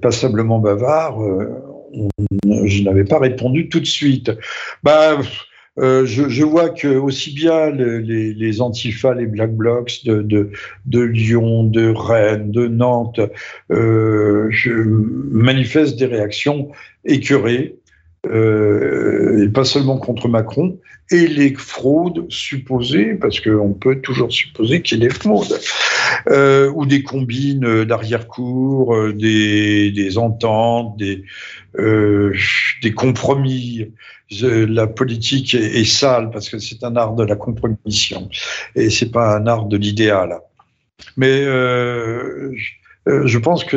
passablement 0.00 0.58
bavard, 0.58 1.18
je 2.64 2.82
n'avais 2.82 3.04
pas 3.04 3.18
répondu 3.18 3.68
tout 3.68 3.80
de 3.80 3.86
suite. 3.86 4.30
Bah, 4.82 5.18
euh, 5.78 6.06
je, 6.06 6.42
vois 6.42 6.70
que 6.70 6.88
aussi 6.88 7.34
bien 7.34 7.70
les, 7.70 8.32
les 8.32 8.60
Antifa, 8.62 9.14
les 9.14 9.26
Black 9.26 9.54
Blocs 9.54 10.04
de, 10.04 10.50
Lyon, 11.00 11.64
de 11.64 11.90
Rennes, 11.90 12.50
de 12.50 12.66
Nantes 12.66 13.20
euh, 13.70 14.50
manifestent 15.30 15.98
des 15.98 16.06
réactions 16.06 16.70
écœurées, 17.04 17.76
euh, 18.30 19.44
et 19.44 19.48
pas 19.48 19.64
seulement 19.64 19.98
contre 19.98 20.28
Macron, 20.28 20.78
et 21.10 21.26
les 21.26 21.54
fraudes 21.54 22.26
supposées, 22.30 23.14
parce 23.14 23.40
qu'on 23.40 23.72
peut 23.72 24.00
toujours 24.00 24.32
supposer 24.32 24.82
qu'il 24.82 24.98
y 24.98 25.04
ait 25.04 25.08
des 25.08 25.14
fraudes, 25.14 25.58
ou 26.74 26.86
des 26.86 27.02
combines 27.02 27.84
d'arrière-cour, 27.84 29.12
des, 29.12 29.92
des, 29.92 30.18
ententes, 30.18 30.96
des, 30.98 31.22
compromis 32.94 33.86
la 34.30 34.86
politique 34.86 35.54
est, 35.54 35.84
sale 35.84 36.30
parce 36.30 36.48
que 36.48 36.58
c'est 36.58 36.82
un 36.84 36.96
art 36.96 37.14
de 37.14 37.24
la 37.24 37.36
compromission 37.36 38.28
et 38.74 38.90
c'est 38.90 39.10
pas 39.10 39.36
un 39.36 39.46
art 39.46 39.66
de 39.66 39.76
l'idéal. 39.76 40.38
Mais 41.16 41.42
euh, 41.44 42.52
euh, 43.08 43.26
je 43.26 43.38
pense 43.38 43.64
que 43.64 43.76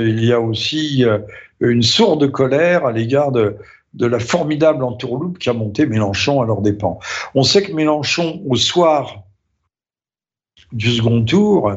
il 0.00 0.24
y 0.24 0.32
a 0.32 0.40
aussi 0.40 1.04
euh, 1.04 1.18
une 1.60 1.82
sourde 1.82 2.30
colère 2.30 2.86
à 2.86 2.92
l'égard 2.92 3.32
de, 3.32 3.56
de 3.94 4.06
la 4.06 4.18
formidable 4.18 4.84
entourloupe 4.84 5.38
qui 5.38 5.48
a 5.48 5.52
monté 5.52 5.86
Mélenchon 5.86 6.42
à 6.42 6.46
leur 6.46 6.60
dépens. 6.60 6.98
On 7.34 7.42
sait 7.42 7.62
que 7.62 7.72
Mélenchon, 7.72 8.42
au 8.46 8.56
soir 8.56 9.24
du 10.72 10.90
second 10.90 11.24
tour, 11.24 11.72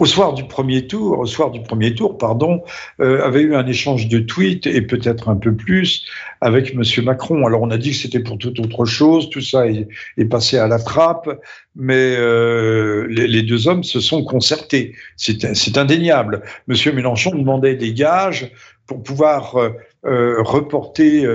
au 0.00 0.06
soir 0.06 0.32
du 0.32 0.44
premier 0.44 0.86
tour, 0.86 1.18
au 1.18 1.26
soir 1.26 1.50
du 1.50 1.62
premier 1.62 1.94
tour, 1.94 2.16
pardon, 2.16 2.62
euh, 3.00 3.22
avait 3.22 3.42
eu 3.42 3.54
un 3.54 3.66
échange 3.66 4.08
de 4.08 4.18
tweets 4.18 4.66
et 4.66 4.80
peut-être 4.80 5.28
un 5.28 5.36
peu 5.36 5.54
plus 5.54 6.06
avec 6.40 6.74
Monsieur 6.74 7.02
Macron. 7.02 7.46
Alors 7.46 7.60
on 7.60 7.70
a 7.70 7.76
dit 7.76 7.90
que 7.90 7.96
c'était 7.96 8.20
pour 8.20 8.38
toute 8.38 8.58
autre 8.60 8.86
chose, 8.86 9.28
tout 9.28 9.42
ça 9.42 9.66
est, 9.66 9.88
passé 10.30 10.56
à 10.56 10.68
la 10.68 10.78
trappe, 10.78 11.28
mais 11.76 12.16
euh, 12.16 13.06
les, 13.10 13.42
deux 13.42 13.68
hommes 13.68 13.84
se 13.84 14.00
sont 14.00 14.24
concertés. 14.24 14.94
C'est 15.16 15.76
indéniable. 15.76 16.42
Monsieur 16.66 16.92
Mélenchon 16.92 17.32
demandait 17.34 17.76
des 17.76 17.92
gages 17.92 18.50
pour 18.86 19.02
pouvoir 19.02 19.56
euh, 19.56 19.70
reporter, 20.04 21.26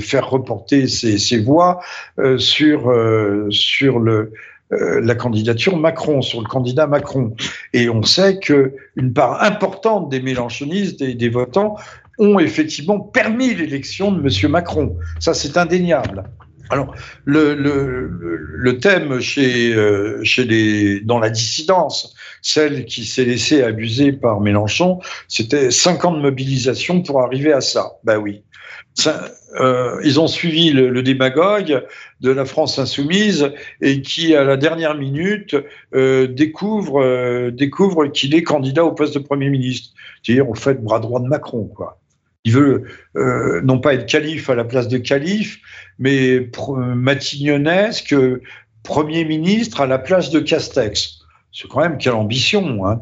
faire 0.00 0.28
reporter 0.30 0.86
ses, 0.86 1.38
voix 1.38 1.80
sur 2.38 2.90
le 2.90 4.32
euh, 4.72 5.00
la 5.02 5.14
candidature 5.14 5.76
Macron, 5.76 6.22
sur 6.22 6.40
le 6.40 6.46
candidat 6.46 6.86
Macron. 6.86 7.36
Et 7.74 7.90
on 7.90 8.02
sait 8.02 8.38
qu'une 8.38 9.12
part 9.14 9.42
importante 9.42 10.08
des 10.08 10.20
Mélenchonistes, 10.20 10.98
des, 10.98 11.14
des 11.14 11.28
votants, 11.28 11.76
ont 12.18 12.38
effectivement 12.38 12.98
permis 12.98 13.54
l'élection 13.54 14.10
de 14.10 14.20
M. 14.20 14.50
Macron. 14.50 14.96
Ça, 15.20 15.34
c'est 15.34 15.58
indéniable. 15.58 16.24
Alors, 16.70 16.94
le, 17.24 18.78
thème 18.80 19.20
chez, 19.20 19.74
euh, 19.74 20.20
chez 20.24 20.44
les, 20.44 21.00
dans 21.00 21.18
la 21.18 21.28
dissidence, 21.28 22.14
celle 22.44 22.84
qui 22.84 23.06
s'est 23.06 23.24
laissée 23.24 23.62
abuser 23.62 24.12
par 24.12 24.40
Mélenchon, 24.40 25.00
c'était 25.28 25.70
cinq 25.70 26.04
ans 26.04 26.12
de 26.12 26.20
mobilisation 26.20 27.00
pour 27.02 27.22
arriver 27.22 27.52
à 27.52 27.62
ça. 27.62 27.94
Ben 28.04 28.18
oui. 28.18 28.44
Euh, 29.60 30.00
ils 30.04 30.20
ont 30.20 30.26
suivi 30.26 30.70
le, 30.70 31.02
démagogue 31.02 31.84
de 32.20 32.30
la 32.30 32.44
France 32.44 32.78
insoumise 32.78 33.50
et 33.80 34.02
qui, 34.02 34.34
à 34.34 34.44
la 34.44 34.56
dernière 34.56 34.94
minute, 34.94 35.56
euh, 35.94 36.26
découvre, 36.26 37.02
euh, 37.02 37.50
découvre 37.50 38.06
qu'il 38.08 38.34
est 38.34 38.42
candidat 38.42 38.84
au 38.84 38.92
poste 38.92 39.14
de 39.14 39.20
Premier 39.20 39.48
ministre. 39.48 39.94
C'est-à-dire, 40.22 40.48
au 40.48 40.54
fait, 40.54 40.82
bras 40.82 41.00
droit 41.00 41.20
de 41.20 41.26
Macron, 41.26 41.64
quoi. 41.74 41.98
Il 42.46 42.52
veut 42.52 42.82
non 43.62 43.78
pas 43.78 43.94
être 43.94 44.04
calife 44.04 44.50
à 44.50 44.54
la 44.54 44.64
place 44.64 44.86
de 44.86 44.98
calife, 44.98 45.60
mais 45.98 46.50
matignonesque 46.76 48.14
Premier 48.82 49.24
ministre 49.24 49.80
à 49.80 49.86
la 49.86 49.98
place 49.98 50.28
de 50.28 50.40
Castex. 50.40 51.13
C'est 51.54 51.68
quand 51.68 51.80
même 51.80 51.96
quelle 51.98 52.14
ambition. 52.14 52.84
Hein. 52.84 53.00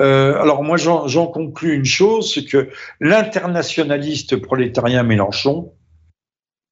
Euh, 0.00 0.42
alors 0.42 0.64
moi, 0.64 0.76
j'en 0.76 1.28
conclus 1.28 1.74
une 1.74 1.84
chose, 1.84 2.34
c'est 2.34 2.44
que 2.44 2.68
l'internationaliste 3.00 4.34
prolétarien 4.36 5.04
Mélenchon 5.04 5.72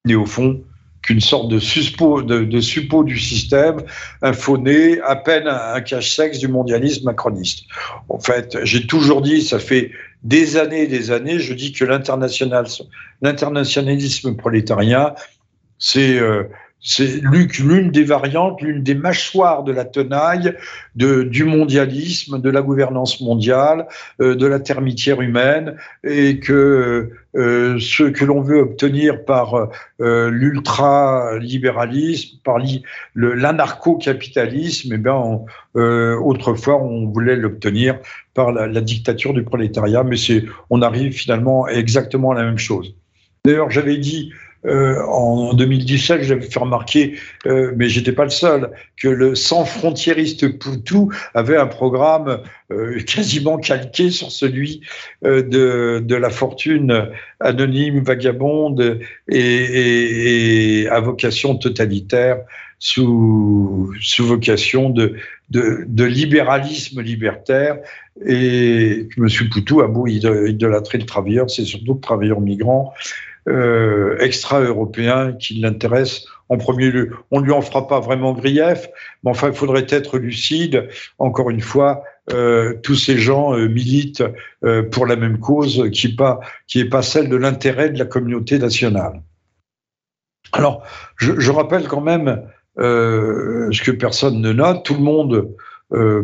n'est 0.04 0.16
au 0.16 0.26
fond 0.26 0.64
qu'une 1.00 1.20
sorte 1.20 1.48
de, 1.48 1.60
suppôt, 1.60 2.22
de, 2.22 2.60
suppôt 2.60 3.04
du 3.04 3.18
système, 3.18 3.82
un 4.22 4.32
faux 4.32 4.58
à 5.04 5.16
peine 5.16 5.48
un, 5.48 5.80
cache-sexe 5.80 6.38
du 6.38 6.48
mondialisme 6.48 7.04
macroniste. 7.04 7.66
En 8.08 8.18
fait, 8.18 8.58
j'ai 8.64 8.84
toujours 8.86 9.22
dit, 9.22 9.42
ça 9.42 9.60
fait 9.60 9.92
des 10.22 10.56
années 10.56 10.82
et 10.82 10.88
des 10.88 11.12
années, 11.12 11.38
je 11.38 11.54
dis 11.54 11.72
que 11.72 11.84
l'internationalisme 11.84 14.36
prolétarien, 14.36 15.14
c'est 15.78 16.18
euh, 16.18 16.44
c'est 16.82 17.22
l'une 17.22 17.92
des 17.92 18.02
variantes, 18.02 18.60
l'une 18.60 18.82
des 18.82 18.96
mâchoires 18.96 19.62
de 19.62 19.70
la 19.70 19.84
tenaille 19.84 20.56
du 20.96 21.44
mondialisme, 21.44 22.40
de 22.40 22.50
la 22.50 22.60
gouvernance 22.60 23.20
mondiale, 23.20 23.86
euh, 24.20 24.34
de 24.34 24.46
la 24.46 24.58
termitière 24.58 25.20
humaine, 25.20 25.76
et 26.02 26.40
que 26.40 27.10
euh, 27.36 27.78
ce 27.78 28.02
que 28.02 28.24
l'on 28.24 28.40
veut 28.40 28.58
obtenir 28.58 29.24
par 29.24 29.68
euh, 30.00 30.28
l'ultra-libéralisme, 30.30 32.38
par 32.42 32.58
l'anarcho-capitalisme, 33.14 34.92
eh 34.92 34.98
bien, 34.98 35.38
autrefois 35.74 36.82
on 36.82 37.06
voulait 37.06 37.36
l'obtenir 37.36 38.00
par 38.34 38.50
la, 38.50 38.80
dictature 38.80 39.32
du 39.32 39.44
prolétariat, 39.44 40.02
mais 40.02 40.16
on 40.68 40.82
arrive 40.82 41.12
finalement 41.12 41.68
exactement 41.68 42.32
à 42.32 42.34
la 42.34 42.42
même 42.42 42.58
chose. 42.58 42.96
D'ailleurs, 43.44 43.70
j'avais 43.70 43.96
dit 43.96 44.32
euh, 44.64 45.02
en 45.06 45.54
2017, 45.54 46.22
j'avais 46.22 46.48
fait 46.48 46.58
remarquer, 46.58 47.18
euh, 47.46 47.72
mais 47.76 47.88
j'étais 47.88 48.12
pas 48.12 48.24
le 48.24 48.30
seul, 48.30 48.70
que 48.96 49.08
le 49.08 49.34
sans 49.34 49.64
frontiériste 49.64 50.58
Poutou 50.58 51.12
avait 51.34 51.56
un 51.56 51.66
programme 51.66 52.40
euh, 52.70 53.00
quasiment 53.00 53.58
calqué 53.58 54.10
sur 54.10 54.30
celui 54.30 54.82
euh, 55.24 55.42
de, 56.00 56.14
la 56.14 56.30
fortune 56.30 57.08
anonyme, 57.40 58.00
vagabonde 58.00 59.00
et, 59.28 60.86
à 60.90 61.00
vocation 61.00 61.56
totalitaire 61.56 62.38
sous, 62.78 63.92
vocation 64.20 64.90
de, 64.90 65.16
libéralisme 66.04 67.00
libertaire. 67.00 67.78
Et 68.26 69.08
M. 69.16 69.26
Poutou 69.50 69.80
a 69.80 69.88
beau 69.88 70.06
idolâtrer 70.06 70.98
le 70.98 71.06
travailleur, 71.06 71.50
c'est 71.50 71.64
surtout 71.64 71.94
le 71.94 72.00
travailleur 72.00 72.40
migrant 72.40 72.92
euh, 73.49 74.16
extra-européen 74.20 75.32
qui 75.32 75.55
l'intéresse 75.55 76.26
en 76.49 76.59
premier 76.59 76.93
lieu. 76.93 77.11
On 77.32 77.40
ne 77.40 77.47
lui 77.47 77.51
en 77.51 77.61
fera 77.61 77.88
pas 77.88 77.99
vraiment 77.99 78.34
grief, 78.34 78.88
mais 79.24 79.30
enfin, 79.32 79.49
il 79.49 79.55
faudrait 79.55 79.86
être 79.88 80.16
lucide. 80.16 80.88
Encore 81.18 81.51
une 81.51 81.61
fois, 81.61 82.05
euh, 82.32 82.74
tous 82.84 82.95
ces 82.95 83.18
gens 83.18 83.53
euh, 83.57 83.66
militent 83.66 84.22
pour 84.93 85.07
la 85.07 85.16
même 85.16 85.40
cause 85.40 85.90
qui 85.90 86.07
n'est 86.07 86.84
pas, 86.84 87.03
celle 87.03 87.28
de 87.28 87.34
l'intérêt 87.34 87.90
de 87.90 87.99
la 87.99 88.05
communauté 88.05 88.61
nationale. 88.61 89.20
Alors, 90.53 90.84
je, 91.16 91.51
rappelle 91.51 91.88
quand 91.88 92.01
même 92.01 92.45
ce 92.76 93.82
que 93.82 93.90
personne 93.90 94.40
ne 94.40 94.53
note. 94.53 94.84
Tout 94.84 94.95
le 94.95 95.01
monde 95.01 95.49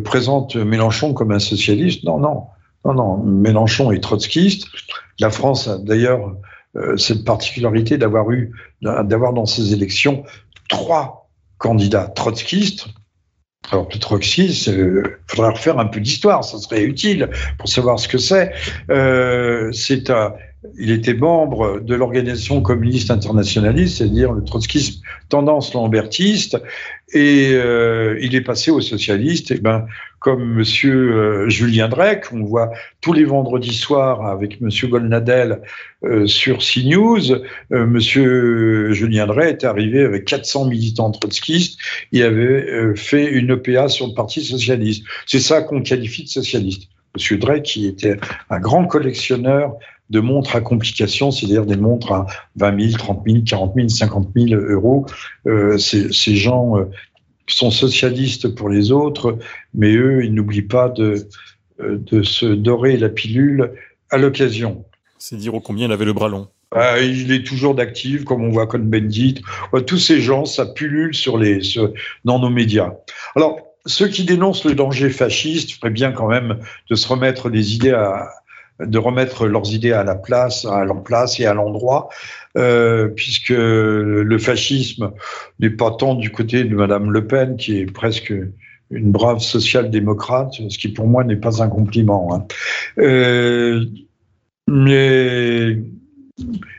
présente 0.04 0.54
Mélenchon 0.54 1.14
comme 1.14 1.32
un 1.32 1.40
socialiste. 1.40 2.04
Non, 2.04 2.20
non, 2.20 2.44
non, 2.84 2.94
non. 2.94 3.16
Mélenchon 3.24 3.90
est 3.90 4.00
trotskiste. 4.00 4.68
La 5.18 5.30
France, 5.30 5.68
d'ailleurs, 5.82 6.36
cette 6.96 7.24
particularité 7.24 7.98
d'avoir 7.98 8.30
eu, 8.30 8.52
d'avoir 8.82 9.32
dans 9.32 9.46
ces 9.46 9.72
élections 9.72 10.24
trois 10.68 11.28
candidats 11.58 12.06
trotskistes. 12.06 12.86
Alors, 13.70 13.88
le 13.92 13.98
trotskisme, 13.98 14.72
il 14.72 14.80
euh, 14.80 15.02
faudrait 15.26 15.50
refaire 15.50 15.78
un 15.78 15.86
peu 15.86 16.00
d'histoire, 16.00 16.42
ça 16.44 16.58
serait 16.58 16.84
utile 16.84 17.28
pour 17.58 17.68
savoir 17.68 17.98
ce 17.98 18.08
que 18.08 18.16
c'est. 18.16 18.52
Euh, 18.88 19.70
c'est 19.72 20.08
un, 20.08 20.32
il 20.78 20.90
était 20.90 21.12
membre 21.12 21.80
de 21.80 21.94
l'organisation 21.94 22.62
communiste 22.62 23.10
internationaliste, 23.10 23.98
c'est-à-dire 23.98 24.32
le 24.32 24.42
trotskisme 24.42 25.02
tendance 25.28 25.74
lambertiste, 25.74 26.56
et 27.12 27.50
euh, 27.52 28.18
il 28.22 28.34
est 28.34 28.40
passé 28.40 28.70
aux 28.70 28.80
socialistes. 28.80 29.50
Et 29.50 29.58
ben, 29.58 29.86
comme 30.20 30.54
Monsieur 30.54 31.16
euh, 31.16 31.48
Julien 31.48 31.88
Drake, 31.88 32.26
on 32.32 32.42
voit 32.42 32.70
tous 33.00 33.12
les 33.12 33.24
vendredis 33.24 33.74
soirs 33.74 34.26
avec 34.26 34.60
Monsieur 34.60 34.88
Golnadel 34.88 35.62
euh, 36.04 36.26
sur 36.26 36.58
CNews, 36.58 37.32
euh, 37.72 37.86
Monsieur 37.86 38.92
Julien 38.92 39.26
Drake 39.26 39.62
est 39.62 39.64
arrivé 39.64 40.02
avec 40.02 40.24
400 40.24 40.66
militants 40.66 41.10
trotskistes. 41.10 41.78
Il 42.12 42.22
avait 42.22 42.94
fait 42.96 43.26
une 43.26 43.50
EPA 43.50 43.88
sur 43.88 44.08
le 44.08 44.14
Parti 44.14 44.44
socialiste. 44.44 45.04
C'est 45.26 45.40
ça 45.40 45.62
qu'on 45.62 45.82
qualifie 45.82 46.24
de 46.24 46.28
socialiste. 46.28 46.88
Monsieur 47.14 47.38
Drake, 47.38 47.62
qui 47.62 47.86
était 47.86 48.18
un 48.50 48.60
grand 48.60 48.86
collectionneur 48.86 49.76
de 50.10 50.20
montres 50.20 50.56
à 50.56 50.60
complications, 50.60 51.30
c'est-à-dire 51.30 51.66
des 51.66 51.76
montres 51.76 52.12
à 52.12 52.26
20 52.56 52.80
000, 52.80 52.98
30 52.98 53.22
000, 53.26 53.38
40 53.46 53.74
000, 53.74 53.88
50 53.88 54.28
000 54.34 54.60
euros. 54.60 55.06
Euh, 55.46 55.76
ces, 55.78 56.36
gens 56.36 56.78
euh, 56.78 56.90
sont 57.54 57.70
socialistes 57.70 58.48
pour 58.48 58.68
les 58.68 58.92
autres, 58.92 59.38
mais 59.74 59.94
eux, 59.94 60.24
ils 60.24 60.34
n'oublient 60.34 60.62
pas 60.62 60.88
de, 60.88 61.28
euh, 61.80 61.98
de 61.98 62.22
se 62.22 62.46
dorer 62.46 62.96
la 62.96 63.08
pilule 63.08 63.72
à 64.10 64.18
l'occasion. 64.18 64.84
C'est 65.18 65.36
dire 65.36 65.54
au 65.54 65.60
combien 65.60 65.86
il 65.86 65.92
avait 65.92 66.04
le 66.04 66.12
bras 66.12 66.28
long. 66.28 66.48
Ah, 66.70 67.00
il 67.00 67.32
est 67.32 67.46
toujours 67.46 67.74
d'actif, 67.74 68.24
comme 68.24 68.44
on 68.44 68.50
voit 68.50 68.66
comme 68.66 68.88
Bendit. 68.90 69.42
tous 69.86 69.98
ces 69.98 70.20
gens, 70.20 70.44
ça 70.44 70.66
pullule 70.66 71.14
sur 71.14 71.38
les, 71.38 71.60
dans 72.24 72.38
nos 72.38 72.50
médias. 72.50 72.92
Alors, 73.34 73.58
ceux 73.86 74.08
qui 74.08 74.24
dénoncent 74.24 74.64
le 74.64 74.74
danger 74.74 75.08
fasciste 75.08 75.72
feraient 75.72 75.90
bien 75.90 76.12
quand 76.12 76.28
même 76.28 76.58
de 76.90 76.94
se 76.94 77.08
remettre 77.08 77.48
des 77.48 77.74
idées 77.74 77.92
à, 77.92 78.28
de 78.80 78.98
remettre 78.98 79.46
leurs 79.46 79.72
idées 79.72 79.92
à 79.92 80.04
la 80.04 80.14
place, 80.14 80.64
à 80.64 80.84
leur 80.84 81.02
place 81.02 81.40
et 81.40 81.46
à 81.46 81.54
l'endroit, 81.54 82.08
euh, 82.56 83.08
puisque 83.08 83.50
le 83.50 84.38
fascisme 84.38 85.12
n'est 85.60 85.70
pas 85.70 85.90
tant 85.90 86.14
du 86.14 86.30
côté 86.30 86.64
de 86.64 86.74
Madame 86.74 87.10
Le 87.10 87.26
Pen, 87.26 87.56
qui 87.56 87.78
est 87.78 87.86
presque 87.86 88.32
une 88.90 89.12
brave 89.12 89.40
social-démocrate, 89.40 90.54
ce 90.68 90.78
qui 90.78 90.88
pour 90.88 91.06
moi 91.06 91.24
n'est 91.24 91.36
pas 91.36 91.62
un 91.62 91.68
compliment. 91.68 92.34
Hein. 92.34 92.46
Euh, 92.98 93.84
mais 94.66 95.78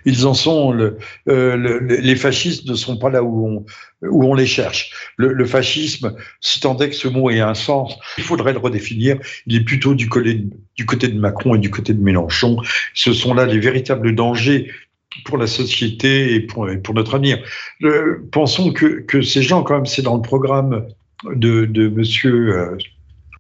ils 0.06 0.26
en 0.26 0.34
sont. 0.34 0.78
Euh, 1.28 1.80
les 2.02 2.16
fascistes 2.16 2.68
ne 2.68 2.76
sont 2.76 2.98
pas 2.98 3.10
là 3.10 3.24
où 3.24 3.48
on, 3.48 3.66
où 4.10 4.24
on 4.24 4.34
les 4.34 4.46
cherche. 4.46 4.92
Le, 5.18 5.46
fascisme, 5.46 6.16
si 6.42 6.60
tant 6.60 6.78
est 6.78 6.90
que 6.90 6.96
ce 6.96 7.08
mot 7.08 7.30
ait 7.30 7.40
un 7.40 7.54
sens, 7.54 7.98
il 8.18 8.24
faudrait 8.24 8.54
le 8.54 8.60
redéfinir. 8.60 9.18
Il 9.48 9.56
est 9.56 9.64
plutôt 9.64 9.96
du 9.96 10.10
côté, 10.10 10.44
du 10.76 10.86
côté 10.86 11.08
de 11.08 11.20
Macron 11.20 11.56
et 11.56 11.60
du 11.60 11.70
côté 11.70 11.94
de 11.94 12.02
Mélenchon. 12.02 12.58
Ce 12.94 13.14
sont 13.14 13.34
là 13.34 13.46
les 13.46 13.60
véritables 13.60 14.16
dangers 14.16 14.72
pour 15.26 15.38
la 15.38 15.48
société 15.48 16.36
et 16.36 16.40
pour, 16.40 16.68
pour 16.84 16.94
notre 16.94 17.16
avenir. 17.16 17.40
pensons 18.32 18.72
que, 18.72 19.02
que, 19.02 19.22
ces 19.22 19.42
gens, 19.42 19.64
quand 19.64 19.76
même, 19.76 19.86
c'est 19.86 20.04
dans 20.04 20.16
le 20.16 20.22
programme 20.22 20.88
de, 21.26 21.66
de 21.66 21.90
Monsieur 21.90 22.56
euh, 22.56 22.78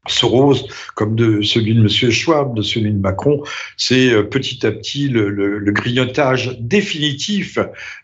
Soros, 0.07 0.67
comme 0.95 1.17
celui 1.43 1.75
de 1.75 1.81
M. 1.81 2.11
Schwab, 2.11 2.55
de 2.55 2.61
celui 2.61 2.91
de 2.91 2.99
Macron, 2.99 3.43
c'est 3.77 4.11
euh, 4.11 4.23
petit 4.23 4.65
à 4.65 4.71
petit 4.71 5.09
le, 5.09 5.59
grignotage 5.71 6.57
définitif 6.59 7.59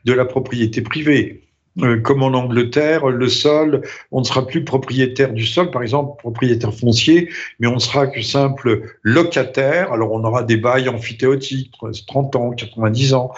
de 0.06 0.14
la 0.14 0.26
propriété 0.26 0.82
privée. 0.82 1.42
Euh, 1.82 2.00
comme 2.00 2.24
en 2.24 2.28
Angleterre, 2.28 3.08
le 3.08 3.28
sol, 3.28 3.82
on 4.12 4.22
ne 4.22 4.26
sera 4.26 4.48
plus 4.48 4.64
propriétaire 4.64 5.34
du 5.34 5.46
sol, 5.46 5.72
par 5.72 5.82
exemple 5.82 6.18
propriétaire 6.20 6.74
foncier, 6.74 7.30
mais 7.60 7.68
on 7.68 7.80
sera 7.80 8.08
que 8.08 8.22
simple 8.22 8.96
locataire. 9.02 9.92
Alors 9.92 10.14
on 10.14 10.24
aura 10.24 10.44
des 10.44 10.56
bails 10.56 10.88
amphithéotiques, 10.88 11.74
30 12.08 12.36
ans, 12.38 12.52
90 12.52 13.14
ans, 13.14 13.32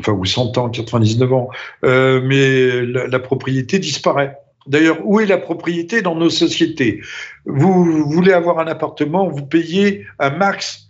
enfin 0.00 0.12
ou 0.12 0.24
100 0.24 0.58
ans, 0.58 0.70
99 0.70 1.32
ans, 1.32 1.50
euh, 1.84 2.20
mais 2.24 2.84
la 2.84 3.18
propriété 3.20 3.78
disparaît. 3.78 4.41
D'ailleurs, 4.66 4.98
où 5.04 5.20
est 5.20 5.26
la 5.26 5.38
propriété 5.38 6.02
dans 6.02 6.14
nos 6.14 6.30
sociétés? 6.30 7.00
Vous, 7.44 8.04
voulez 8.04 8.32
avoir 8.32 8.58
un 8.58 8.66
appartement, 8.66 9.28
vous 9.28 9.44
payez 9.44 10.06
un 10.18 10.30
max 10.30 10.88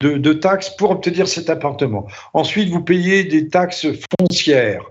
de, 0.00 0.32
taxes 0.32 0.70
pour 0.70 0.90
obtenir 0.90 1.28
cet 1.28 1.50
appartement. 1.50 2.06
Ensuite, 2.32 2.70
vous 2.70 2.82
payez 2.82 3.24
des 3.24 3.48
taxes 3.48 3.86
foncières. 4.18 4.84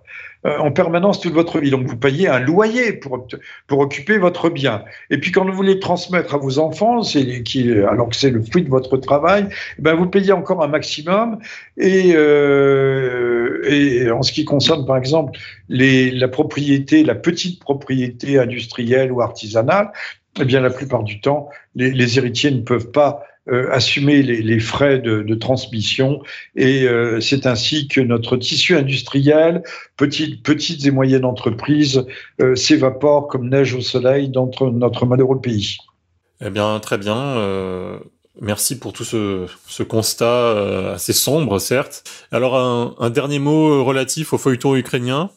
Euh, 0.46 0.58
en 0.58 0.72
permanence 0.72 1.20
toute 1.20 1.34
votre 1.34 1.60
vie. 1.60 1.70
Donc 1.70 1.86
vous 1.86 1.98
payez 1.98 2.30
un 2.30 2.40
loyer 2.40 2.94
pour, 2.94 3.28
pour 3.68 3.80
occuper 3.80 4.18
votre 4.18 4.50
bien. 4.50 4.86
Et 5.10 5.18
puis 5.18 5.34
quand 5.34 5.44
vous 5.44 5.52
voulez 5.52 5.80
transmettre 5.80 6.34
à 6.34 6.38
vos 6.38 6.60
enfants, 6.60 7.02
qui, 7.44 7.74
alors 7.74 8.08
que 8.08 8.16
c'est 8.16 8.30
le 8.30 8.42
fruit 8.42 8.64
de 8.64 8.70
votre 8.70 8.96
travail, 8.96 9.48
eh 9.78 9.82
ben 9.82 9.96
vous 9.96 10.06
payez 10.06 10.32
encore 10.32 10.64
un 10.64 10.70
maximum. 10.70 11.40
Et, 11.76 12.14
euh, 12.16 13.70
et 13.70 14.10
en 14.12 14.22
ce 14.22 14.32
qui 14.32 14.46
concerne 14.46 14.86
par 14.86 14.96
exemple 14.96 15.38
les, 15.68 16.10
la 16.10 16.30
propriété, 16.30 17.04
la 17.04 17.16
petite 17.16 17.60
propriété 17.60 18.40
industrielle 18.40 19.12
ou 19.12 19.20
artisanale, 19.22 19.92
eh 20.40 20.46
bien 20.46 20.62
la 20.62 20.70
plupart 20.70 21.04
du 21.04 21.20
temps, 21.20 21.50
les, 21.76 21.92
les 21.92 22.18
héritiers 22.18 22.52
ne 22.52 22.62
peuvent 22.62 22.92
pas 22.92 23.24
assumer 23.72 24.22
les, 24.22 24.60
frais 24.60 25.00
de, 25.00 25.36
transmission. 25.36 26.22
Et 26.56 26.88
euh, 26.88 27.20
c'est 27.20 27.46
ainsi 27.46 27.88
que 27.88 28.02
notre 28.02 28.38
tissu 28.38 28.76
industriel, 28.76 29.64
petites, 29.98 30.44
petites 30.44 30.86
et 30.86 30.92
moyennes 30.92 31.26
entreprises, 31.26 32.06
euh, 32.42 32.56
s'évapore 32.56 33.28
comme 33.28 33.50
neige 33.50 33.74
au 33.74 33.82
soleil 33.82 34.30
dans 34.30 34.50
notre, 34.72 35.06
malheureux 35.06 35.42
pays. 35.42 35.78
Eh 36.42 36.50
bien, 36.50 36.80
très 36.80 36.98
bien. 36.98 38.00
Merci 38.42 38.80
pour 38.80 38.94
tout 38.94 39.04
ce, 39.04 39.84
constat 39.84 40.94
assez 40.94 41.14
sombre, 41.14 41.60
certes. 41.60 42.04
Alors, 42.32 42.56
un, 42.56 43.10
dernier 43.10 43.40
mot 43.40 43.84
relatif 43.84 44.34
au 44.34 44.38
feuilleton 44.38 44.76
ukrainien 44.76 45.30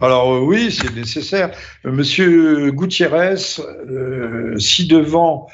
alors 0.00 0.42
oui, 0.42 0.70
c'est 0.70 0.94
nécessaire. 0.94 1.50
Monsieur 1.84 2.70
Gutiérrez, 2.70 3.36
si 4.56 4.86
devant 4.86 5.48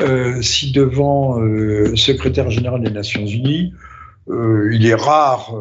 euh, 0.00 0.42
si 0.42 0.72
devant 0.72 1.38
le 1.38 1.92
euh, 1.92 1.96
secrétaire 1.96 2.50
général 2.50 2.82
des 2.82 2.90
Nations 2.90 3.26
Unies, 3.26 3.72
euh, 4.28 4.70
il 4.72 4.86
est 4.86 4.94
rare, 4.94 5.54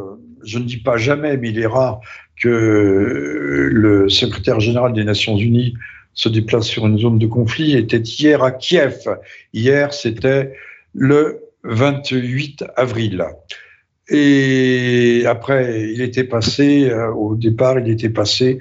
je 0.43 0.57
ne 0.57 0.63
dis 0.63 0.77
pas 0.77 0.97
jamais, 0.97 1.37
mais 1.37 1.49
il 1.49 1.59
est 1.59 1.67
rare 1.67 2.01
que 2.41 3.69
le 3.71 4.09
secrétaire 4.09 4.59
général 4.59 4.93
des 4.93 5.03
Nations 5.03 5.37
Unies 5.37 5.75
se 6.15 6.29
déplace 6.29 6.67
sur 6.67 6.85
une 6.87 6.97
zone 6.97 7.19
de 7.19 7.27
conflit, 7.27 7.75
était 7.75 7.97
hier 7.97 8.43
à 8.43 8.51
Kiev. 8.51 8.97
Hier, 9.53 9.93
c'était 9.93 10.53
le 10.93 11.41
28 11.63 12.65
avril. 12.75 13.25
Et 14.09 15.23
après, 15.25 15.91
il 15.91 16.01
était 16.01 16.23
passé, 16.23 16.93
au 17.15 17.35
départ, 17.35 17.79
il 17.79 17.89
était 17.89 18.09
passé 18.09 18.59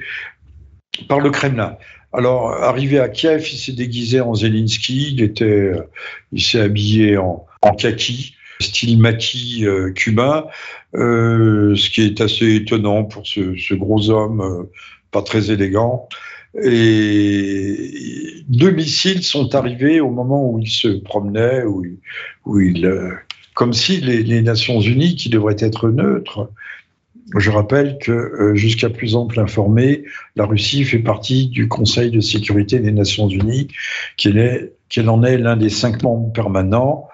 par 1.08 1.20
le 1.20 1.30
Kremlin. 1.30 1.76
Alors, 2.12 2.52
arrivé 2.52 2.98
à 2.98 3.08
Kiev, 3.08 3.48
il 3.52 3.58
s'est 3.58 3.72
déguisé 3.72 4.20
en 4.20 4.34
Zelensky, 4.34 5.14
il 5.14 5.22
était, 5.22 5.44
euh, 5.44 5.88
il 6.32 6.42
s'est 6.42 6.60
habillé 6.60 7.16
en, 7.16 7.46
en 7.62 7.74
kaki, 7.74 8.34
style 8.60 8.98
maquis 8.98 9.64
euh, 9.64 9.92
cubain, 9.92 10.46
euh, 10.94 11.74
ce 11.74 11.88
qui 11.88 12.02
est 12.02 12.20
assez 12.20 12.54
étonnant 12.54 13.04
pour 13.04 13.26
ce, 13.26 13.74
gros 13.74 14.10
homme 14.10 14.68
pas 15.10 15.22
très 15.22 15.50
élégant. 15.50 16.08
Et 16.62 18.44
deux 18.48 18.70
missiles 18.70 19.22
sont 19.22 19.54
arrivés 19.54 20.00
au 20.00 20.10
moment 20.10 20.50
où 20.50 20.58
il 20.58 20.68
se 20.68 20.88
promenait, 20.88 21.64
où 21.64 22.60
il, 22.60 23.02
comme 23.54 23.72
si 23.72 24.00
les, 24.02 24.42
Nations 24.42 24.80
Unies, 24.80 25.16
qui 25.16 25.30
devraient 25.30 25.56
être 25.58 25.88
neutres, 25.88 26.50
je 27.36 27.50
rappelle 27.50 27.98
que, 27.98 28.12
euh, 28.12 28.54
jusqu'à 28.54 28.90
plus 28.90 29.16
ample 29.16 29.40
informé, 29.40 30.04
la 30.36 30.44
Russie 30.44 30.84
fait 30.84 30.98
partie 30.98 31.48
du 31.48 31.68
Conseil 31.68 32.10
de 32.10 32.20
sécurité 32.20 32.78
des 32.78 32.92
Nations 32.92 33.28
Unies, 33.28 33.68
qu'elle 34.16 35.08
en 35.08 35.22
est 35.22 35.38
l'un 35.38 35.56
des 35.56 35.70
cinq 35.70 36.02
membres 36.02 36.32
permanents, 36.32 37.08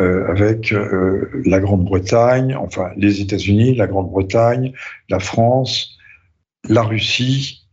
euh, 0.00 0.26
avec 0.28 0.72
euh, 0.72 1.28
la 1.44 1.60
Grande-Bretagne, 1.60 2.56
enfin 2.56 2.90
les 2.96 3.20
États-Unis, 3.20 3.74
la 3.74 3.86
Grande-Bretagne, 3.86 4.72
la 5.10 5.18
France, 5.18 5.98
la 6.68 6.82
Russie, 6.82 7.66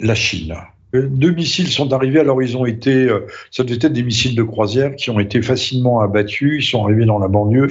la 0.00 0.14
Chine. 0.14 0.54
Deux 0.92 1.32
missiles 1.32 1.66
sont 1.66 1.92
arrivés, 1.92 2.20
alors 2.20 2.40
ils 2.40 2.56
ont 2.56 2.66
été, 2.66 3.08
ça 3.50 3.64
devait 3.64 3.84
être 3.84 3.92
des 3.92 4.04
missiles 4.04 4.36
de 4.36 4.44
croisière 4.44 4.94
qui 4.94 5.10
ont 5.10 5.18
été 5.18 5.42
facilement 5.42 6.00
abattus, 6.00 6.64
ils 6.64 6.70
sont 6.70 6.84
arrivés 6.84 7.04
dans 7.04 7.18
la 7.18 7.26
banlieue 7.26 7.68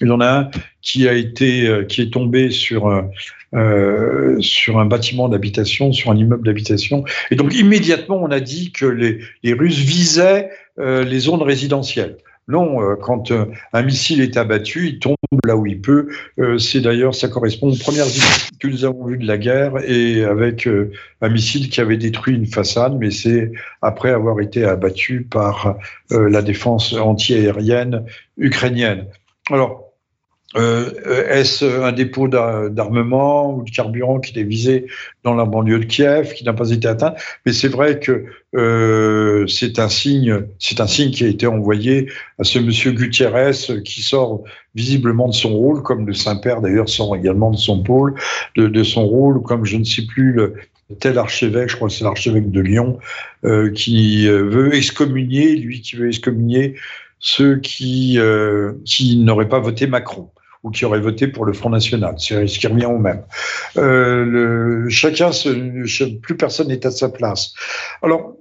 il 0.00 0.08
y 0.08 0.10
en 0.10 0.20
a 0.20 0.28
un 0.28 0.50
qui 0.82 1.08
a 1.08 1.12
été, 1.12 1.66
euh, 1.66 1.84
qui 1.84 2.02
est 2.02 2.12
tombé 2.12 2.50
sur 2.50 2.88
euh, 2.88 3.02
euh, 3.54 4.36
sur 4.40 4.78
un 4.78 4.84
bâtiment 4.84 5.28
d'habitation, 5.28 5.92
sur 5.92 6.10
un 6.10 6.16
immeuble 6.16 6.46
d'habitation. 6.46 7.04
Et 7.30 7.36
donc 7.36 7.54
immédiatement, 7.54 8.16
on 8.22 8.30
a 8.30 8.40
dit 8.40 8.72
que 8.72 8.86
les, 8.86 9.20
les 9.42 9.52
Russes 9.54 9.78
visaient 9.78 10.50
les 10.76 11.18
zones 11.18 11.42
résidentielles. 11.42 12.18
Non, 12.46 12.96
quand 13.02 13.32
un 13.72 13.82
missile 13.82 14.20
est 14.20 14.36
abattu, 14.36 14.86
il 14.86 14.98
tombe 15.00 15.16
là 15.44 15.56
où 15.56 15.66
il 15.66 15.80
peut. 15.80 16.08
C'est 16.58 16.80
d'ailleurs, 16.80 17.16
ça 17.16 17.26
correspond 17.26 17.72
aux 17.72 17.76
premières 17.76 18.06
images 18.06 18.48
que 18.60 18.68
nous 18.68 18.84
avons 18.84 19.06
vues 19.06 19.18
de 19.18 19.26
la 19.26 19.38
guerre 19.38 19.72
et 19.84 20.24
avec 20.24 20.68
un 21.20 21.28
missile 21.28 21.68
qui 21.68 21.80
avait 21.80 21.96
détruit 21.96 22.36
une 22.36 22.46
façade, 22.46 22.96
mais 22.96 23.10
c'est 23.10 23.50
après 23.82 24.10
avoir 24.10 24.38
été 24.40 24.64
abattu 24.64 25.22
par 25.28 25.76
la 26.10 26.40
défense 26.42 26.92
antiaérienne 26.92 28.04
ukrainienne. 28.36 29.06
Alors, 29.50 29.87
euh, 30.56 31.26
Est-ce 31.28 31.82
un 31.82 31.92
dépôt 31.92 32.26
d'armement 32.28 33.54
ou 33.54 33.64
de 33.64 33.70
carburant 33.70 34.18
qui 34.18 34.38
est 34.38 34.44
visé 34.44 34.86
dans 35.22 35.34
la 35.34 35.44
banlieue 35.44 35.80
de 35.80 35.84
Kiev, 35.84 36.32
qui 36.32 36.44
n'a 36.44 36.52
pas 36.54 36.70
été 36.70 36.88
atteint? 36.88 37.14
Mais 37.44 37.52
c'est 37.52 37.68
vrai 37.68 37.98
que 38.00 38.24
euh, 38.56 39.46
c'est 39.46 39.78
un 39.78 39.88
signe, 39.88 40.46
c'est 40.58 40.80
un 40.80 40.86
signe 40.86 41.10
qui 41.10 41.24
a 41.24 41.28
été 41.28 41.46
envoyé 41.46 42.10
à 42.38 42.44
ce 42.44 42.58
monsieur 42.58 42.92
Gutiérrez 42.92 43.52
qui 43.84 44.00
sort 44.00 44.42
visiblement 44.74 45.28
de 45.28 45.34
son 45.34 45.50
rôle, 45.50 45.82
comme 45.82 46.06
le 46.06 46.14
Saint-Père 46.14 46.62
d'ailleurs 46.62 46.88
sort 46.88 47.14
également 47.14 47.50
de 47.50 47.56
son 47.56 47.82
pôle, 47.82 48.14
de, 48.56 48.68
de, 48.68 48.82
son 48.82 49.06
rôle, 49.06 49.42
comme 49.42 49.66
je 49.66 49.76
ne 49.76 49.84
sais 49.84 50.06
plus 50.06 50.32
le 50.32 50.54
tel 51.00 51.18
archevêque, 51.18 51.68
je 51.68 51.76
crois 51.76 51.88
que 51.88 51.94
c'est 51.94 52.04
l'archevêque 52.04 52.50
de 52.50 52.60
Lyon, 52.60 52.98
euh, 53.44 53.70
qui 53.70 54.26
euh, 54.26 54.42
veut 54.44 54.74
excommunier, 54.74 55.56
lui 55.56 55.80
qui 55.80 55.96
veut 55.96 56.08
excommunier 56.08 56.76
ceux 57.20 57.56
qui, 57.56 58.18
euh, 58.18 58.72
qui 58.84 59.16
n'auraient 59.16 59.48
pas 59.48 59.58
voté 59.58 59.86
Macron 59.86 60.30
ou 60.64 60.70
qui 60.70 60.84
auraient 60.84 61.00
voté 61.00 61.28
pour 61.28 61.44
le 61.44 61.52
Front 61.52 61.70
National. 61.70 62.14
C'est 62.18 62.46
ce 62.46 62.58
qui 62.58 62.66
revient 62.66 62.86
au 62.86 62.98
même. 62.98 63.22
Euh, 63.76 64.88
chacun, 64.88 65.30
plus 66.22 66.36
personne 66.36 66.68
n'est 66.68 66.86
à 66.86 66.90
sa 66.90 67.08
place. 67.08 67.54
Alors, 68.02 68.34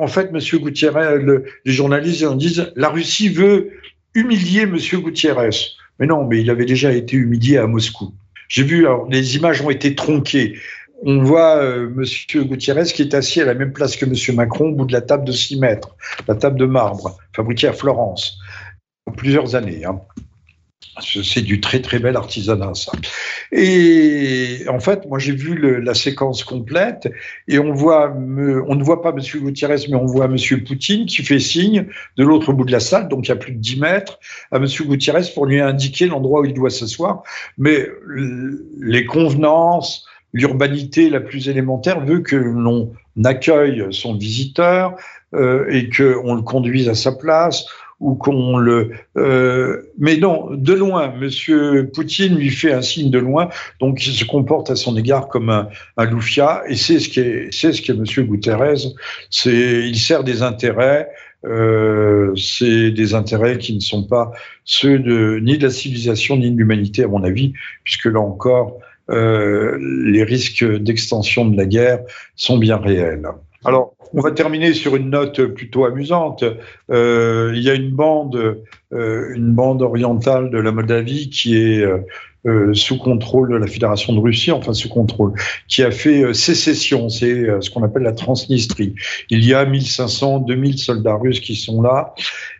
en 0.00 0.06
fait, 0.06 0.32
Monsieur 0.32 0.58
Gutiérrez, 0.58 1.18
le, 1.18 1.44
les 1.64 1.72
journalistes 1.72 2.24
en 2.24 2.36
disent 2.36 2.72
la 2.76 2.88
Russie 2.88 3.28
veut 3.28 3.70
humilier 4.14 4.66
Monsieur 4.66 4.98
Gutiérrez. 4.98 5.50
Mais 5.98 6.06
non, 6.06 6.26
mais 6.26 6.40
il 6.40 6.50
avait 6.50 6.66
déjà 6.66 6.92
été 6.92 7.16
humilié 7.16 7.58
à 7.58 7.66
Moscou. 7.66 8.12
J'ai 8.48 8.62
vu, 8.62 8.86
alors, 8.86 9.06
les 9.10 9.36
images 9.36 9.60
ont 9.62 9.70
été 9.70 9.94
tronquées. 9.94 10.56
On 11.02 11.22
voit 11.22 11.56
euh, 11.56 11.90
Monsieur 11.94 12.44
Gutiérrez 12.44 12.84
qui 12.84 13.02
est 13.02 13.14
assis 13.14 13.40
à 13.40 13.44
la 13.44 13.54
même 13.54 13.72
place 13.72 13.96
que 13.96 14.06
Monsieur 14.06 14.32
Macron 14.32 14.68
au 14.68 14.74
bout 14.74 14.86
de 14.86 14.92
la 14.92 15.02
table 15.02 15.24
de 15.24 15.32
6 15.32 15.58
mètres, 15.58 15.94
la 16.26 16.34
table 16.34 16.58
de 16.58 16.64
marbre, 16.64 17.18
fabriquée 17.34 17.68
à 17.68 17.72
Florence, 17.72 18.38
plusieurs 19.16 19.54
années. 19.54 19.84
Hein. 19.84 20.00
C'est 21.00 21.42
du 21.42 21.60
très 21.60 21.80
très 21.80 21.98
bel 21.98 22.16
artisanat, 22.16 22.74
ça. 22.74 22.92
Et 23.52 24.60
en 24.68 24.80
fait, 24.80 25.06
moi 25.06 25.18
j'ai 25.18 25.32
vu 25.32 25.80
la 25.82 25.94
séquence 25.94 26.44
complète 26.44 27.08
et 27.48 27.58
on 27.58 27.72
voit, 27.72 28.12
on 28.14 28.74
ne 28.74 28.82
voit 28.82 29.02
pas 29.02 29.12
Monsieur 29.12 29.40
Gutiérrez, 29.40 29.86
mais 29.88 29.96
on 29.96 30.06
voit 30.06 30.28
Monsieur 30.28 30.62
Poutine 30.62 31.06
qui 31.06 31.22
fait 31.22 31.38
signe 31.38 31.86
de 32.16 32.24
l'autre 32.24 32.52
bout 32.52 32.64
de 32.64 32.72
la 32.72 32.80
salle, 32.80 33.08
donc 33.08 33.26
il 33.26 33.28
y 33.28 33.32
a 33.32 33.36
plus 33.36 33.52
de 33.52 33.58
10 33.58 33.80
mètres, 33.80 34.18
à 34.52 34.58
Monsieur 34.58 34.84
Gutiérrez 34.84 35.22
pour 35.34 35.46
lui 35.46 35.60
indiquer 35.60 36.06
l'endroit 36.06 36.40
où 36.40 36.44
il 36.44 36.54
doit 36.54 36.70
s'asseoir. 36.70 37.22
Mais 37.58 37.86
les 38.80 39.04
convenances, 39.04 40.06
l'urbanité 40.32 41.08
la 41.08 41.20
plus 41.20 41.48
élémentaire 41.48 42.04
veut 42.04 42.20
que 42.20 42.36
l'on 42.36 42.92
accueille 43.24 43.86
son 43.90 44.16
visiteur 44.16 44.94
euh, 45.34 45.66
et 45.70 45.88
qu'on 45.88 46.34
le 46.34 46.42
conduise 46.42 46.88
à 46.88 46.94
sa 46.94 47.12
place 47.12 47.66
ou 48.00 48.14
qu'on 48.14 48.58
le. 48.58 48.90
Euh, 49.16 49.90
mais 49.98 50.16
non, 50.16 50.48
de 50.50 50.72
loin, 50.72 51.14
Monsieur 51.16 51.90
Poutine 51.94 52.36
lui 52.36 52.50
fait 52.50 52.72
un 52.72 52.82
signe 52.82 53.10
de 53.10 53.18
loin, 53.18 53.48
donc 53.80 54.06
il 54.06 54.12
se 54.12 54.24
comporte 54.24 54.70
à 54.70 54.76
son 54.76 54.96
égard 54.96 55.28
comme 55.28 55.50
un, 55.50 55.68
un 55.96 56.04
loufia, 56.04 56.62
et 56.68 56.76
c'est 56.76 56.98
ce 56.98 57.08
qu'est 57.08 57.48
c'est 57.52 57.72
ce 57.72 57.82
qu'est 57.82 57.94
Monsieur 57.94 58.24
Guterres. 58.24 58.90
C'est 59.30 59.88
il 59.88 59.98
sert 59.98 60.24
des 60.24 60.42
intérêts. 60.42 61.08
Euh, 61.44 62.34
c'est 62.34 62.90
des 62.90 63.14
intérêts 63.14 63.58
qui 63.58 63.74
ne 63.74 63.80
sont 63.80 64.02
pas 64.02 64.32
ceux 64.64 64.98
de 64.98 65.38
ni 65.40 65.58
de 65.58 65.64
la 65.64 65.70
civilisation 65.70 66.36
ni 66.36 66.50
de 66.50 66.56
l'humanité 66.56 67.04
à 67.04 67.08
mon 67.08 67.22
avis, 67.22 67.52
puisque 67.84 68.06
là 68.06 68.18
encore 68.18 68.78
euh, 69.10 69.78
les 70.04 70.24
risques 70.24 70.64
d'extension 70.64 71.46
de 71.46 71.56
la 71.56 71.66
guerre 71.66 72.00
sont 72.34 72.58
bien 72.58 72.76
réels. 72.76 73.28
Alors, 73.64 73.94
on 74.12 74.20
va 74.20 74.30
terminer 74.30 74.74
sur 74.74 74.96
une 74.96 75.10
note 75.10 75.42
plutôt 75.46 75.84
amusante. 75.84 76.44
Euh, 76.90 77.52
il 77.54 77.62
y 77.62 77.70
a 77.70 77.74
une 77.74 77.90
bande, 77.90 78.62
euh, 78.92 79.34
une 79.34 79.52
bande 79.52 79.82
orientale 79.82 80.50
de 80.50 80.58
la 80.58 80.72
Moldavie 80.72 81.30
qui 81.30 81.56
est 81.56 81.84
euh, 82.46 82.74
sous 82.74 82.98
contrôle 82.98 83.50
de 83.50 83.56
la 83.56 83.66
Fédération 83.66 84.12
de 84.12 84.20
Russie, 84.20 84.52
enfin 84.52 84.72
sous 84.72 84.88
contrôle, 84.88 85.32
qui 85.68 85.82
a 85.82 85.90
fait 85.90 86.32
sécession. 86.32 87.08
C'est 87.08 87.46
ce 87.60 87.70
qu'on 87.70 87.82
appelle 87.82 88.02
la 88.02 88.12
Transnistrie. 88.12 88.94
Il 89.30 89.44
y 89.44 89.54
a 89.54 89.64
1500, 89.64 90.40
2000 90.40 90.78
soldats 90.78 91.16
russes 91.16 91.40
qui 91.40 91.56
sont 91.56 91.82
là, 91.82 92.14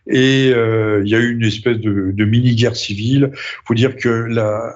et 0.09 0.49
il 0.49 1.09
y 1.09 1.14
a 1.14 1.18
eu 1.18 1.32
une 1.32 1.44
espèce 1.44 1.78
de, 1.78 2.11
de 2.12 2.24
mini-guerre 2.24 2.76
civile. 2.76 3.30
Il 3.32 3.66
faut 3.66 3.74
dire 3.74 3.97
que 3.97 4.09
la, 4.09 4.74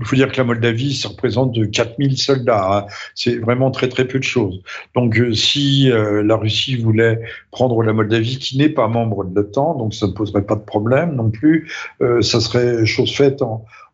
il 0.00 0.04
faut 0.04 0.16
dire 0.16 0.30
que 0.30 0.36
la 0.36 0.44
Moldavie, 0.44 0.94
ça 0.94 1.08
représente 1.08 1.70
4000 1.70 2.18
soldats. 2.18 2.78
Hein. 2.78 2.86
C'est 3.14 3.36
vraiment 3.36 3.70
très 3.70 3.88
très 3.88 4.06
peu 4.06 4.18
de 4.18 4.24
choses. 4.24 4.60
Donc 4.94 5.18
euh, 5.18 5.32
si 5.32 5.90
euh, 5.90 6.22
la 6.22 6.36
Russie 6.36 6.76
voulait 6.76 7.20
prendre 7.50 7.82
la 7.82 7.92
Moldavie, 7.92 8.38
qui 8.38 8.58
n'est 8.58 8.68
pas 8.68 8.88
membre 8.88 9.24
de 9.24 9.34
l'OTAN, 9.34 9.74
donc 9.74 9.94
ça 9.94 10.06
ne 10.06 10.12
poserait 10.12 10.44
pas 10.44 10.56
de 10.56 10.64
problème 10.64 11.14
non 11.14 11.30
plus, 11.30 11.70
euh, 12.02 12.22
ça 12.22 12.40
serait 12.40 12.86
chose 12.86 13.12
faite 13.14 13.42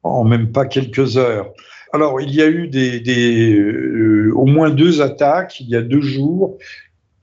en, 0.03 0.24
même 0.24 0.51
pas 0.53 0.66
quelques 0.66 1.16
heures. 1.16 1.51
Alors 1.93 2.20
il 2.20 2.35
y 2.35 2.43
a 2.43 2.49
eu 2.49 2.68
des, 2.68 4.31
au 4.35 4.47
moins 4.47 4.70
deux 4.70 5.03
attaques 5.03 5.61
il 5.61 5.68
y 5.68 5.76
a 5.76 5.83
deux 5.83 6.01
jours, 6.01 6.59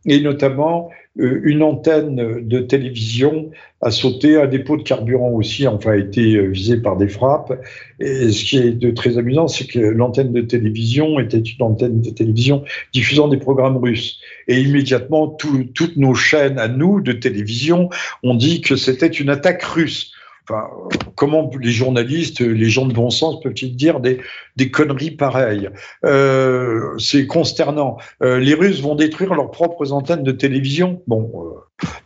et 0.05 0.20
notamment 0.22 0.89
une 1.18 1.63
antenne 1.63 2.47
de 2.47 2.59
télévision 2.59 3.51
a 3.82 3.91
sauté, 3.91 4.38
un 4.38 4.47
dépôt 4.47 4.78
de 4.78 4.84
carburant 4.84 5.30
aussi 5.30 5.68
enfin, 5.68 5.91
a 5.91 5.95
été 5.97 6.36
euh, 6.36 6.47
visé 6.47 6.78
par 6.78 6.97
des 6.97 7.07
frappes. 7.07 7.53
Et 7.99 8.32
ce 8.32 8.43
qui 8.43 8.57
est 8.57 8.72
de 8.72 8.91
très 8.91 9.18
amusant, 9.18 9.47
c'est 9.47 9.68
que 9.68 9.80
l'antenne 9.80 10.32
de 10.32 10.41
télévision 10.41 11.20
était 11.20 11.39
une 11.39 11.63
antenne 11.63 12.01
de 12.01 12.09
télévision 12.09 12.63
diffusant 12.93 13.28
des 13.28 13.38
programmes 13.38 13.78
russes. 13.78 14.20
Et 14.47 14.61
immédiatement, 14.61 15.28
toutes 15.28 15.97
nos 15.97 16.15
chaînes 16.15 16.59
à 16.59 16.68
nous 16.68 17.01
de 17.01 17.11
télévision 17.11 17.89
ont 18.24 18.36
dit 18.36 18.61
que 18.61 18.76
c'était 18.76 19.07
une 19.07 19.30
attaque 19.30 19.63
russe. 19.63 20.11
Enfin, 20.49 20.70
comment 21.15 21.51
les 21.61 21.72
journalistes, 21.72 22.39
les 22.39 22.70
gens 22.70 22.86
de 22.86 22.93
bon 22.93 23.09
sens 23.09 23.41
peuvent-ils 23.41 23.76
dire 23.76 23.99
des, 23.99 24.20
des 24.55 24.72
conneries 24.72 25.11
pareilles? 25.11 25.70
Euh, 26.05 26.66
C'est 26.97 27.27
consternant. 27.27 27.97
Euh, 28.21 28.39
les 28.39 28.53
Russes 28.53 28.81
vont 28.81 28.95
détruire 28.95 29.33
leurs 29.33 29.51
propres 29.51 29.91
antennes 29.91 30.23
de 30.23 30.31
télévision. 30.31 31.01
Bon, 31.07 31.31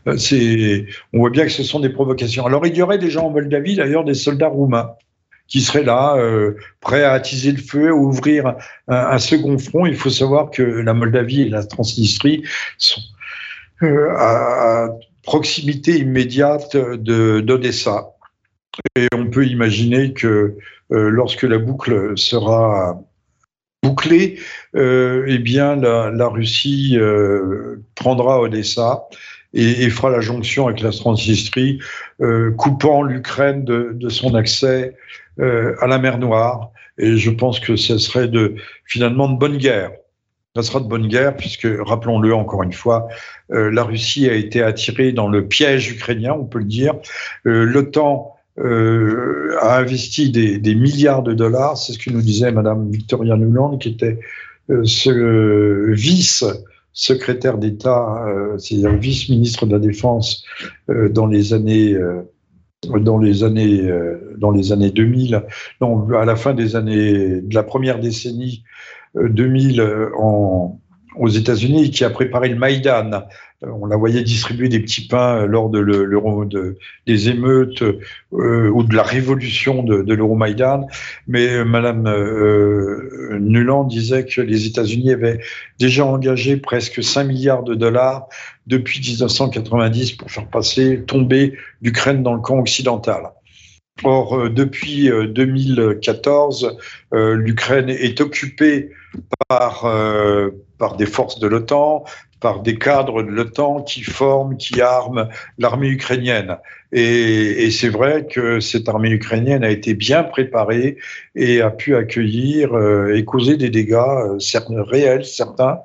euh, 0.08 0.18
c'est, 0.18 0.86
on 1.14 1.20
voit 1.20 1.30
bien 1.30 1.46
que 1.46 1.52
ce 1.52 1.64
sont 1.64 1.80
des 1.80 1.90
provocations. 1.90 2.46
Alors, 2.46 2.66
il 2.66 2.76
y 2.76 2.82
aurait 2.82 3.00
gens 3.10 3.28
en 3.28 3.30
Moldavie, 3.30 3.76
d'ailleurs, 3.76 4.04
des 4.04 4.14
soldats 4.14 4.48
roumains 4.48 4.92
qui 5.48 5.60
seraient 5.60 5.84
là, 5.84 6.16
euh, 6.16 6.56
prêts 6.80 7.04
à 7.04 7.12
attiser 7.12 7.52
le 7.52 7.58
feu, 7.58 7.90
à 7.90 7.94
ouvrir 7.94 8.56
un, 8.88 9.18
second 9.20 9.58
front. 9.58 9.86
Il 9.86 9.96
faut 9.96 10.10
savoir 10.10 10.50
que 10.50 10.62
la 10.64 10.94
Moldavie 10.94 11.42
et 11.42 11.50
la 11.50 11.66
Transnistrie 11.66 12.44
sont 12.78 13.02
à 13.82 14.88
proximité 15.24 15.98
immédiate 16.00 16.76
de, 16.76 17.42
d'Odessa. 17.42 18.12
Et 18.96 19.08
on 19.14 19.28
peut 19.28 19.46
imaginer 19.46 20.14
que 20.14 20.56
euh, 20.92 21.10
lorsque 21.10 21.44
la 21.44 21.58
boucle 21.58 22.18
sera 22.18 23.02
bouclée, 23.84 24.40
euh, 24.76 25.26
eh 25.28 25.40
bien 25.40 25.76
la, 25.76 26.28
Russie 26.28 26.98
euh, 26.98 27.84
prendra 27.96 28.40
Odessa 28.40 29.08
et, 29.54 29.90
fera 29.90 30.10
la 30.10 30.22
jonction 30.22 30.68
avec 30.68 30.82
la 30.82 30.92
Transnistrie, 30.92 31.80
coupant 32.58 33.04
l'Ukraine 33.04 33.66
de, 33.66 34.10
son 34.10 34.36
accès 34.36 34.96
à 35.40 35.88
la 35.88 35.98
mer 35.98 36.20
Noire. 36.20 36.72
Et 36.98 37.18
je 37.18 37.32
pense 37.32 37.60
que 37.60 37.76
ce 37.76 37.98
serait 37.98 38.28
de, 38.28 38.56
finalement 38.86 39.28
de 39.28 39.38
bonne 39.38 39.58
guerre. 39.58 39.92
Ça 40.56 40.64
sera 40.64 40.80
de 40.80 40.88
bonne 40.88 41.08
guerre 41.08 41.36
puisque, 41.36 41.68
rappelons-le 41.80 42.34
encore 42.34 42.64
une 42.64 42.72
fois, 42.72 43.10
la 43.50 43.84
Russie 43.84 44.30
a 44.30 44.34
été 44.34 44.62
attirée 44.62 45.12
dans 45.12 45.28
le 45.28 45.48
piège 45.48 45.92
ukrainien, 45.92 46.34
on 46.34 46.46
peut 46.46 46.60
le 46.60 46.66
dire. 46.66 46.94
L'OTAN 47.44 48.38
euh, 48.60 49.56
a 49.62 49.78
investi 49.80 50.32
des, 50.32 50.76
milliards 50.76 51.24
de 51.24 51.34
dollars. 51.34 51.78
C'est 51.78 51.94
ce 51.94 52.00
que 52.00 52.10
nous 52.10 52.22
disait 52.22 52.52
Madame 52.52 52.90
Victoria 52.92 53.38
Nuland, 53.38 53.78
qui 53.78 53.90
était 53.90 54.20
euh, 54.70 54.84
ce 54.84 55.92
vice-secrétaire 55.92 57.58
d'État, 57.58 58.26
euh, 58.28 58.58
c'est-à-dire 58.58 58.96
vice-ministre 58.96 59.66
de 59.66 59.74
la 59.74 59.80
Défense 59.80 60.44
euh, 60.90 61.10
dans 61.10 61.28
les 61.28 61.54
années 61.54 61.96
dans 62.84 63.20
les 63.20 63.44
années 63.44 63.88
dans 64.40 64.50
les 64.50 64.72
années 64.72 64.90
2000, 64.90 65.44
non, 65.82 66.10
à 66.16 66.26
la 66.26 66.36
fin 66.36 66.56
des 66.56 66.76
années 66.76 67.40
de 67.42 67.54
la 67.54 67.62
première 67.62 68.00
décennie 68.00 68.64
2000 69.16 70.10
en 70.18 70.80
aux 71.18 71.28
États-Unis 71.28 71.92
qui 71.92 72.04
a 72.04 72.10
préparé 72.10 72.50
le 72.50 72.56
Maïdan. 72.56 73.24
Euh, 73.64 73.68
on 73.82 73.86
la 73.86 73.96
voyait 73.96 74.24
distribuer 74.24 74.70
des 74.70 74.80
petits 74.80 75.08
pains 75.08 75.46
lors 75.46 75.70
de, 75.70 75.82
de 75.84 76.78
des 77.06 77.30
émeutes 77.30 77.84
euh, 78.34 78.70
ou 78.70 78.84
de 78.84 78.96
la 78.96 79.04
révolution 79.04 79.84
de, 79.84 80.02
de 80.02 80.14
l'Euromaïdan. 80.14 80.88
Mais 81.28 81.48
euh, 81.48 81.64
Madame 81.64 82.08
euh, 82.08 83.38
Nuland 83.40 83.84
disait 83.84 84.26
que 84.26 84.42
les 84.42 84.66
États-Unis 84.66 85.12
avaient 85.12 85.40
déjà 85.80 86.06
engagé 86.06 86.58
presque 86.58 87.04
5 87.04 87.24
milliards 87.26 87.64
de 87.64 87.76
dollars 87.76 88.28
depuis 88.68 89.00
1990 89.00 90.14
pour 90.14 90.32
faire 90.32 90.48
passer, 90.48 91.04
tomber 91.06 91.54
l'Ukraine 91.82 92.24
dans 92.24 92.34
le 92.34 92.42
camp 92.42 92.60
occidental. 92.60 93.32
Or, 94.04 94.50
depuis 94.50 95.10
2014, 95.10 96.78
l'Ukraine 97.12 97.90
est 97.90 98.22
occupée 98.22 98.92
par, 99.48 99.86
par 100.80 100.96
des 100.96 101.06
forces 101.06 101.40
de 101.40 101.48
l'OTAN, 101.48 102.06
par 102.42 102.62
des 102.62 102.78
cadres 102.78 103.24
de 103.24 103.30
l'OTAN 103.30 103.84
qui 103.84 104.02
forment, 104.02 104.58
qui 104.58 104.82
arment 104.82 105.30
l'armée 105.58 105.88
ukrainienne. 105.88 106.58
Et, 106.92 107.66
et 107.66 107.72
c'est 107.72 107.88
vrai 107.88 108.28
que 108.30 108.60
cette 108.60 108.90
armée 108.90 109.12
ukrainienne 109.12 109.64
a 109.64 109.70
été 109.70 109.94
bien 109.94 110.24
préparée 110.24 110.98
et 111.36 111.62
a 111.62 111.70
pu 111.70 111.96
accueillir 111.96 112.74
euh, 112.74 113.16
et 113.16 113.24
causer 113.24 113.56
des 113.56 113.70
dégâts 113.70 113.94
euh, 113.94 114.40
certains, 114.40 114.84
réels, 114.84 115.24
certains, 115.24 115.80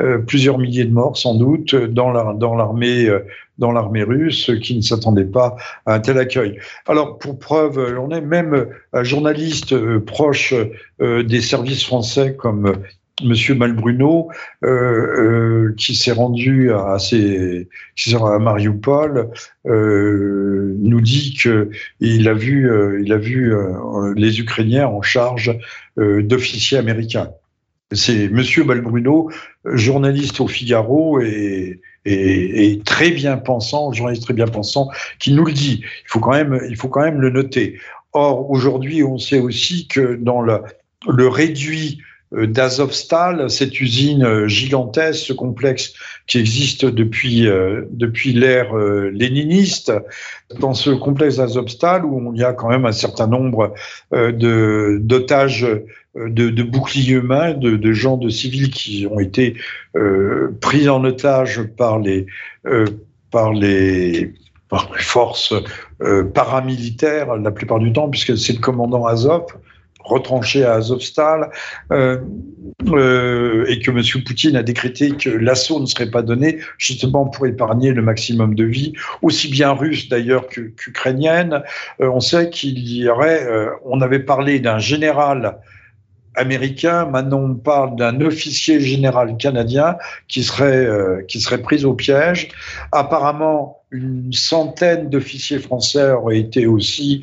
euh, 0.00 0.18
plusieurs 0.18 0.58
milliers 0.58 0.84
de 0.84 0.92
morts 0.92 1.16
sans 1.16 1.34
doute 1.34 1.76
dans 1.76 2.10
la, 2.10 2.34
dans 2.34 2.56
l'armée 2.56 4.02
russe 4.02 4.50
qui 4.62 4.76
ne 4.76 4.82
s'attendait 4.82 5.24
pas 5.24 5.56
à 5.86 5.94
un 5.94 6.00
tel 6.00 6.18
accueil. 6.18 6.58
Alors, 6.86 7.18
pour 7.18 7.38
preuve, 7.38 7.78
on 8.00 8.10
est 8.10 8.20
même 8.20 8.66
un 8.92 9.04
journaliste 9.04 9.76
proche 10.00 10.54
des 11.00 11.40
services 11.40 11.84
français 11.84 12.34
comme 12.36 12.72
Monsieur 13.22 13.54
Malbruno, 13.54 14.30
euh, 14.64 14.68
euh, 14.68 15.74
qui 15.76 15.94
s'est 15.94 16.12
rendu 16.12 16.72
à, 16.72 16.98
ses, 16.98 17.68
à 18.14 18.38
Mariupol, 18.38 19.30
euh, 19.66 20.74
nous 20.78 21.00
dit 21.00 21.34
que 21.34 21.70
il 22.00 22.28
a 22.28 22.34
vu, 22.34 22.70
les 24.14 24.40
Ukrainiens 24.40 24.86
en 24.86 25.02
charge 25.02 25.58
d'officiers 25.96 26.78
américains. 26.78 27.30
C'est 27.92 28.28
Monsieur 28.28 28.64
Malbruno, 28.64 29.30
journaliste 29.64 30.40
au 30.40 30.46
Figaro 30.46 31.20
et, 31.20 31.80
très 32.84 33.10
bien 33.10 33.36
pensant, 33.36 33.92
journaliste 33.92 34.24
très 34.24 34.34
bien 34.34 34.46
pensant, 34.46 34.90
qui 35.18 35.32
nous 35.32 35.44
le 35.44 35.52
dit. 35.52 35.82
Il 35.82 36.08
faut 36.08 36.20
quand 36.20 36.32
même, 36.32 37.20
le 37.20 37.30
noter. 37.30 37.78
Or, 38.12 38.50
aujourd'hui, 38.50 39.02
on 39.02 39.18
sait 39.18 39.40
aussi 39.40 39.88
que 39.88 40.16
dans 40.16 40.40
le, 40.40 40.62
réduit 41.28 42.00
d'Azovstal, 42.32 43.48
cette 43.50 43.80
usine 43.80 44.24
euh, 44.24 44.48
gigantesque, 44.48 45.26
ce 45.26 45.32
complexe 45.32 45.94
qui 46.26 46.38
existe 46.38 46.84
depuis, 46.84 47.46
euh, 47.46 47.82
depuis 47.90 48.32
l'ère 48.32 48.74
léniniste. 48.76 49.92
Dans 50.60 50.74
ce 50.74 50.90
complexe 50.90 51.36
d'Azovstal, 51.36 52.04
où 52.04 52.32
il 52.34 52.40
y 52.40 52.44
a 52.44 52.52
quand 52.52 52.68
même 52.68 52.86
un 52.86 52.92
certain 52.92 53.26
nombre 53.26 53.74
d'otages, 54.10 55.66
de, 56.14 56.62
boucliers 56.62 57.12
humains, 57.12 57.54
de, 57.54 57.76
de, 57.76 57.92
gens, 57.92 58.16
de 58.16 58.28
civils 58.28 58.70
qui 58.70 59.06
ont 59.10 59.20
été 59.20 59.54
pris 60.60 60.88
en 60.88 61.04
otage 61.04 61.62
par 61.76 61.98
les, 61.98 62.26
par 63.30 63.52
les, 63.52 64.32
par 64.70 64.90
les 64.94 65.02
forces 65.02 65.54
paramilitaires 66.32 67.36
la 67.36 67.50
plupart 67.50 67.78
du 67.78 67.92
temps, 67.92 68.08
puisque 68.08 68.36
c'est 68.38 68.54
le 68.54 68.60
commandant 68.60 69.04
Azov 69.06 69.44
retranché 70.08 70.64
à 70.64 70.74
Azovstal 70.74 71.50
euh, 71.92 72.18
euh, 72.88 73.66
et 73.68 73.78
que 73.80 73.90
M. 73.90 74.02
Poutine 74.24 74.56
a 74.56 74.62
décrété 74.62 75.10
que 75.10 75.30
l'assaut 75.30 75.80
ne 75.80 75.86
serait 75.86 76.10
pas 76.10 76.22
donné 76.22 76.58
justement 76.78 77.26
pour 77.26 77.46
épargner 77.46 77.92
le 77.92 78.02
maximum 78.02 78.54
de 78.54 78.64
vie, 78.64 78.92
aussi 79.22 79.48
bien 79.48 79.72
russe 79.72 80.08
d'ailleurs 80.08 80.46
qu'ukrainienne. 80.48 81.62
Euh, 82.00 82.10
on 82.10 82.20
sait 82.20 82.50
qu'il 82.50 82.78
y 82.78 83.08
aurait, 83.08 83.46
on 83.84 84.00
avait 84.00 84.20
parlé 84.20 84.60
d'un 84.60 84.78
général 84.78 85.58
américain, 86.34 87.06
maintenant 87.06 87.40
on 87.40 87.54
parle 87.54 87.96
d'un 87.96 88.20
officier 88.20 88.80
général 88.80 89.36
canadien 89.36 89.96
qui 90.28 90.44
serait, 90.44 90.86
qui 91.26 91.40
serait 91.40 91.62
pris 91.62 91.84
au 91.84 91.94
piège. 91.94 92.48
Apparemment, 92.92 93.82
une 93.90 94.32
centaine 94.32 95.08
d'officiers 95.10 95.58
français 95.58 96.10
auraient 96.12 96.38
été 96.38 96.66
aussi 96.66 97.22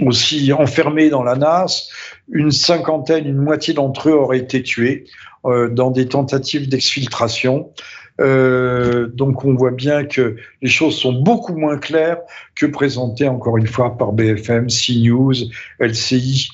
aussi 0.00 0.52
enfermés 0.52 1.10
dans 1.10 1.22
la 1.22 1.36
NAS. 1.36 1.88
Une 2.30 2.50
cinquantaine, 2.50 3.26
une 3.26 3.36
moitié 3.36 3.74
d'entre 3.74 4.08
eux 4.08 4.14
auraient 4.14 4.38
été 4.38 4.62
tués 4.62 5.04
euh, 5.44 5.68
dans 5.68 5.90
des 5.90 6.08
tentatives 6.08 6.68
d'exfiltration. 6.68 7.72
Euh, 8.20 9.08
donc 9.08 9.44
on 9.44 9.54
voit 9.54 9.72
bien 9.72 10.04
que 10.06 10.36
les 10.62 10.68
choses 10.68 10.98
sont 10.98 11.12
beaucoup 11.12 11.54
moins 11.54 11.76
claires 11.76 12.18
que 12.54 12.64
présentées 12.64 13.28
encore 13.28 13.58
une 13.58 13.66
fois 13.66 13.98
par 13.98 14.12
BFM, 14.12 14.68
CNews, 14.68 15.34
LCI 15.80 16.48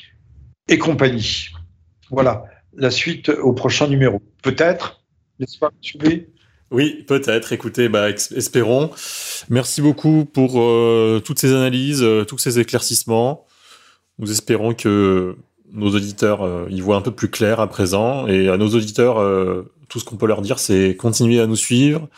et 0.68 0.78
compagnie. 0.78 1.50
Voilà, 2.10 2.44
la 2.76 2.90
suite 2.90 3.28
au 3.28 3.52
prochain 3.52 3.86
numéro. 3.86 4.20
Peut-être, 4.42 5.02
n'est-ce 5.38 5.58
pas. 5.58 5.70
Oui, 6.72 7.04
peut-être. 7.06 7.52
Écoutez, 7.52 7.90
bah, 7.90 8.08
espérons. 8.08 8.90
Merci 9.50 9.82
beaucoup 9.82 10.24
pour 10.24 10.58
euh, 10.58 11.20
toutes 11.22 11.38
ces 11.38 11.52
analyses, 11.52 12.02
euh, 12.02 12.24
tous 12.24 12.38
ces 12.38 12.58
éclaircissements. 12.58 13.46
Nous 14.18 14.30
espérons 14.30 14.72
que 14.72 15.36
nos 15.70 15.94
auditeurs 15.94 16.42
euh, 16.42 16.66
y 16.70 16.80
voient 16.80 16.96
un 16.96 17.02
peu 17.02 17.10
plus 17.10 17.28
clair 17.28 17.60
à 17.60 17.68
présent. 17.68 18.26
Et 18.26 18.48
à 18.48 18.56
nos 18.56 18.68
auditeurs, 18.68 19.16
tout 19.90 20.00
ce 20.00 20.06
qu'on 20.06 20.16
peut 20.16 20.26
leur 20.26 20.40
dire, 20.40 20.58
c'est 20.58 20.96
continuer 20.96 21.40
à 21.40 21.46
nous 21.46 21.56
suivre, 21.56 22.08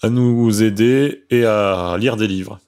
à 0.00 0.10
nous 0.10 0.62
aider 0.62 1.24
et 1.30 1.44
à 1.44 1.96
lire 1.98 2.16
des 2.16 2.28
livres. 2.28 2.60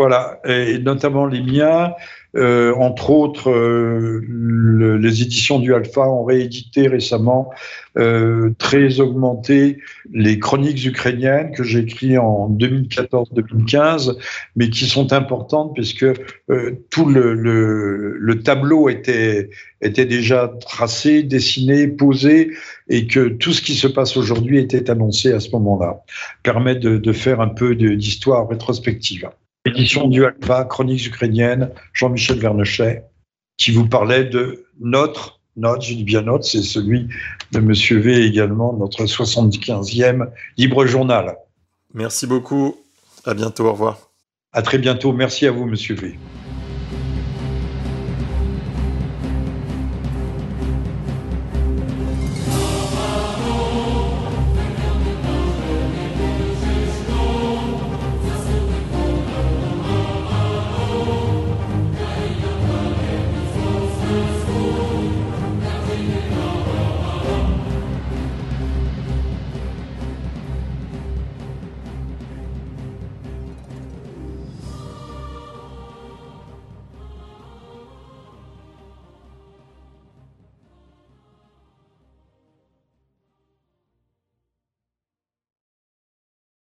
Voilà, 0.00 0.40
et 0.46 0.78
notamment 0.78 1.26
les 1.26 1.42
miens. 1.42 1.92
Euh, 2.34 2.72
entre 2.76 3.10
autres, 3.10 3.50
euh, 3.50 4.24
le, 4.26 4.96
les 4.96 5.20
éditions 5.20 5.58
du 5.58 5.74
Alpha 5.74 6.08
ont 6.08 6.24
réédité 6.24 6.88
récemment, 6.88 7.50
euh, 7.98 8.54
très 8.56 8.98
augmenté, 9.00 9.76
les 10.10 10.38
chroniques 10.38 10.82
ukrainiennes 10.86 11.52
que 11.52 11.64
j'ai 11.64 11.80
écrites 11.80 12.16
en 12.16 12.48
2014-2015, 12.48 14.16
mais 14.56 14.70
qui 14.70 14.86
sont 14.86 15.12
importantes 15.12 15.74
puisque 15.74 16.04
euh, 16.04 16.82
tout 16.88 17.04
le, 17.04 17.34
le, 17.34 18.16
le, 18.16 18.42
tableau 18.42 18.88
était, 18.88 19.50
était 19.82 20.06
déjà 20.06 20.50
tracé, 20.66 21.22
dessiné, 21.24 21.88
posé, 21.88 22.52
et 22.88 23.06
que 23.06 23.28
tout 23.28 23.52
ce 23.52 23.60
qui 23.60 23.74
se 23.74 23.86
passe 23.86 24.16
aujourd'hui 24.16 24.56
était 24.56 24.88
annoncé 24.88 25.30
à 25.30 25.40
ce 25.40 25.50
moment-là. 25.50 26.00
Permet 26.42 26.76
de, 26.76 26.96
de 26.96 27.12
faire 27.12 27.42
un 27.42 27.48
peu 27.48 27.74
d'histoire 27.74 28.48
rétrospective. 28.48 29.28
Édition 29.66 30.08
du 30.08 30.24
Alpha, 30.24 30.64
Chroniques 30.64 31.06
ukrainiennes, 31.06 31.70
Jean-Michel 31.92 32.38
Vernochet, 32.38 33.04
qui 33.58 33.72
vous 33.72 33.86
parlait 33.86 34.24
de 34.24 34.64
notre, 34.80 35.40
notre, 35.56 35.82
je 35.82 35.94
dis 35.94 36.04
bien 36.04 36.22
notre, 36.22 36.44
c'est 36.44 36.62
celui 36.62 37.08
de 37.52 37.60
Monsieur 37.60 37.98
V 37.98 38.24
également, 38.24 38.72
notre 38.72 39.04
75e 39.04 40.30
libre 40.56 40.86
journal. 40.86 41.36
Merci 41.92 42.26
beaucoup. 42.26 42.76
À 43.26 43.34
bientôt. 43.34 43.66
Au 43.66 43.72
revoir. 43.72 43.98
À 44.52 44.62
très 44.62 44.78
bientôt. 44.78 45.12
Merci 45.12 45.46
à 45.46 45.50
vous, 45.50 45.66
Monsieur 45.66 45.94
V. 45.94 46.18